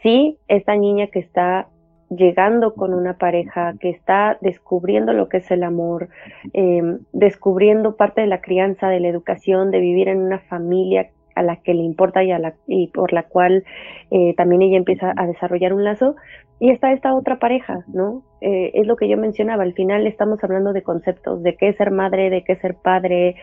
sí, 0.00 0.38
esta 0.48 0.76
niña 0.76 1.08
que 1.08 1.18
está 1.18 1.68
llegando 2.16 2.74
con 2.74 2.94
una 2.94 3.14
pareja, 3.14 3.74
que 3.80 3.90
está 3.90 4.38
descubriendo 4.40 5.12
lo 5.12 5.28
que 5.28 5.38
es 5.38 5.50
el 5.50 5.62
amor, 5.62 6.08
em, 6.52 7.00
descubriendo 7.12 7.96
parte 7.96 8.20
de 8.20 8.26
la 8.26 8.40
crianza, 8.40 8.88
de 8.88 9.00
la 9.00 9.08
educación, 9.08 9.70
de 9.70 9.80
vivir 9.80 10.08
en 10.08 10.18
una 10.20 10.38
familia 10.40 11.10
a 11.34 11.42
la 11.42 11.56
que 11.56 11.72
le 11.74 11.82
importa 11.82 12.22
y, 12.22 12.30
a 12.30 12.38
la, 12.38 12.54
y 12.66 12.88
por 12.88 13.12
la 13.12 13.22
cual 13.22 13.64
eh, 14.10 14.34
también 14.36 14.62
ella 14.62 14.76
empieza 14.76 15.14
a 15.16 15.26
desarrollar 15.26 15.72
un 15.72 15.84
lazo. 15.84 16.16
Y 16.60 16.70
está 16.70 16.92
esta 16.92 17.14
otra 17.14 17.40
pareja, 17.40 17.84
¿no? 17.88 18.22
Eh, 18.40 18.70
es 18.74 18.86
lo 18.86 18.94
que 18.96 19.08
yo 19.08 19.16
mencionaba, 19.16 19.64
al 19.64 19.72
final 19.72 20.06
estamos 20.06 20.44
hablando 20.44 20.72
de 20.72 20.82
conceptos, 20.82 21.42
de 21.42 21.56
qué 21.56 21.70
es 21.70 21.76
ser 21.76 21.90
madre, 21.90 22.30
de 22.30 22.44
qué 22.44 22.52
es 22.52 22.60
ser 22.60 22.76
padre, 22.76 23.34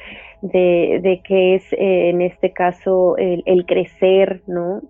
de, 0.42 1.00
de 1.02 1.22
qué 1.26 1.56
es 1.56 1.74
eh, 1.74 2.10
en 2.10 2.22
este 2.22 2.54
caso 2.54 3.18
el, 3.18 3.44
el 3.46 3.66
crecer, 3.66 4.42
¿no? 4.48 4.82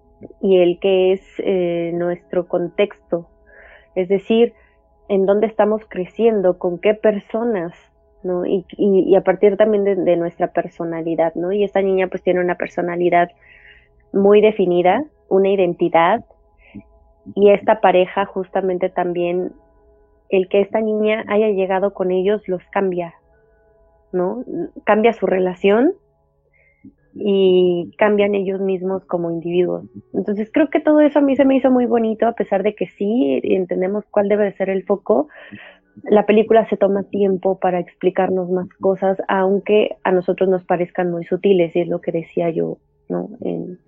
y 0.42 0.58
el 0.58 0.80
que 0.80 1.14
es 1.14 1.22
eh, 1.40 1.92
nuestro 1.94 2.48
contexto, 2.48 3.28
es 4.00 4.08
decir, 4.08 4.54
en 5.10 5.26
dónde 5.26 5.48
estamos 5.48 5.82
creciendo, 5.90 6.58
con 6.58 6.80
qué 6.80 6.94
personas, 6.94 7.74
¿no? 8.24 8.46
Y, 8.46 9.16
a 9.16 9.22
partir 9.22 9.58
también 9.58 9.84
de, 9.84 10.16
nuestra 10.16 10.48
personalidad, 10.48 11.34
¿no? 11.36 11.52
Y 11.52 11.64
esta 11.64 11.82
niña 11.82 12.08
pues 12.08 12.24
tiene 12.24 12.40
una 12.40 12.56
personalidad 12.56 13.30
muy 14.14 14.40
definida, 14.42 15.04
una 15.28 15.50
identidad, 15.50 16.24
y 17.36 17.50
esta 17.52 17.82
pareja 17.82 18.26
justamente 18.26 18.90
también, 18.90 19.52
el 20.30 20.48
que 20.48 20.62
esta 20.62 20.80
niña 20.80 21.26
haya 21.28 21.50
llegado 21.50 21.94
con 21.94 22.12
ellos 22.12 22.48
los 22.48 22.64
cambia, 22.72 23.16
¿no? 24.14 24.44
Cambia 24.86 25.12
su 25.14 25.26
relación, 25.26 25.94
y 27.14 27.92
cambian 27.98 28.36
ellos 28.36 28.60
mismos 28.62 29.04
como 29.06 29.32
individuos. 29.32 29.86
Entonces 30.14 30.50
creo 30.54 30.70
que 30.70 30.80
todo 30.80 31.02
eso 31.02 31.20
a 31.20 31.22
mí 31.22 31.36
se 31.36 31.46
me 31.46 31.56
hizo 31.56 31.72
muy 31.72 31.86
bonito, 31.86 32.28
a 32.28 32.34
pesar 32.34 32.64
de 32.64 32.76
que 32.76 32.88
sí 32.88 33.40
entendemos 33.44 34.06
cuál 34.10 34.30
debe 34.30 34.52
ser 34.54 34.70
el 34.70 34.84
foco. 34.84 35.28
La 36.04 36.26
película 36.26 36.68
se 36.70 36.78
toma 36.78 37.04
tiempo 37.04 37.60
para 37.60 37.80
explicarnos 37.80 38.50
más 38.50 38.70
cosas, 38.80 39.18
aunque 39.28 39.98
a 40.04 40.12
nosotros 40.12 40.50
nos 40.50 40.64
parezcan 40.64 41.12
muy 41.12 41.26
sutiles, 41.26 41.76
y 41.76 41.82
es 41.82 41.88
lo 41.88 42.00
que 42.00 42.12
decía 42.12 42.50
yo 42.50 42.78
¿no? 43.10 43.30
en 43.42 43.80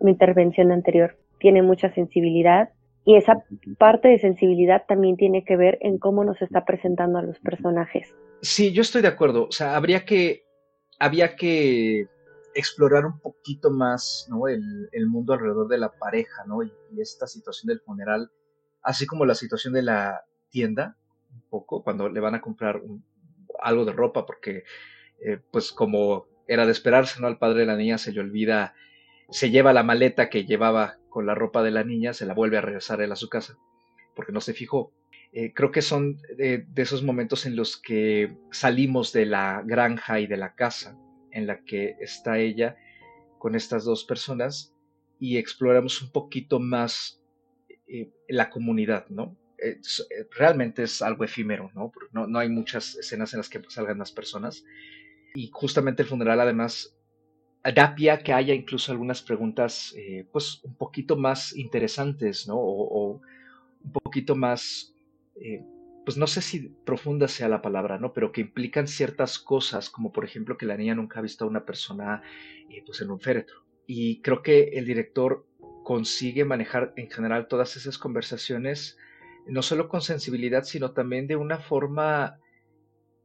mi 0.00 0.12
intervención 0.12 0.72
anterior. 0.72 1.16
Tiene 1.38 1.62
mucha 1.62 1.92
sensibilidad 1.92 2.70
y 3.04 3.16
esa 3.16 3.44
parte 3.78 4.08
de 4.08 4.18
sensibilidad 4.18 4.84
también 4.88 5.16
tiene 5.16 5.44
que 5.44 5.56
ver 5.56 5.78
en 5.82 5.98
cómo 5.98 6.24
nos 6.24 6.40
está 6.40 6.64
presentando 6.64 7.18
a 7.18 7.22
los 7.22 7.38
personajes. 7.38 8.14
Sí, 8.40 8.72
yo 8.72 8.80
estoy 8.80 9.02
de 9.02 9.08
acuerdo. 9.08 9.46
O 9.46 9.52
sea, 9.52 9.76
habría 9.76 10.06
que, 10.06 10.44
había 10.98 11.36
que 11.36 12.06
explorar 12.54 13.04
un 13.04 13.18
poquito 13.18 13.70
más 13.70 14.26
¿no? 14.30 14.48
el, 14.48 15.06
mundo 15.06 15.34
alrededor 15.34 15.68
de 15.68 15.78
la 15.78 15.92
pareja 15.92 16.44
¿no? 16.46 16.62
y, 16.62 16.72
esta 16.98 17.26
situación 17.26 17.68
del 17.68 17.80
funeral, 17.80 18.30
así 18.82 19.06
como 19.06 19.26
la 19.26 19.34
situación 19.34 19.74
de 19.74 19.82
la 19.82 20.24
tienda, 20.48 20.96
un 21.32 21.42
poco, 21.50 21.82
cuando 21.82 22.08
le 22.08 22.20
van 22.20 22.36
a 22.36 22.40
comprar 22.40 22.80
algo 23.60 23.84
de 23.84 23.92
ropa, 23.92 24.24
porque 24.24 24.64
eh, 25.20 25.40
pues 25.50 25.72
como 25.72 26.26
era 26.46 26.66
de 26.66 26.72
esperarse, 26.72 27.20
¿no? 27.20 27.26
Al 27.26 27.38
padre 27.38 27.60
de 27.60 27.66
la 27.66 27.76
niña 27.76 27.98
se 27.98 28.12
le 28.12 28.20
olvida, 28.20 28.74
se 29.30 29.50
lleva 29.50 29.72
la 29.72 29.82
maleta 29.82 30.28
que 30.28 30.44
llevaba 30.44 30.98
con 31.08 31.26
la 31.26 31.34
ropa 31.34 31.62
de 31.62 31.72
la 31.72 31.82
niña, 31.82 32.12
se 32.12 32.26
la 32.26 32.34
vuelve 32.34 32.58
a 32.58 32.60
regresar 32.60 33.02
a 33.02 33.16
su 33.16 33.28
casa, 33.28 33.56
porque 34.14 34.32
no 34.32 34.40
se 34.40 34.54
fijó. 34.54 34.92
Eh, 35.32 35.52
creo 35.52 35.72
que 35.72 35.82
son 35.82 36.18
de 36.36 36.64
esos 36.76 37.02
momentos 37.02 37.44
en 37.46 37.56
los 37.56 37.76
que 37.76 38.36
salimos 38.52 39.12
de 39.12 39.26
la 39.26 39.62
granja 39.64 40.20
y 40.20 40.28
de 40.28 40.36
la 40.36 40.54
casa 40.54 40.96
en 41.34 41.46
la 41.46 41.62
que 41.64 41.96
está 42.00 42.38
ella 42.38 42.76
con 43.38 43.54
estas 43.54 43.84
dos 43.84 44.04
personas 44.04 44.74
y 45.18 45.36
exploramos 45.36 46.00
un 46.00 46.10
poquito 46.10 46.60
más 46.60 47.20
eh, 47.86 48.10
la 48.28 48.48
comunidad, 48.48 49.08
¿no? 49.10 49.36
Eh, 49.58 49.80
realmente 50.36 50.84
es 50.84 51.02
algo 51.02 51.24
efímero, 51.24 51.70
¿no? 51.74 51.92
¿no? 52.12 52.26
¿no? 52.26 52.38
hay 52.38 52.48
muchas 52.48 52.96
escenas 52.96 53.32
en 53.34 53.38
las 53.38 53.48
que 53.48 53.60
salgan 53.68 53.98
las 53.98 54.12
personas. 54.12 54.64
Y 55.34 55.50
justamente 55.52 56.02
el 56.02 56.08
funeral 56.08 56.40
además 56.40 56.96
da 57.74 57.94
pie 57.94 58.10
a 58.10 58.18
que 58.18 58.32
haya 58.32 58.54
incluso 58.54 58.92
algunas 58.92 59.22
preguntas, 59.22 59.94
eh, 59.96 60.26
pues, 60.32 60.62
un 60.64 60.74
poquito 60.76 61.16
más 61.16 61.56
interesantes, 61.56 62.46
¿no? 62.46 62.56
O, 62.56 63.20
un 63.82 63.92
poquito 63.92 64.34
más 64.34 64.94
pues 66.04 66.16
no 66.16 66.26
sé 66.26 66.42
si 66.42 66.68
profunda 66.84 67.28
sea 67.28 67.48
la 67.48 67.62
palabra, 67.62 67.98
¿no? 67.98 68.12
Pero 68.12 68.30
que 68.30 68.42
implican 68.42 68.86
ciertas 68.86 69.38
cosas, 69.38 69.88
como 69.88 70.12
por 70.12 70.24
ejemplo 70.24 70.58
que 70.58 70.66
la 70.66 70.76
niña 70.76 70.94
nunca 70.94 71.18
ha 71.18 71.22
visto 71.22 71.44
a 71.44 71.48
una 71.48 71.64
persona 71.64 72.22
eh, 72.68 72.82
pues 72.84 73.00
en 73.00 73.10
un 73.10 73.20
féretro. 73.20 73.64
Y 73.86 74.20
creo 74.20 74.42
que 74.42 74.70
el 74.74 74.84
director 74.84 75.46
consigue 75.82 76.44
manejar 76.44 76.92
en 76.96 77.10
general 77.10 77.48
todas 77.48 77.76
esas 77.76 77.98
conversaciones, 77.98 78.98
no 79.46 79.62
solo 79.62 79.88
con 79.88 80.00
sensibilidad, 80.00 80.64
sino 80.64 80.92
también 80.92 81.26
de 81.26 81.36
una 81.36 81.58
forma 81.58 82.38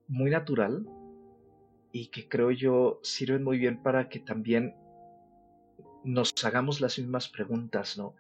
muy 0.08 0.30
natural 0.30 0.86
y 1.92 2.08
que 2.08 2.28
creo 2.28 2.52
yo 2.52 3.00
sirven 3.04 3.44
muy 3.44 3.58
bien 3.58 3.82
para 3.82 4.10
que 4.10 4.20
también 4.20 4.76
nos 6.04 6.34
hagamos 6.44 6.82
las 6.82 6.98
mismas 6.98 7.30
preguntas, 7.30 7.98
¿no? 7.98 8.16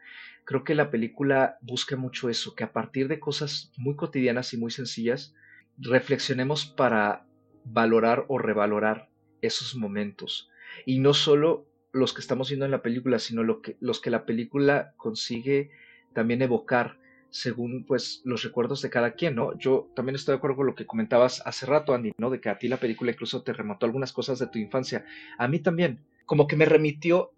Creo 0.50 0.64
que 0.64 0.74
la 0.74 0.90
película 0.90 1.60
busca 1.62 1.96
mucho 1.96 2.28
eso, 2.28 2.56
que 2.56 2.64
a 2.64 2.74
partir 2.74 3.08
de 3.08 3.20
cosas 3.20 3.72
muy 3.78 3.96
cotidianas 3.96 4.52
y 4.52 4.58
muy 4.58 4.72
sencillas, 4.72 5.36
reflexionemos 5.78 6.66
para 6.66 7.28
valorar 7.66 8.26
o 8.30 8.40
revalorar 8.40 9.12
esos 9.44 9.76
momentos. 9.76 10.50
Y 10.88 10.98
no 10.98 11.14
solo 11.14 11.68
los 11.92 12.16
que 12.16 12.22
estamos 12.22 12.50
viendo 12.50 12.66
en 12.66 12.72
la 12.72 12.82
película, 12.82 13.20
sino 13.20 13.44
los 13.44 14.02
que 14.02 14.10
la 14.10 14.26
película 14.26 14.96
consigue 14.98 15.70
también 16.14 16.42
evocar 16.42 16.98
según 17.30 17.86
pues 17.86 18.24
los 18.26 18.42
recuerdos 18.42 18.82
de 18.82 18.90
cada 18.90 19.12
quien, 19.12 19.36
¿no? 19.36 19.56
Yo 19.56 19.92
también 19.96 20.16
estoy 20.16 20.34
de 20.34 20.38
acuerdo 20.38 20.58
con 20.58 20.66
lo 20.66 20.74
que 20.74 20.88
comentabas 20.88 21.44
hace 21.46 21.68
rato, 21.68 21.94
Andy, 21.94 22.14
¿no? 22.18 22.32
De 22.32 22.42
que 22.42 22.50
a 22.50 22.58
ti 22.58 22.68
la 22.68 22.78
película 22.78 23.12
incluso 23.12 23.44
te 23.44 23.54
remontó 23.54 23.86
algunas 23.86 24.12
cosas 24.14 24.40
de 24.40 24.48
tu 24.48 24.58
infancia. 24.58 25.06
A 25.38 25.48
mí 25.48 25.60
también, 25.60 26.00
como 26.26 26.48
que 26.48 26.56
me 26.56 26.66
remitió 26.66 27.34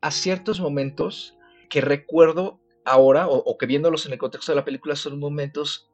a 0.00 0.10
ciertos 0.10 0.58
momentos 0.58 1.37
que 1.68 1.80
recuerdo 1.80 2.60
ahora, 2.84 3.28
o, 3.28 3.58
que 3.58 3.66
viéndolos 3.66 4.06
en 4.06 4.12
el 4.12 4.18
contexto 4.18 4.52
de 4.52 4.56
la 4.56 4.64
película, 4.64 4.96
son 4.96 5.18
momentos 5.18 5.90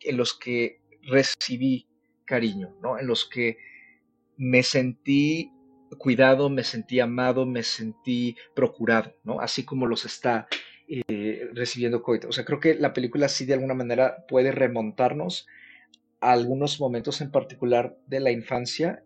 en 0.00 0.16
los 0.16 0.34
que 0.34 0.80
recibí 1.02 1.88
cariño, 2.24 2.76
¿no? 2.82 2.98
En 2.98 3.06
los 3.06 3.28
que 3.28 3.58
me 4.36 4.62
sentí 4.62 5.50
cuidado, 5.98 6.50
me 6.50 6.64
sentí 6.64 7.00
amado, 7.00 7.46
me 7.46 7.62
sentí 7.62 8.36
procurado, 8.54 9.14
¿no? 9.22 9.40
Así 9.40 9.64
como 9.64 9.86
los 9.86 10.04
está 10.04 10.48
eh, 10.88 11.48
recibiendo 11.54 12.02
Coito. 12.02 12.28
O 12.28 12.32
sea, 12.32 12.44
creo 12.44 12.60
que 12.60 12.74
la 12.74 12.92
película 12.92 13.28
sí 13.28 13.44
de 13.46 13.54
alguna 13.54 13.74
manera 13.74 14.26
puede 14.28 14.50
remontarnos 14.52 15.46
a 16.20 16.32
algunos 16.32 16.80
momentos 16.80 17.20
en 17.20 17.30
particular 17.30 17.96
de 18.06 18.20
la 18.20 18.32
infancia 18.32 19.04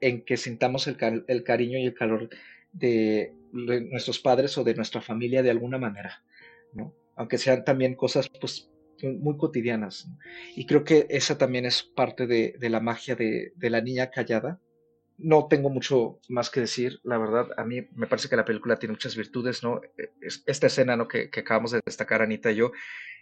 en 0.00 0.24
que 0.24 0.36
sintamos 0.36 0.86
el, 0.86 0.96
el 1.28 1.44
cariño 1.44 1.78
y 1.78 1.86
el 1.86 1.94
calor 1.94 2.30
de, 2.72 3.34
nuestros 3.52 4.18
padres 4.18 4.56
o 4.58 4.64
de 4.64 4.74
nuestra 4.74 5.00
familia 5.00 5.42
de 5.42 5.50
alguna 5.50 5.78
manera, 5.78 6.22
¿no? 6.72 6.94
Aunque 7.16 7.38
sean 7.38 7.64
también 7.64 7.94
cosas 7.94 8.28
pues 8.28 8.70
muy 9.02 9.36
cotidianas. 9.36 10.08
Y 10.56 10.66
creo 10.66 10.84
que 10.84 11.06
esa 11.10 11.38
también 11.38 11.66
es 11.66 11.82
parte 11.82 12.26
de, 12.26 12.56
la 12.60 12.80
magia 12.80 13.16
de, 13.16 13.52
la 13.58 13.80
niña 13.80 14.10
callada. 14.10 14.60
No 15.18 15.46
tengo 15.48 15.70
mucho 15.70 16.18
más 16.28 16.50
que 16.50 16.60
decir, 16.60 17.00
la 17.04 17.18
verdad. 17.18 17.48
A 17.56 17.64
mí 17.64 17.86
me 17.94 18.06
parece 18.06 18.28
que 18.28 18.36
la 18.36 18.44
película 18.44 18.78
tiene 18.78 18.94
muchas 18.94 19.16
virtudes, 19.16 19.62
¿no? 19.62 19.80
Esta 20.46 20.66
escena 20.66 20.96
¿no? 20.96 21.06
que, 21.06 21.30
que 21.30 21.40
acabamos 21.40 21.72
de 21.72 21.80
destacar, 21.84 22.22
Anita 22.22 22.50
y 22.50 22.56
yo, 22.56 22.72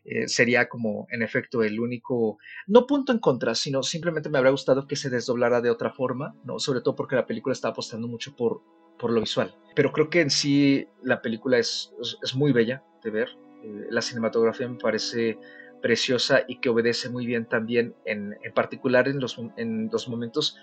eh, 0.04 0.28
sería 0.28 0.68
como, 0.68 1.06
en 1.10 1.22
efecto, 1.22 1.62
el 1.62 1.78
único, 1.78 2.38
no 2.66 2.86
punto 2.86 3.12
en 3.12 3.18
contra, 3.18 3.54
sino 3.54 3.82
simplemente 3.82 4.30
me 4.30 4.38
habría 4.38 4.52
gustado 4.52 4.86
que 4.86 4.96
se 4.96 5.10
desdoblara 5.10 5.60
de 5.60 5.70
otra 5.70 5.92
forma, 5.92 6.34
¿no? 6.44 6.58
Sobre 6.58 6.80
todo 6.80 6.96
porque 6.96 7.16
la 7.16 7.26
película 7.26 7.52
está 7.52 7.68
apostando 7.68 8.08
mucho 8.08 8.34
por, 8.34 8.62
por 9.00 9.12
lo 9.12 9.20
visual. 9.20 9.54
Pero 9.74 9.92
creo 9.92 10.10
que 10.10 10.20
en 10.20 10.30
sí 10.30 10.88
la 11.02 11.22
película 11.22 11.58
es, 11.58 11.92
es, 12.22 12.34
muy 12.34 12.52
bella 12.52 12.82
de 13.02 13.10
ver. 13.10 13.28
Eh, 13.62 13.86
la 13.90 14.02
cinematografía 14.02 14.68
me 14.68 14.78
parece 14.78 15.38
preciosa 15.80 16.42
y 16.46 16.60
que 16.60 16.68
obedece 16.68 17.08
muy 17.08 17.26
bien 17.26 17.46
también, 17.46 17.94
en, 18.04 18.36
en 18.42 18.52
particular 18.52 19.08
en 19.08 19.20
los, 19.20 19.40
en 19.56 19.88
los 19.90 20.08
momentos 20.08 20.56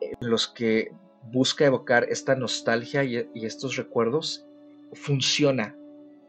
en 0.00 0.30
los 0.30 0.48
que 0.48 0.92
busca 1.30 1.66
evocar 1.66 2.04
esta 2.08 2.34
nostalgia 2.34 3.04
y, 3.04 3.28
estos 3.34 3.76
recuerdos, 3.76 4.44
funciona 4.94 5.76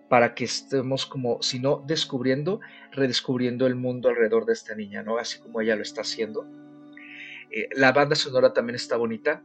para 0.10 0.36
que 0.36 0.46
estemos 0.46 1.06
como, 1.06 1.42
si 1.42 1.60
no 1.60 1.84
descubriendo, 1.88 2.60
redescubriendo 2.92 3.66
el 3.66 3.76
mundo 3.76 4.10
alrededor 4.10 4.46
de 4.46 4.54
esta 4.54 4.76
niña, 4.76 5.02
¿no? 5.02 5.18
Así 5.18 5.40
como 5.40 5.62
ella 5.62 5.76
lo 5.76 5.82
está 5.82 6.02
haciendo. 6.02 6.46
Eh, 7.50 7.70
la 7.76 7.92
banda 7.92 8.16
sonora 8.16 8.54
también 8.54 8.76
está 8.76 8.96
bonita, 8.98 9.44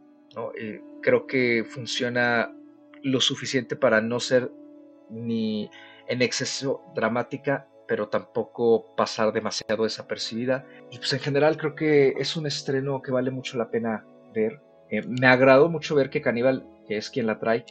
Eh, 0.59 0.81
creo 1.03 1.27
que 1.27 1.65
funciona 1.69 2.55
lo 3.03 3.21
suficiente 3.21 3.77
para 3.77 4.01
no 4.01 4.21
ser 4.21 4.51
ni 5.11 5.71
en 6.09 6.23
exceso 6.23 6.83
dramática, 6.95 7.69
pero 7.87 8.09
tampoco 8.09 8.95
pasar 8.97 9.33
demasiado 9.33 9.85
desapercibida. 9.85 10.67
Y 10.91 10.99
pues 10.99 11.13
en 11.13 11.21
general 11.21 11.57
creo 11.57 11.75
que 11.75 12.15
es 12.19 12.37
un 12.37 12.47
estreno 12.47 13.03
que 13.03 13.11
vale 13.11 13.31
mucho 13.31 13.57
la 13.57 13.71
pena 13.71 14.05
ver. 14.35 14.61
Eh, 14.91 15.03
me 15.07 15.27
agradó 15.27 15.69
mucho 15.69 15.95
ver 15.95 16.11
que 16.11 16.23
Caníbal, 16.23 16.67
que 16.87 16.97
es 16.99 17.11
quien 17.11 17.27
la 17.27 17.39
trae, 17.39 17.65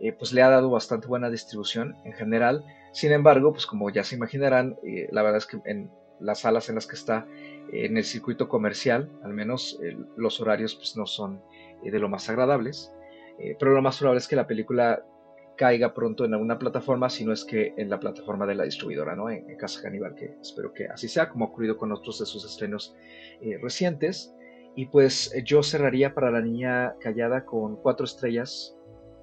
eh, 0.00 0.12
pues 0.12 0.32
le 0.32 0.42
ha 0.42 0.50
dado 0.50 0.70
bastante 0.70 1.06
buena 1.06 1.30
distribución 1.30 1.96
en 2.04 2.12
general. 2.12 2.64
Sin 2.92 3.12
embargo, 3.12 3.52
pues 3.52 3.66
como 3.66 3.90
ya 3.90 4.04
se 4.04 4.16
imaginarán, 4.16 4.76
eh, 4.84 5.08
la 5.12 5.22
verdad 5.22 5.38
es 5.38 5.46
que 5.46 5.58
en 5.64 5.90
las 6.20 6.40
salas 6.40 6.68
en 6.68 6.74
las 6.74 6.86
que 6.86 6.96
está 6.96 7.26
en 7.72 7.96
el 7.96 8.04
circuito 8.04 8.48
comercial, 8.48 9.10
al 9.22 9.32
menos 9.32 9.78
los 10.16 10.38
horarios 10.40 10.74
pues 10.74 10.94
no 10.94 11.06
son 11.06 11.40
de 11.82 11.98
lo 11.98 12.08
más 12.08 12.28
agradables. 12.28 12.92
pero 13.58 13.72
lo 13.72 13.82
más 13.82 13.98
probable 13.98 14.18
es 14.18 14.28
que 14.28 14.36
la 14.36 14.46
película 14.46 15.02
caiga 15.56 15.92
pronto 15.92 16.24
en 16.24 16.32
alguna 16.32 16.58
plataforma, 16.58 17.10
si 17.10 17.24
no 17.24 17.32
es 17.32 17.44
que 17.44 17.74
en 17.76 17.90
la 17.90 18.00
plataforma 18.00 18.46
de 18.46 18.54
la 18.54 18.64
distribuidora, 18.64 19.14
¿no? 19.14 19.28
En, 19.28 19.56
Casa 19.56 19.82
Caníbal, 19.82 20.14
que 20.14 20.34
espero 20.40 20.72
que 20.72 20.86
así 20.86 21.06
sea, 21.06 21.28
como 21.28 21.44
ha 21.44 21.48
ocurrido 21.48 21.76
con 21.76 21.92
otros 21.92 22.18
de 22.18 22.26
sus 22.26 22.44
estrenos 22.46 22.96
recientes. 23.60 24.34
Y 24.74 24.86
pues 24.86 25.34
yo 25.44 25.62
cerraría 25.62 26.14
para 26.14 26.30
la 26.30 26.40
niña 26.40 26.94
callada 27.00 27.44
con 27.44 27.76
cuatro 27.76 28.04
estrellas 28.04 28.74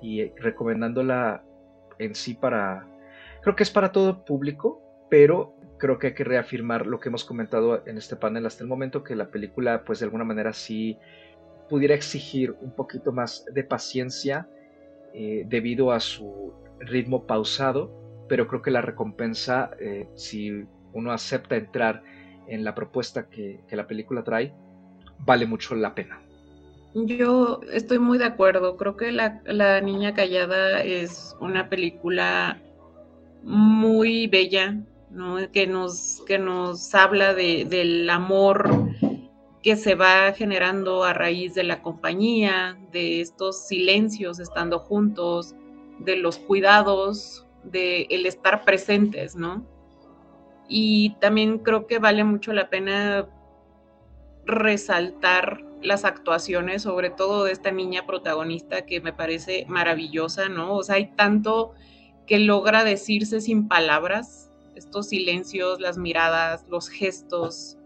y 0.01 0.29
recomendándola 0.35 1.43
en 1.99 2.15
sí 2.15 2.33
para, 2.33 2.87
creo 3.41 3.55
que 3.55 3.63
es 3.63 3.71
para 3.71 3.91
todo 3.91 4.23
público, 4.23 4.81
pero 5.09 5.55
creo 5.77 5.99
que 5.99 6.07
hay 6.07 6.13
que 6.13 6.23
reafirmar 6.23 6.85
lo 6.85 6.99
que 6.99 7.09
hemos 7.09 7.23
comentado 7.23 7.83
en 7.85 7.97
este 7.97 8.15
panel 8.15 8.45
hasta 8.45 8.63
el 8.63 8.69
momento, 8.69 9.03
que 9.03 9.15
la 9.15 9.29
película 9.29 9.83
pues 9.83 9.99
de 9.99 10.05
alguna 10.05 10.23
manera 10.23 10.53
sí 10.53 10.97
pudiera 11.69 11.95
exigir 11.95 12.55
un 12.61 12.71
poquito 12.71 13.11
más 13.11 13.45
de 13.53 13.63
paciencia 13.63 14.47
eh, 15.13 15.43
debido 15.47 15.91
a 15.91 15.99
su 15.99 16.53
ritmo 16.79 17.25
pausado, 17.25 17.91
pero 18.29 18.47
creo 18.47 18.61
que 18.61 18.71
la 18.71 18.81
recompensa, 18.81 19.71
eh, 19.79 20.07
si 20.15 20.65
uno 20.93 21.11
acepta 21.11 21.55
entrar 21.55 22.03
en 22.47 22.63
la 22.63 22.75
propuesta 22.75 23.27
que 23.29 23.59
la 23.71 23.87
película 23.87 24.23
trae, 24.23 24.53
vale 25.19 25.45
mucho 25.45 25.75
la 25.75 25.93
pena. 25.93 26.21
Yo 27.05 27.59
estoy 27.71 27.99
muy 27.99 28.17
de 28.17 28.25
acuerdo. 28.25 28.77
Creo 28.77 28.95
que 28.97 29.11
la, 29.11 29.81
Niña 29.81 30.13
Callada 30.13 30.81
es 30.81 31.35
una 31.39 31.69
película 31.69 32.59
muy 33.43 34.27
bella, 34.27 34.77
¿no? 35.11 35.37
que, 35.51 35.67
nos, 35.67 36.23
que 36.25 36.39
nos 36.39 36.93
habla 36.95 37.33
de, 37.33 37.65
del 37.65 38.09
amor 38.09 38.86
que 39.61 39.75
se 39.75 39.95
va 39.95 40.31
generando 40.33 41.03
a 41.03 41.13
raíz 41.13 41.55
de 41.55 41.63
la 41.63 41.81
compañía, 41.81 42.77
de 42.91 43.21
estos 43.21 43.67
silencios 43.67 44.39
estando 44.39 44.79
juntos, 44.79 45.55
de 45.99 46.17
los 46.17 46.37
cuidados, 46.37 47.45
de 47.63 48.07
el 48.09 48.25
estar 48.25 48.63
presentes, 48.63 49.35
¿no? 49.35 49.65
Y 50.69 51.15
también 51.19 51.59
creo 51.59 51.87
que 51.87 51.99
vale 51.99 52.23
mucho 52.23 52.53
la 52.53 52.69
pena 52.69 53.27
resaltar 54.45 55.63
las 55.81 56.05
actuaciones, 56.05 56.83
sobre 56.83 57.09
todo 57.09 57.43
de 57.43 57.51
esta 57.51 57.71
niña 57.71 58.05
protagonista 58.05 58.85
que 58.85 59.01
me 59.01 59.13
parece 59.13 59.65
maravillosa, 59.67 60.49
¿no? 60.49 60.75
O 60.75 60.83
sea, 60.83 60.95
hay 60.95 61.07
tanto 61.15 61.73
que 62.25 62.39
logra 62.39 62.83
decirse 62.83 63.41
sin 63.41 63.67
palabras, 63.67 64.51
estos 64.75 65.09
silencios, 65.09 65.79
las 65.79 65.97
miradas, 65.97 66.65
los 66.67 66.89
gestos, 66.89 67.76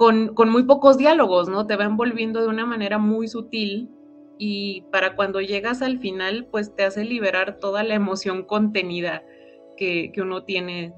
con, 0.00 0.48
muy 0.48 0.62
pocos 0.62 0.96
diálogos, 0.96 1.50
¿no? 1.50 1.66
Te 1.66 1.76
va 1.76 1.84
envolviendo 1.84 2.40
de 2.40 2.48
una 2.48 2.64
manera 2.64 2.96
muy 2.96 3.28
sutil 3.28 3.90
y 4.38 4.80
para 4.90 5.14
cuando 5.14 5.42
llegas 5.42 5.82
al 5.82 5.98
final, 5.98 6.46
pues 6.50 6.74
te 6.74 6.84
hace 6.84 7.04
liberar 7.04 7.58
toda 7.58 7.82
la 7.82 7.92
emoción 7.92 8.44
contenida 8.44 9.22
que, 9.76 10.10
que 10.10 10.22
uno 10.22 10.44
tiene 10.44 10.94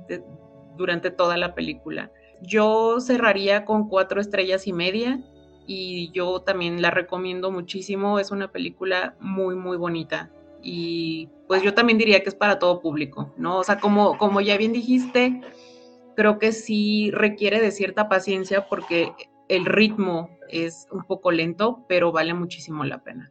durante 0.76 1.10
toda 1.10 1.36
la 1.36 1.56
película. 1.56 2.12
Yo 2.42 3.00
cerraría 3.00 3.64
con 3.64 3.88
cuatro 3.88 4.20
estrellas 4.20 4.68
y 4.68 4.72
media 4.72 5.20
y 5.66 6.12
yo 6.12 6.42
también 6.42 6.80
la 6.80 6.92
recomiendo 6.92 7.50
muchísimo. 7.50 8.20
Es 8.20 8.30
una 8.30 8.52
película 8.52 9.16
muy, 9.18 9.56
muy 9.56 9.76
bonita 9.76 10.30
y 10.62 11.28
pues 11.48 11.64
yo 11.64 11.74
también 11.74 11.98
diría 11.98 12.22
que 12.22 12.28
es 12.28 12.36
para 12.36 12.60
todo 12.60 12.80
público, 12.80 13.34
¿no? 13.36 13.58
O 13.58 13.64
sea, 13.64 13.80
como, 13.80 14.16
como 14.16 14.40
ya 14.40 14.56
bien 14.56 14.72
dijiste, 14.72 15.40
creo 16.14 16.38
que 16.38 16.52
sí 16.52 17.10
requiere 17.10 17.60
de 17.60 17.70
cierta 17.70 18.08
paciencia 18.08 18.66
porque 18.68 19.12
el 19.48 19.64
ritmo 19.64 20.30
es 20.48 20.88
un 20.92 21.04
poco 21.04 21.30
lento, 21.30 21.84
pero 21.88 22.12
vale 22.12 22.34
muchísimo 22.34 22.84
la 22.84 23.02
pena. 23.02 23.30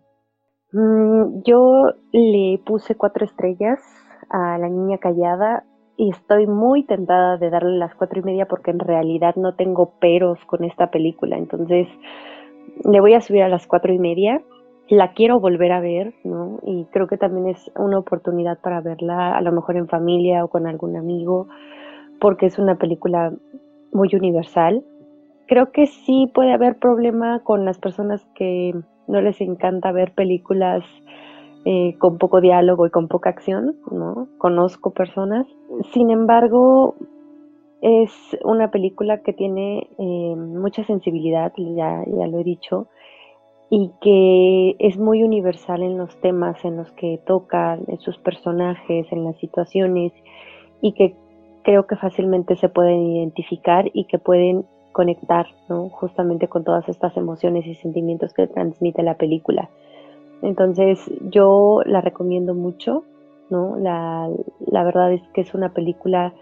Mm, 0.73 1.43
yo 1.43 1.85
le 2.11 2.59
puse 2.65 2.95
cuatro 2.95 3.25
estrellas 3.25 3.79
a 4.29 4.57
La 4.57 4.69
Niña 4.69 4.97
Callada 4.97 5.65
y 5.97 6.09
estoy 6.09 6.47
muy 6.47 6.83
tentada 6.85 7.37
de 7.37 7.49
darle 7.49 7.77
las 7.77 7.93
cuatro 7.95 8.19
y 8.19 8.23
media 8.23 8.47
porque 8.47 8.71
en 8.71 8.79
realidad 8.79 9.35
no 9.35 9.55
tengo 9.55 9.99
peros 9.99 10.39
con 10.45 10.63
esta 10.63 10.89
película. 10.89 11.37
Entonces 11.37 11.87
le 12.85 13.01
voy 13.01 13.13
a 13.13 13.21
subir 13.21 13.43
a 13.43 13.49
las 13.49 13.67
cuatro 13.67 13.93
y 13.93 13.99
media. 13.99 14.41
La 14.87 15.13
quiero 15.13 15.39
volver 15.39 15.71
a 15.71 15.79
ver, 15.79 16.13
¿no? 16.23 16.59
Y 16.63 16.85
creo 16.91 17.07
que 17.07 17.17
también 17.17 17.47
es 17.49 17.71
una 17.75 17.99
oportunidad 17.99 18.59
para 18.59 18.81
verla, 18.81 19.37
a 19.37 19.41
lo 19.41 19.51
mejor 19.51 19.77
en 19.77 19.87
familia 19.87 20.43
o 20.43 20.49
con 20.49 20.67
algún 20.67 20.97
amigo, 20.97 21.47
porque 22.21 22.45
es 22.45 22.59
una 22.59 22.75
película 22.75 23.33
muy 23.91 24.09
universal. 24.13 24.85
Creo 25.47 25.71
que 25.71 25.87
sí 25.87 26.31
puede 26.33 26.53
haber 26.53 26.77
problema 26.77 27.39
con 27.43 27.65
las 27.65 27.79
personas 27.79 28.23
que 28.35 28.73
no 29.07 29.21
les 29.21 29.41
encanta 29.41 29.91
ver 29.91 30.13
películas 30.13 30.85
eh, 31.65 31.95
con 31.97 32.19
poco 32.19 32.39
diálogo 32.39 32.85
y 32.85 32.91
con 32.91 33.07
poca 33.07 33.31
acción, 33.31 33.75
¿no? 33.91 34.27
Conozco 34.37 34.91
personas. 34.91 35.47
Sin 35.93 36.11
embargo, 36.11 36.95
es 37.81 38.11
una 38.43 38.69
película 38.69 39.23
que 39.23 39.33
tiene 39.33 39.89
eh, 39.97 40.35
mucha 40.35 40.83
sensibilidad, 40.85 41.51
ya, 41.57 42.03
ya 42.05 42.27
lo 42.27 42.39
he 42.39 42.43
dicho, 42.43 42.87
y 43.71 43.91
que 43.99 44.75
es 44.77 44.97
muy 44.99 45.23
universal 45.23 45.81
en 45.81 45.97
los 45.97 46.15
temas 46.21 46.63
en 46.63 46.77
los 46.77 46.91
que 46.91 47.19
toca, 47.25 47.79
en 47.87 47.99
sus 47.99 48.19
personajes, 48.19 49.11
en 49.11 49.23
las 49.23 49.37
situaciones, 49.37 50.13
y 50.81 50.93
que 50.93 51.15
creo 51.63 51.87
que 51.87 51.95
fácilmente 51.95 52.55
se 52.55 52.69
pueden 52.69 53.01
identificar 53.15 53.89
y 53.93 54.05
que 54.05 54.19
pueden 54.19 54.65
conectar, 54.91 55.47
¿no? 55.69 55.89
Justamente 55.89 56.47
con 56.47 56.63
todas 56.63 56.87
estas 56.89 57.15
emociones 57.17 57.65
y 57.65 57.75
sentimientos 57.75 58.33
que 58.33 58.47
transmite 58.47 59.03
la 59.03 59.15
película. 59.15 59.69
Entonces 60.41 60.99
yo 61.29 61.81
la 61.85 62.01
recomiendo 62.01 62.53
mucho, 62.53 63.03
¿no? 63.49 63.77
La, 63.77 64.29
la 64.65 64.83
verdad 64.83 65.13
es 65.13 65.21
que 65.33 65.41
es 65.41 65.53
una 65.53 65.69
película 65.69 66.33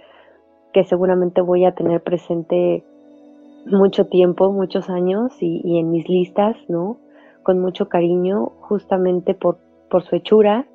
que 0.74 0.84
seguramente 0.84 1.42
voy 1.42 1.66
a 1.66 1.74
tener 1.74 2.02
presente 2.02 2.84
mucho 3.66 4.08
tiempo, 4.08 4.52
muchos 4.52 4.90
años 4.90 5.34
y, 5.42 5.80
en 5.80 5.92
mis 5.92 6.08
listas, 6.08 6.56
¿no? 6.68 6.98
Con 7.44 7.60
mucho 7.60 7.90
cariño, 7.90 8.52
justamente 8.62 9.34
por, 9.34 9.58
por 9.90 10.04
su 10.04 10.16
hechura 10.16 10.66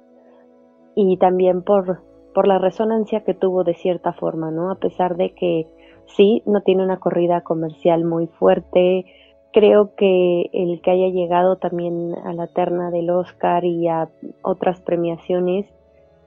y 0.95 1.17
también 1.17 1.63
por, 1.63 2.03
por 2.35 2.47
la 2.47 2.59
resonancia 2.59 3.25
que 3.25 3.33
tuvo 3.33 3.65
de 3.65 3.75
cierta 3.75 4.13
forma, 4.13 4.51
¿no? 4.51 4.71
A 4.71 4.75
pesar 4.75 5.17
de 5.17 5.31
que 5.35 5.67
sí, 6.07 6.43
no 6.47 6.61
tiene 6.63 6.83
una 6.83 6.99
corrida 6.99 7.41
comercial 7.43 8.05
muy 8.05 8.27
fuerte, 8.27 9.07
creo 9.53 9.95
que 9.95 10.51
el 10.53 10.81
que 10.83 10.91
haya 10.91 11.09
llegado 11.09 11.57
también 11.57 12.13
a 12.25 12.33
la 12.33 12.49
terna 12.49 12.91
del 12.91 13.09
Oscar 13.11 13.65
y 13.65 13.87
a 13.87 14.09
otras 14.43 14.81
premiaciones 14.81 15.67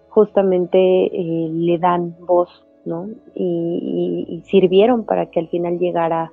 justamente 0.08 0.78
eh, 0.80 1.49
le 1.51 1.78
dan 1.78 2.16
voz, 2.26 2.66
¿no? 2.86 3.08
Y, 3.36 4.41
sirvieron 4.45 5.03
para 5.03 5.26
que 5.26 5.41
al 5.41 5.49
final 5.49 5.78
llegara 5.78 6.32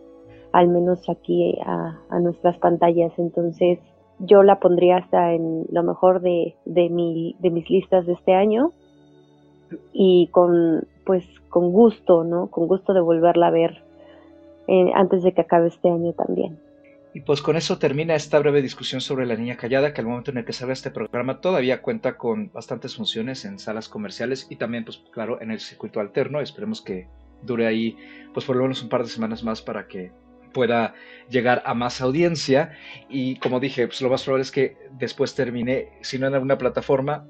al 0.53 0.69
menos 0.69 1.11
aquí 1.11 1.59
a, 1.67 1.99
nuestras 2.21 2.57
pantallas. 2.59 3.13
Entonces 3.19 3.81
yo 4.21 4.45
la 4.45 4.61
pondría 4.61 4.99
hasta 4.99 5.33
en 5.33 5.67
lo 5.71 5.83
mejor 5.83 6.21
de, 6.21 6.55
de, 6.65 6.91
mi, 6.91 7.35
de 7.41 7.51
mis 7.51 7.69
listas 7.69 8.07
de 8.07 8.13
este 8.13 8.35
año 8.35 8.71
y 9.93 10.29
con 10.29 10.87
pues 11.05 11.25
con 11.49 11.71
gusto, 11.73 12.25
¿no? 12.25 12.49
Con 12.49 12.67
gusto 12.67 12.95
de 12.95 13.01
volverla 13.01 13.49
a 13.49 13.51
ver 13.51 13.83
eh, 14.67 14.91
antes 14.95 15.23
de 15.23 15.33
que 15.33 15.43
acabe 15.43 15.69
este 15.69 15.89
año 15.89 16.13
también. 16.13 16.59
Y 17.15 17.21
pues 17.21 17.43
con 17.43 17.57
eso 17.57 17.79
termina 17.79 18.17
esta 18.17 18.41
breve 18.41 18.61
discusión 18.61 19.01
sobre 19.01 19.25
La 19.25 19.37
Niña 19.37 19.57
Callada, 19.57 19.95
que 19.95 20.01
al 20.01 20.09
momento 20.09 20.33
en 20.33 20.39
el 20.39 20.45
que 20.45 20.53
salga 20.53 20.73
este 20.73 20.91
programa 20.91 21.41
todavía 21.41 21.81
cuenta 21.81 22.17
con 22.17 22.51
bastantes 22.53 22.97
funciones 22.97 23.45
en 23.45 23.61
salas 23.61 23.89
comerciales 23.89 24.49
y 24.51 24.57
también, 24.57 24.85
pues 24.85 25.01
claro, 25.13 25.41
en 25.41 25.53
el 25.53 25.61
circuito 25.61 26.01
alterno. 26.01 26.41
Esperemos 26.41 26.83
que 26.83 27.07
dure 27.43 27.69
ahí, 27.69 27.97
pues 28.33 28.45
por 28.45 28.57
lo 28.57 28.63
menos 28.63 28.83
un 28.83 28.89
par 28.89 29.05
de 29.05 29.11
semanas 29.11 29.45
más 29.45 29.63
para 29.63 29.87
que 29.87 30.11
pueda 30.53 30.95
llegar 31.29 31.63
a 31.67 31.75
más 31.75 32.01
audiencia. 32.01 32.73
Y 33.09 33.37
como 33.37 33.61
dije, 33.61 33.87
pues 33.87 34.03
lo 34.03 34.11
más 34.11 34.25
probable 34.25 34.43
es 34.43 34.51
que 34.51 34.77
después 34.99 35.37
termine, 35.37 35.91
si 36.01 36.19
no 36.19 36.27
en 36.27 36.35
alguna 36.35 36.59
plataforma, 36.59 37.29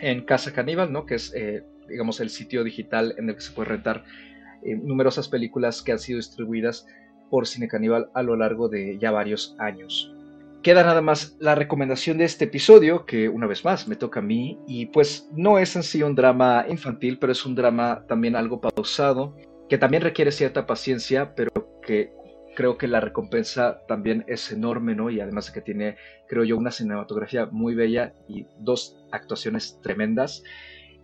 en 0.00 0.24
Casa 0.24 0.52
Caníbal, 0.52 0.92
¿no? 0.92 1.06
Que 1.06 1.16
es, 1.16 1.34
eh, 1.34 1.64
digamos, 1.88 2.20
el 2.20 2.30
sitio 2.30 2.64
digital 2.64 3.14
en 3.18 3.28
el 3.28 3.34
que 3.34 3.40
se 3.40 3.52
puede 3.52 3.70
rentar 3.70 4.04
eh, 4.64 4.76
numerosas 4.76 5.28
películas 5.28 5.82
que 5.82 5.92
han 5.92 5.98
sido 5.98 6.18
distribuidas 6.18 6.86
por 7.30 7.46
Cine 7.46 7.68
Caníbal 7.68 8.10
a 8.14 8.22
lo 8.22 8.36
largo 8.36 8.68
de 8.68 8.98
ya 8.98 9.10
varios 9.10 9.56
años. 9.58 10.14
Queda 10.62 10.84
nada 10.84 11.00
más 11.00 11.36
la 11.40 11.56
recomendación 11.56 12.18
de 12.18 12.24
este 12.24 12.44
episodio, 12.44 13.04
que 13.04 13.28
una 13.28 13.48
vez 13.48 13.64
más 13.64 13.88
me 13.88 13.96
toca 13.96 14.20
a 14.20 14.22
mí, 14.22 14.60
y 14.68 14.86
pues 14.86 15.28
no 15.32 15.58
es 15.58 15.74
en 15.74 15.82
sí 15.82 16.02
un 16.02 16.14
drama 16.14 16.66
infantil, 16.68 17.18
pero 17.18 17.32
es 17.32 17.44
un 17.44 17.56
drama 17.56 18.04
también 18.06 18.36
algo 18.36 18.60
pausado, 18.60 19.34
que 19.68 19.78
también 19.78 20.04
requiere 20.04 20.30
cierta 20.30 20.66
paciencia, 20.66 21.34
pero 21.34 21.50
que 21.84 22.12
creo 22.54 22.78
que 22.78 22.88
la 22.88 23.00
recompensa 23.00 23.82
también 23.86 24.24
es 24.28 24.50
enorme, 24.52 24.94
¿no? 24.94 25.10
Y 25.10 25.20
además 25.20 25.46
de 25.46 25.52
que 25.52 25.60
tiene, 25.60 25.96
creo 26.28 26.44
yo, 26.44 26.56
una 26.56 26.70
cinematografía 26.70 27.46
muy 27.46 27.74
bella 27.74 28.14
y 28.28 28.46
dos 28.58 29.04
actuaciones 29.10 29.80
tremendas. 29.82 30.42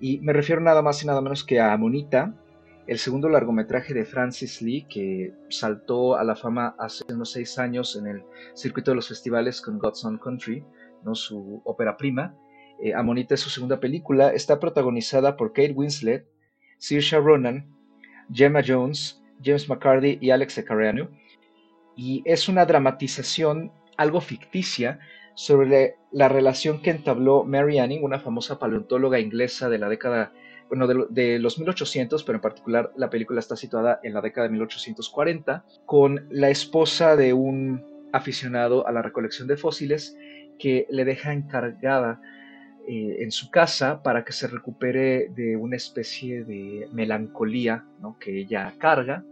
Y 0.00 0.20
me 0.20 0.32
refiero 0.32 0.60
nada 0.60 0.82
más 0.82 1.02
y 1.02 1.06
nada 1.06 1.20
menos 1.20 1.44
que 1.44 1.60
a 1.60 1.76
Monita, 1.76 2.34
el 2.86 2.98
segundo 2.98 3.28
largometraje 3.28 3.92
de 3.92 4.04
Francis 4.04 4.62
Lee, 4.62 4.86
que 4.88 5.34
saltó 5.50 6.16
a 6.16 6.24
la 6.24 6.36
fama 6.36 6.74
hace 6.78 7.04
unos 7.12 7.32
seis 7.32 7.58
años 7.58 7.96
en 7.96 8.06
el 8.06 8.22
circuito 8.54 8.90
de 8.90 8.96
los 8.96 9.08
festivales 9.08 9.60
con 9.60 9.78
God's 9.78 10.04
Own 10.04 10.18
Country, 10.18 10.64
¿no? 11.04 11.14
su 11.14 11.60
ópera 11.64 11.96
prima. 11.96 12.34
Eh, 12.80 12.94
Amonita 12.94 13.34
es 13.34 13.40
su 13.40 13.50
segunda 13.50 13.80
película, 13.80 14.32
está 14.32 14.60
protagonizada 14.60 15.36
por 15.36 15.52
Kate 15.52 15.72
Winslet, 15.72 16.26
Saoirse 16.78 17.18
Ronan, 17.18 17.74
Gemma 18.32 18.62
Jones, 18.66 19.20
James 19.42 19.68
McCarthy 19.68 20.18
y 20.20 20.30
Alex 20.30 20.58
Ecareanu, 20.58 21.08
y 21.98 22.22
es 22.24 22.48
una 22.48 22.64
dramatización 22.64 23.72
algo 23.96 24.20
ficticia 24.20 25.00
sobre 25.34 25.96
la 26.12 26.28
relación 26.28 26.80
que 26.80 26.90
entabló 26.90 27.42
Mary 27.42 27.80
Anning, 27.80 28.04
una 28.04 28.20
famosa 28.20 28.60
paleontóloga 28.60 29.18
inglesa 29.18 29.68
de 29.68 29.78
la 29.78 29.88
década 29.88 30.32
bueno, 30.68 30.86
de, 30.86 31.38
los 31.40 31.58
1800, 31.58 32.22
pero 32.22 32.36
en 32.36 32.42
particular 32.42 32.92
la 32.96 33.10
película 33.10 33.40
está 33.40 33.56
situada 33.56 33.98
en 34.04 34.14
la 34.14 34.20
década 34.20 34.46
de 34.46 34.52
1840, 34.52 35.64
con 35.86 36.28
la 36.30 36.50
esposa 36.50 37.16
de 37.16 37.32
un 37.32 37.84
aficionado 38.12 38.86
a 38.86 38.92
la 38.92 39.02
recolección 39.02 39.48
de 39.48 39.56
fósiles 39.56 40.16
que 40.56 40.86
le 40.90 41.04
deja 41.04 41.32
encargada 41.32 42.20
eh, 42.86 43.16
en 43.20 43.32
su 43.32 43.50
casa 43.50 44.04
para 44.04 44.24
que 44.24 44.32
se 44.32 44.46
recupere 44.46 45.30
de 45.34 45.56
una 45.56 45.74
especie 45.74 46.44
de 46.44 46.88
melancolía 46.92 47.84
que 48.20 48.38
ella 48.38 48.72
carga. 48.78 49.24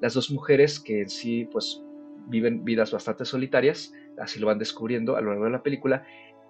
Las 0.00 0.14
dos 0.14 0.30
mujeres 0.30 0.78
que 0.78 1.02
en 1.02 1.08
sí 1.08 1.48
pues 1.50 1.83
viven 2.26 2.64
vidas 2.64 2.92
bastante 2.92 3.24
solitarias, 3.24 3.92
así 4.18 4.38
lo 4.40 4.46
van 4.46 4.58
descubriendo 4.58 5.16
a 5.16 5.20
lo 5.20 5.30
largo 5.30 5.44
de 5.44 5.50
la 5.50 5.62
película, 5.62 6.04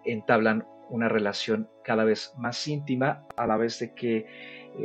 entablan 0.05 0.67
una 0.91 1.09
relación 1.09 1.69
cada 1.83 2.05
vez 2.05 2.33
más 2.37 2.67
íntima, 2.69 3.27
a 3.37 3.47
la 3.47 3.57
vez 3.57 3.79
de 3.79 3.95
que 3.95 4.17
eh, 4.17 4.27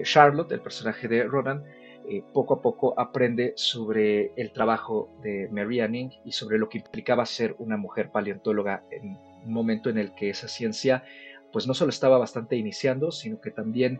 Charlotte, 0.03 0.51
el 0.51 0.61
personaje 0.61 1.07
de 1.07 1.23
Ronan, 1.23 1.63
eh, 2.07 2.23
poco 2.33 2.55
a 2.55 2.61
poco 2.61 2.99
aprende 2.99 3.53
sobre 3.55 4.31
el 4.35 4.51
trabajo 4.51 5.09
de 5.21 5.47
Mary 5.51 5.81
Anning 5.81 6.11
y 6.25 6.31
sobre 6.31 6.57
lo 6.57 6.69
que 6.69 6.79
implicaba 6.79 7.25
ser 7.25 7.55
una 7.59 7.77
mujer 7.77 8.09
paleontóloga 8.09 8.83
en 8.89 9.17
un 9.45 9.53
momento 9.53 9.89
en 9.89 9.97
el 9.97 10.15
que 10.15 10.29
esa 10.29 10.47
ciencia 10.47 11.03
pues 11.51 11.67
no 11.67 11.73
solo 11.73 11.89
estaba 11.89 12.17
bastante 12.17 12.55
iniciando, 12.55 13.11
sino 13.11 13.41
que 13.41 13.51
también 13.51 13.99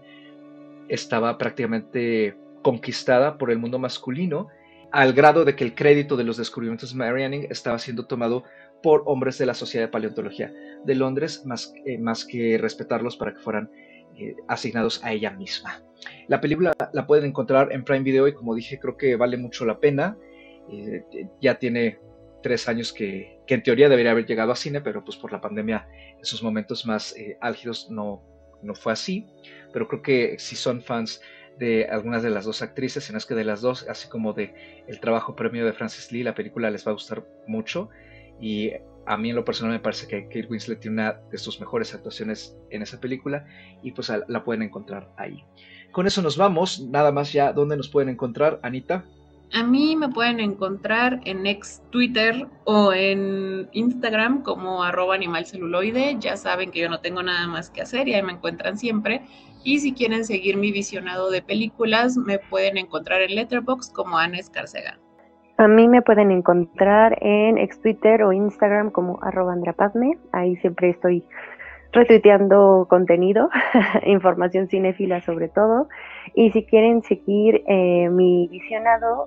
estaba 0.88 1.38
prácticamente 1.38 2.36
conquistada 2.62 3.38
por 3.38 3.52
el 3.52 3.60
mundo 3.60 3.80
masculino, 3.80 4.48
al 4.92 5.14
grado 5.14 5.46
de 5.46 5.56
que 5.56 5.64
el 5.64 5.76
crédito 5.76 6.18
de 6.18 6.24
los 6.24 6.38
descubrimientos 6.38 6.92
de 6.92 6.98
Mary 6.98 7.24
Anning 7.24 7.48
estaba 7.50 7.80
siendo 7.80 8.06
tomado 8.06 8.44
por 8.82 9.04
hombres 9.06 9.38
de 9.38 9.46
la 9.46 9.54
Sociedad 9.54 9.86
de 9.86 9.92
Paleontología 9.92 10.54
de 10.84 10.96
Londres, 10.96 11.46
más, 11.46 11.74
eh, 11.86 11.98
más 11.98 12.26
que 12.26 12.58
respetarlos 12.58 13.18
para 13.18 13.34
que 13.34 13.40
fueran 13.40 13.70
eh, 14.18 14.36
asignados 14.48 15.04
a 15.04 15.12
ella 15.12 15.32
misma. 15.32 15.84
La 16.28 16.40
película 16.40 16.74
la 16.94 17.06
pueden 17.06 17.26
encontrar 17.26 17.72
en 17.72 17.84
Prime 17.84 18.04
Video 18.04 18.28
y 18.28 18.34
como 18.34 18.56
dije 18.56 18.80
creo 18.80 18.98
que 18.98 19.16
vale 19.16 19.38
mucho 19.38 19.66
la 19.66 19.80
pena. 19.80 20.18
Eh, 20.72 21.04
ya 21.42 21.60
tiene 21.60 22.00
tres 22.42 22.70
años 22.70 22.94
que, 22.94 23.40
que, 23.46 23.56
en 23.56 23.64
teoría 23.64 23.90
debería 23.90 24.12
haber 24.12 24.26
llegado 24.26 24.52
a 24.52 24.56
cine, 24.56 24.82
pero 24.82 25.04
pues 25.04 25.18
por 25.18 25.32
la 25.32 25.42
pandemia 25.42 25.88
en 26.18 26.24
sus 26.24 26.42
momentos 26.42 26.86
más 26.86 27.14
álgidos 27.42 27.90
no, 27.90 28.24
no 28.62 28.76
fue 28.76 28.94
así. 28.94 29.28
Pero 29.74 29.88
creo 29.88 30.02
que 30.02 30.40
si 30.40 30.56
son 30.56 30.82
fans 30.82 31.22
de 31.60 31.86
algunas 31.86 32.24
de 32.24 32.30
las 32.30 32.46
dos 32.46 32.62
actrices, 32.62 33.04
sino 33.04 33.18
es 33.18 33.26
que 33.26 33.36
de 33.36 33.44
las 33.44 33.62
dos, 33.62 33.86
así 33.88 34.08
como 34.08 34.34
de 34.34 34.84
el 34.88 35.00
trabajo 35.00 35.36
premio 35.36 35.66
de 35.66 35.74
Francis 35.74 36.12
Lee, 36.12 36.24
la 36.24 36.34
película 36.34 36.72
les 36.72 36.88
va 36.88 36.92
a 36.92 36.94
gustar 36.94 37.26
mucho. 37.48 37.90
Y 38.40 38.72
a 39.06 39.18
mí 39.18 39.30
en 39.30 39.36
lo 39.36 39.44
personal 39.44 39.74
me 39.74 39.80
parece 39.80 40.08
que 40.08 40.24
Kate 40.26 40.48
Winslet 40.50 40.80
tiene 40.80 41.02
una 41.02 41.20
de 41.30 41.38
sus 41.38 41.60
mejores 41.60 41.94
actuaciones 41.94 42.58
en 42.70 42.82
esa 42.82 43.00
película 43.00 43.46
y 43.84 43.92
pues 43.92 44.12
la 44.28 44.44
pueden 44.44 44.64
encontrar 44.64 45.12
ahí. 45.18 45.44
Con 45.92 46.08
eso 46.08 46.22
nos 46.22 46.38
vamos, 46.38 46.80
nada 46.80 47.12
más 47.12 47.34
ya, 47.34 47.52
¿dónde 47.52 47.76
nos 47.76 47.90
pueden 47.90 48.10
encontrar, 48.10 48.60
Anita? 48.64 49.04
A 49.52 49.64
mí 49.64 49.96
me 49.96 50.10
pueden 50.10 50.40
encontrar 50.40 51.22
en 51.26 51.48
ex 51.48 51.82
Twitter 51.90 52.48
o 52.66 52.94
en 52.94 53.68
Instagram 53.72 54.44
como 54.44 54.84
arroba 54.84 55.16
animalceluloide. 55.16 56.18
Ya 56.20 56.38
saben 56.38 56.70
que 56.70 56.82
yo 56.82 56.90
no 56.90 57.00
tengo 57.00 57.24
nada 57.24 57.48
más 57.48 57.72
que 57.72 57.82
hacer 57.82 58.08
y 58.08 58.14
ahí 58.14 58.22
me 58.22 58.34
encuentran 58.34 58.78
siempre. 58.78 59.24
Y 59.64 59.80
si 59.80 59.94
quieren 59.94 60.24
seguir 60.26 60.58
mi 60.58 60.72
visionado 60.72 61.30
de 61.30 61.42
películas, 61.42 62.18
me 62.18 62.40
pueden 62.40 62.78
encontrar 62.78 63.22
en 63.22 63.36
Letterboxd 63.36 63.94
como 63.94 64.18
Ana 64.18 64.40
Escarcega. 64.40 64.98
A 65.58 65.68
mí 65.68 65.90
me 65.90 66.02
pueden 66.02 66.32
encontrar 66.32 67.18
en 67.22 67.58
ex 67.58 67.82
Twitter 67.82 68.24
o 68.24 68.32
Instagram 68.32 68.92
como 68.92 69.20
arroba 69.22 69.52
andrapadme. 69.52 70.18
Ahí 70.32 70.56
siempre 70.58 70.92
estoy 70.92 71.26
retuiteando 71.92 72.88
contenido, 72.90 73.50
información 74.06 74.70
cinéfila 74.70 75.22
sobre 75.22 75.50
todo. 75.50 75.90
Y 76.34 76.52
si 76.52 76.64
quieren 76.64 77.04
seguir 77.04 77.64
eh, 77.68 78.10
mi 78.10 78.48
visionado, 78.48 79.26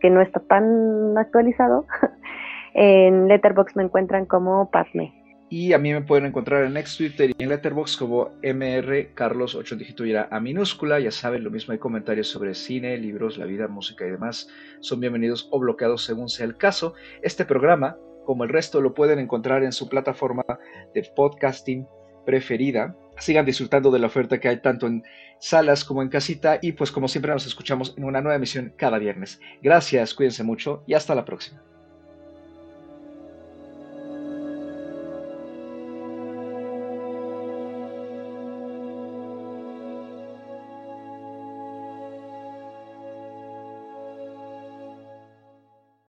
que 0.00 0.08
no 0.08 0.22
está 0.22 0.40
tan 0.40 1.18
actualizado, 1.18 1.84
en 2.72 3.28
Letterboxd 3.28 3.76
me 3.76 3.82
encuentran 3.82 4.24
como 4.24 4.70
Padme. 4.70 5.17
Y 5.50 5.72
a 5.72 5.78
mí 5.78 5.92
me 5.94 6.02
pueden 6.02 6.26
encontrar 6.26 6.64
en 6.64 6.74
Next 6.74 6.98
Twitter 6.98 7.30
y 7.30 7.42
en 7.42 7.48
Letterboxd 7.48 7.98
como 7.98 8.32
MR 8.42 9.14
Carlos 9.14 9.54
8 9.54 9.76
dígito 9.76 10.04
a 10.30 10.40
minúscula. 10.40 11.00
Ya 11.00 11.10
saben, 11.10 11.42
lo 11.42 11.50
mismo 11.50 11.72
hay 11.72 11.78
comentarios 11.78 12.28
sobre 12.28 12.54
cine, 12.54 12.98
libros, 12.98 13.38
la 13.38 13.46
vida, 13.46 13.66
música 13.66 14.06
y 14.06 14.10
demás. 14.10 14.48
Son 14.80 15.00
bienvenidos 15.00 15.48
o 15.50 15.58
bloqueados 15.58 16.04
según 16.04 16.28
sea 16.28 16.44
el 16.44 16.58
caso. 16.58 16.92
Este 17.22 17.46
programa, 17.46 17.96
como 18.26 18.44
el 18.44 18.50
resto, 18.50 18.82
lo 18.82 18.92
pueden 18.92 19.18
encontrar 19.18 19.62
en 19.62 19.72
su 19.72 19.88
plataforma 19.88 20.44
de 20.94 21.10
podcasting 21.16 21.86
preferida. 22.26 22.94
Sigan 23.16 23.46
disfrutando 23.46 23.90
de 23.90 24.00
la 24.00 24.08
oferta 24.08 24.38
que 24.38 24.48
hay 24.48 24.60
tanto 24.60 24.86
en 24.86 25.02
salas 25.40 25.82
como 25.82 26.02
en 26.02 26.10
casita 26.10 26.58
y 26.60 26.72
pues 26.72 26.92
como 26.92 27.08
siempre 27.08 27.32
nos 27.32 27.46
escuchamos 27.46 27.94
en 27.96 28.04
una 28.04 28.20
nueva 28.20 28.36
emisión 28.36 28.74
cada 28.76 28.98
viernes. 28.98 29.40
Gracias, 29.62 30.12
cuídense 30.12 30.44
mucho 30.44 30.84
y 30.86 30.92
hasta 30.92 31.14
la 31.14 31.24
próxima. 31.24 31.62